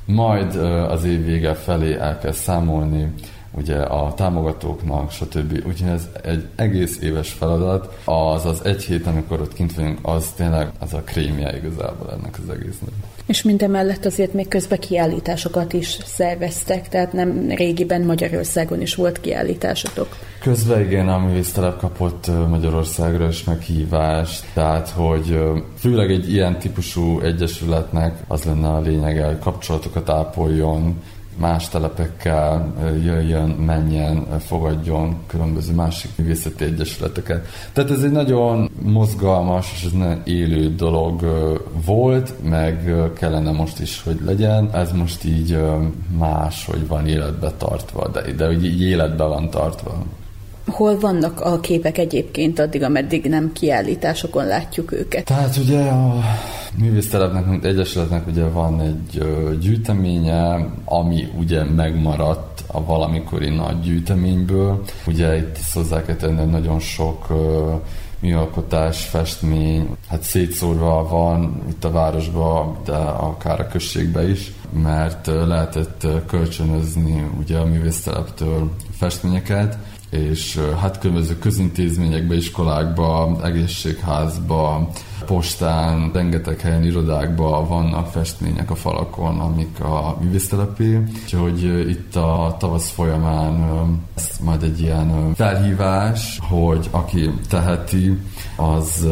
majd 0.08 0.56
az 0.90 1.04
év 1.04 1.26
vége 1.26 1.54
felé 1.54 1.94
el 1.94 2.18
kell 2.18 2.32
számolni 2.32 3.14
ugye 3.52 3.76
a 3.76 4.14
támogatóknak, 4.14 5.12
stb. 5.12 5.52
Úgyhogy 5.68 5.90
ez 5.90 6.08
egy 6.24 6.48
egész 6.56 7.00
éves 7.02 7.32
feladat. 7.32 8.00
Az 8.06 8.46
az 8.46 8.66
egy 8.66 8.84
hét, 8.84 9.08
amikor 9.08 9.42
ott 9.42 9.54
kint 9.54 9.74
vagyunk, 9.74 10.00
az 10.02 10.32
tényleg 10.36 10.72
az 10.80 10.94
a 10.94 11.02
krémje 11.02 11.58
igazából 11.58 12.12
ennek 12.12 12.40
az 12.44 12.50
egésznek. 12.50 12.90
És 13.28 13.42
mindemellett 13.42 14.06
azért 14.06 14.34
még 14.34 14.48
közben 14.48 14.80
kiállításokat 14.80 15.74
is 15.74 15.98
szerveztek, 16.06 16.90
tehát 16.90 17.14
nem 17.14 17.50
régiben 17.50 18.02
Magyarországon 18.02 18.82
is 18.82 18.96
volt 18.96 19.22
kiállításotok. 19.22 20.18
Közben 20.42 20.82
igen, 20.82 21.10
a 21.10 21.18
művésztelep 21.18 21.78
kapott 21.78 22.28
Magyarországra 22.50 23.28
is 23.28 23.44
meghívást, 23.44 24.46
tehát 24.54 24.90
hogy 24.90 25.40
főleg 25.78 26.12
egy 26.12 26.32
ilyen 26.32 26.60
típusú 26.60 27.20
egyesületnek 27.20 28.18
az 28.28 28.44
lenne 28.44 28.68
a 28.68 28.82
lényege, 28.82 29.26
hogy 29.26 29.40
kapcsolatokat 29.40 30.10
ápoljon, 30.10 31.02
más 31.38 31.70
telepekkel 31.70 32.74
jöjjön, 33.04 33.50
menjen, 33.50 34.40
fogadjon 34.40 35.18
különböző 35.28 35.74
másik 35.74 36.12
művészeti 36.18 36.64
egyesületeket. 36.64 37.48
Tehát 37.74 37.92
ez 37.92 38.04
egy 38.04 38.12
nagyon 38.12 38.70
mozgalmas 38.82 39.72
és 39.76 39.84
ez 39.84 39.92
nagyon 39.92 40.22
élő 40.24 40.76
dolog 40.76 41.22
volt, 41.86 42.34
meg 42.44 42.94
kellene 43.20 43.52
most 43.52 43.80
is, 43.80 44.04
hogy 44.04 44.20
legyen. 44.26 44.70
Ez 44.74 44.92
most 44.92 45.24
így 45.24 45.60
más, 46.18 46.66
hogy 46.66 46.88
van 46.88 47.08
életbe 47.08 47.52
tartva, 47.52 48.08
de, 48.08 48.32
de 48.32 48.52
így 48.52 48.82
életbe 48.82 49.24
van 49.24 49.50
tartva. 49.50 50.04
Hol 50.68 51.00
vannak 51.00 51.42
a 51.42 51.60
képek 51.60 51.98
egyébként 51.98 52.60
addig, 52.60 52.84
ameddig 52.84 53.26
nem 53.26 53.52
kiállításokon 53.52 54.46
látjuk 54.46 54.92
őket? 54.92 55.26
Tehát 55.26 55.58
ugye 55.58 55.80
a 55.80 56.20
művésztelepnek, 56.78 57.46
mint 57.46 57.66
egyesületnek 57.66 58.28
ugye 58.28 58.44
van 58.44 58.82
egy 58.82 59.24
gyűjteménye, 59.60 60.70
ami 60.86 61.28
ugye 61.38 61.64
megmaradt 61.64 62.64
a 62.68 62.86
valamikori 62.86 63.50
nagy 63.50 63.80
gyűjteményből. 63.80 64.84
Ugye 65.08 65.38
itt 65.38 65.58
hozzá 65.74 66.04
kell 66.04 66.16
tenni, 66.16 66.52
nagyon 66.52 66.80
sok 66.80 67.28
műalkotás, 68.20 69.04
festmény, 69.04 69.90
hát 70.10 70.22
szétszórva 70.22 71.08
van 71.10 71.62
itt 71.70 71.84
a 71.84 71.92
városban, 71.92 72.78
de 72.86 72.96
akár 72.96 73.60
a 73.60 73.68
községbe 73.68 74.30
is, 74.30 74.52
mert 74.84 75.26
lehetett 75.26 76.08
kölcsönözni 76.28 77.30
ugye 77.40 77.58
a 77.58 77.66
művészteleptől 77.66 78.72
festményeket, 78.92 79.78
és 80.10 80.60
hát 80.82 81.00
különböző 81.00 81.38
közintézményekbe, 81.38 82.36
iskolákba, 82.36 83.38
egészségházba, 83.44 84.90
postán, 85.26 86.12
rengeteg 86.14 86.60
helyen, 86.60 86.84
irodákban 86.84 87.68
vannak 87.68 88.12
festmények 88.12 88.72
a 88.72 88.76
falakon, 88.76 89.40
amik 89.40 89.80
a 89.80 90.18
művésztelepé. 90.22 91.04
Úgyhogy 91.24 91.90
itt 91.90 92.16
a 92.16 92.56
tavasz 92.60 92.90
folyamán 92.90 93.66
ez 94.16 94.30
majd 94.44 94.64
egy 94.64 94.82
ilyen 94.82 95.34
felhívás, 95.36 96.40
hogy 96.50 96.88
aki 96.92 97.32
teheti, 97.50 98.18
az 98.56 99.08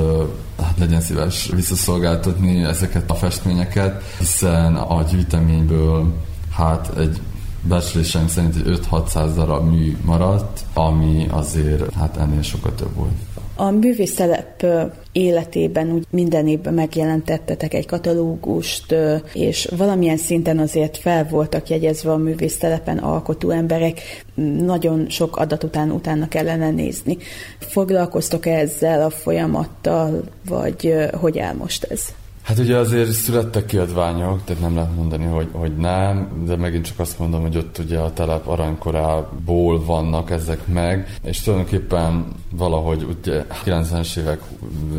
hát 0.61 0.77
legyen 0.79 1.01
szíves 1.01 1.49
visszaszolgáltatni 1.55 2.63
ezeket 2.63 3.11
a 3.11 3.15
festményeket, 3.15 4.03
hiszen 4.19 4.75
a 4.75 5.03
gyűjteményből 5.03 6.13
hát 6.51 6.97
egy 6.97 7.19
becslésem 7.67 8.27
szerint 8.27 8.55
egy 8.55 8.79
5-600 8.91 9.31
darab 9.35 9.69
mű 9.69 9.97
maradt, 10.05 10.65
ami 10.73 11.27
azért 11.29 11.93
hát 11.93 12.17
ennél 12.17 12.41
sokkal 12.41 12.75
több 12.75 12.95
volt. 12.95 13.11
A 13.57 13.69
művésztelep 13.69 14.65
életében 15.11 15.91
úgy 15.91 16.05
minden 16.09 16.47
évben 16.47 16.73
megjelentettetek 16.73 17.73
egy 17.73 17.85
katalógust, 17.85 18.95
és 19.33 19.69
valamilyen 19.77 20.17
szinten 20.17 20.59
azért 20.59 20.97
fel 20.97 21.27
voltak 21.27 21.69
jegyezve 21.69 22.11
a 22.11 22.17
művésztelepen 22.17 22.97
alkotó 22.97 23.49
emberek, 23.49 24.25
nagyon 24.65 25.09
sok 25.09 25.37
adat 25.37 25.63
után 25.63 25.91
utána 25.91 26.27
kellene 26.27 26.71
nézni. 26.71 27.17
Foglalkoztok 27.59 28.45
-e 28.45 28.57
ezzel 28.57 29.01
a 29.01 29.09
folyamattal, 29.09 30.23
vagy 30.47 30.93
hogy 31.19 31.39
áll 31.39 31.53
most 31.53 31.83
ez? 31.83 32.01
Hát 32.45 32.59
ugye 32.59 32.77
azért 32.77 33.11
születtek 33.11 33.65
kiadványok, 33.65 34.43
tehát 34.43 34.61
nem 34.61 34.75
lehet 34.75 34.95
mondani, 34.95 35.25
hogy, 35.25 35.49
hogy 35.51 35.75
nem, 35.77 36.43
de 36.45 36.55
megint 36.55 36.85
csak 36.85 36.99
azt 36.99 37.19
mondom, 37.19 37.41
hogy 37.41 37.57
ott 37.57 37.77
ugye 37.77 37.99
a 37.99 38.13
telep 38.13 38.47
aranykorából 38.47 39.85
vannak 39.85 40.31
ezek 40.31 40.67
meg, 40.67 41.17
és 41.23 41.41
tulajdonképpen 41.41 42.25
valahogy 42.51 43.03
ugye 43.03 43.45
90-es 43.65 44.17
évek 44.17 44.41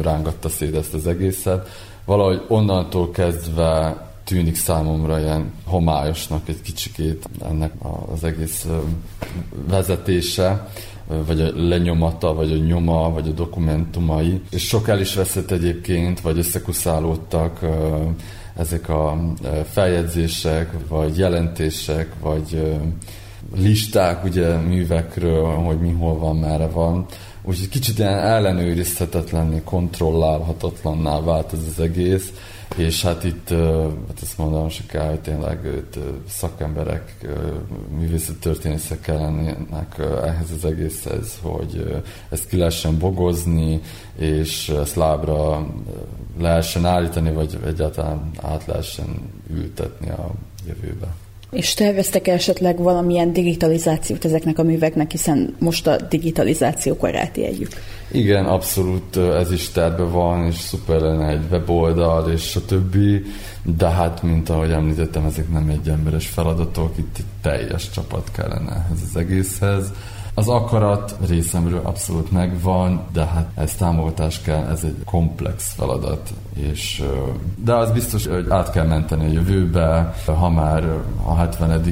rángatta 0.02 0.48
szét 0.48 0.74
ezt 0.74 0.94
az 0.94 1.06
egészet, 1.06 1.68
valahogy 2.04 2.42
onnantól 2.48 3.10
kezdve 3.10 4.04
tűnik 4.24 4.56
számomra 4.56 5.20
ilyen 5.20 5.52
homályosnak 5.64 6.48
egy 6.48 6.62
kicsikét 6.62 7.28
ennek 7.48 7.72
az 8.12 8.24
egész 8.24 8.66
vezetése, 9.68 10.68
vagy 11.26 11.40
a 11.40 11.50
lenyomata, 11.54 12.34
vagy 12.34 12.52
a 12.52 12.56
nyoma, 12.56 13.10
vagy 13.10 13.28
a 13.28 13.32
dokumentumai. 13.32 14.40
És 14.50 14.66
sok 14.66 14.88
el 14.88 15.00
is 15.00 15.14
veszett 15.14 15.50
egyébként, 15.50 16.20
vagy 16.20 16.38
összekuszálódtak 16.38 17.60
ezek 18.56 18.88
a 18.88 19.32
feljegyzések, 19.70 20.70
vagy 20.88 21.18
jelentések, 21.18 22.12
vagy 22.20 22.76
listák 23.56 24.24
ugye 24.24 24.56
művekről, 24.56 25.54
hogy 25.54 25.80
mi 25.80 25.90
hol 25.90 26.18
van, 26.18 26.36
merre 26.36 26.66
van. 26.66 27.06
Úgyhogy 27.42 27.68
kicsit 27.68 27.98
ilyen 27.98 28.18
ellenőrizhetetlenné, 28.18 29.60
kontrollálhatatlanná 29.64 31.20
vált 31.20 31.52
ez 31.52 31.58
az 31.68 31.80
egész 31.80 32.32
és 32.76 33.02
hát 33.02 33.24
itt, 33.24 33.48
hát 34.08 34.22
ezt 34.22 34.38
mondom, 34.38 34.62
hogy 34.62 35.20
tényleg 35.20 35.64
itt 35.64 35.98
szakemberek, 36.28 37.26
művészet 37.88 38.36
történészek 38.36 39.00
kellenek 39.00 39.98
ehhez 40.24 40.50
az 40.56 40.64
egészhez, 40.64 41.38
hogy 41.42 42.02
ezt 42.28 42.48
ki 42.48 42.56
lehessen 42.56 42.98
bogozni, 42.98 43.80
és 44.16 44.68
ezt 44.68 44.94
lábra 44.94 45.66
lehessen 46.38 46.86
állítani, 46.86 47.32
vagy 47.32 47.58
egyáltalán 47.66 48.30
át 48.42 48.66
lehessen 48.66 49.32
ültetni 49.50 50.10
a 50.10 50.30
jövőbe. 50.66 51.14
És 51.50 51.74
terveztek 51.74 52.28
esetleg 52.28 52.78
valamilyen 52.78 53.32
digitalizációt 53.32 54.24
ezeknek 54.24 54.58
a 54.58 54.62
műveknek, 54.62 55.10
hiszen 55.10 55.54
most 55.58 55.86
a 55.86 55.96
digitalizáció 55.96 56.96
korát 56.96 57.36
éljük? 57.36 57.68
Igen, 58.10 58.44
abszolút 58.44 59.16
ez 59.16 59.52
is 59.52 59.70
terve 59.70 60.02
van, 60.02 60.46
és 60.46 60.54
szuper 60.54 61.00
lenne 61.00 61.28
egy 61.28 61.44
weboldal, 61.50 62.30
és 62.30 62.56
a 62.56 62.64
többi, 62.64 63.22
de 63.62 63.88
hát, 63.88 64.22
mint 64.22 64.48
ahogy 64.48 64.70
említettem, 64.70 65.24
ezek 65.24 65.52
nem 65.52 65.68
egy 65.68 65.88
emberes 65.88 66.26
feladatok, 66.26 66.98
itt 66.98 67.16
egy 67.18 67.24
teljes 67.42 67.90
csapat 67.90 68.30
kellene 68.36 68.86
ez 68.92 68.98
az 69.10 69.16
egészhez. 69.16 69.92
Az 70.38 70.48
akarat 70.48 71.16
részemről 71.28 71.80
abszolút 71.84 72.32
megvan, 72.32 73.00
de 73.12 73.24
hát 73.24 73.50
ez 73.54 73.74
támogatás 73.74 74.40
kell, 74.40 74.66
ez 74.70 74.84
egy 74.84 74.96
komplex 75.04 75.72
feladat, 75.76 76.30
és, 76.54 77.02
de 77.64 77.74
az 77.74 77.90
biztos, 77.90 78.26
hogy 78.26 78.46
át 78.48 78.70
kell 78.70 78.86
menteni 78.86 79.24
a 79.24 79.32
jövőbe, 79.32 80.14
ha 80.26 80.50
már 80.50 80.84
a 81.24 81.34
70 81.34 81.82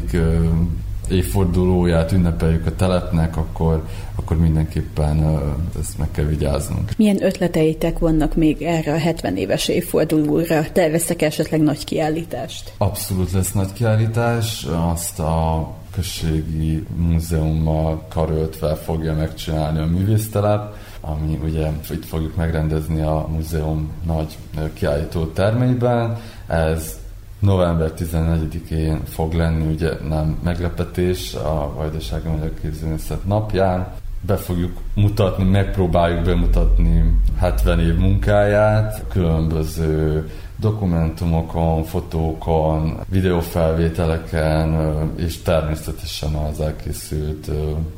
évfordulóját 1.11 2.12
ünnepeljük 2.12 2.66
a 2.66 2.75
telepnek, 2.77 3.37
akkor, 3.37 3.85
akkor 4.15 4.37
mindenképpen 4.37 5.41
ezt 5.81 5.99
meg 5.99 6.11
kell 6.11 6.25
vigyáznunk. 6.25 6.93
Milyen 6.97 7.25
ötleteitek 7.25 7.99
vannak 7.99 8.35
még 8.35 8.62
erre 8.62 8.93
a 8.93 8.99
70 8.99 9.37
éves 9.37 9.69
évfordulóra? 9.69 10.62
Terveztek 10.73 11.23
esetleg 11.23 11.61
nagy 11.61 11.85
kiállítást? 11.85 12.73
Abszolút 12.79 13.33
lesz 13.33 13.53
nagy 13.53 13.73
kiállítás. 13.73 14.66
Azt 14.93 15.19
a 15.21 15.69
községi 15.95 16.87
múzeummal 16.97 18.07
karöltve 18.09 18.75
fogja 18.75 19.15
megcsinálni 19.15 19.79
a 19.79 19.87
művésztelep, 19.87 20.77
ami 21.01 21.39
ugye 21.45 21.71
itt 21.91 22.05
fogjuk 22.05 22.37
megrendezni 22.37 23.01
a 23.01 23.27
múzeum 23.31 23.91
nagy 24.07 24.37
kiállító 24.73 25.25
termeiben. 25.25 26.16
Ez 26.47 26.99
november 27.39 27.93
14-én 27.99 29.01
fog 29.05 29.33
lenni, 29.33 29.73
ugye 29.73 29.91
nem 30.09 30.39
meglepetés 30.45 31.35
a 31.35 31.73
Vajdasági 31.77 32.29
Magyar 32.29 32.51
Képzőművészet 32.61 33.25
napján. 33.25 33.93
Be 34.21 34.37
fogjuk 34.37 34.73
mutatni, 34.95 35.45
megpróbáljuk 35.45 36.25
bemutatni 36.25 37.21
70 37.39 37.81
év 37.81 37.97
munkáját, 37.97 39.05
különböző 39.09 40.29
dokumentumokon, 40.65 41.85
fotókon, 41.85 43.01
videófelvételeken, 43.09 44.69
és 45.16 45.43
természetesen 45.43 46.35
az 46.35 46.61
elkészült, 46.61 47.51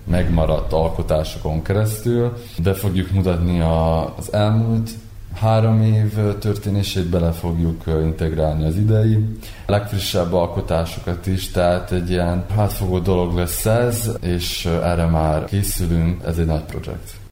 megmaradt 0.05 0.73
alkotásokon 0.73 1.63
keresztül. 1.63 2.33
Be 2.63 2.75
fogjuk 2.75 3.11
mutatni 3.11 3.61
az 3.61 4.33
elmúlt 4.33 4.91
három 5.35 5.83
év 5.83 6.39
történését 6.39 7.07
bele 7.07 7.33
fogjuk 7.33 7.83
integrálni 7.87 8.65
az 8.65 8.77
idei 8.77 9.19
legfrissebb 9.67 10.33
alkotásokat 10.33 11.27
is, 11.27 11.51
tehát 11.51 11.93
egy 11.93 12.11
ilyen 12.11 12.45
hátfogó 12.57 12.99
dolog 12.99 13.35
lesz 13.35 13.67
ez, 13.67 14.11
és 14.21 14.65
erre 14.65 15.07
már 15.07 15.45
készülünk, 15.45 16.23
ez 16.25 16.39
egy 16.39 16.47
nagy 16.47 16.65
projekt. 16.65 17.26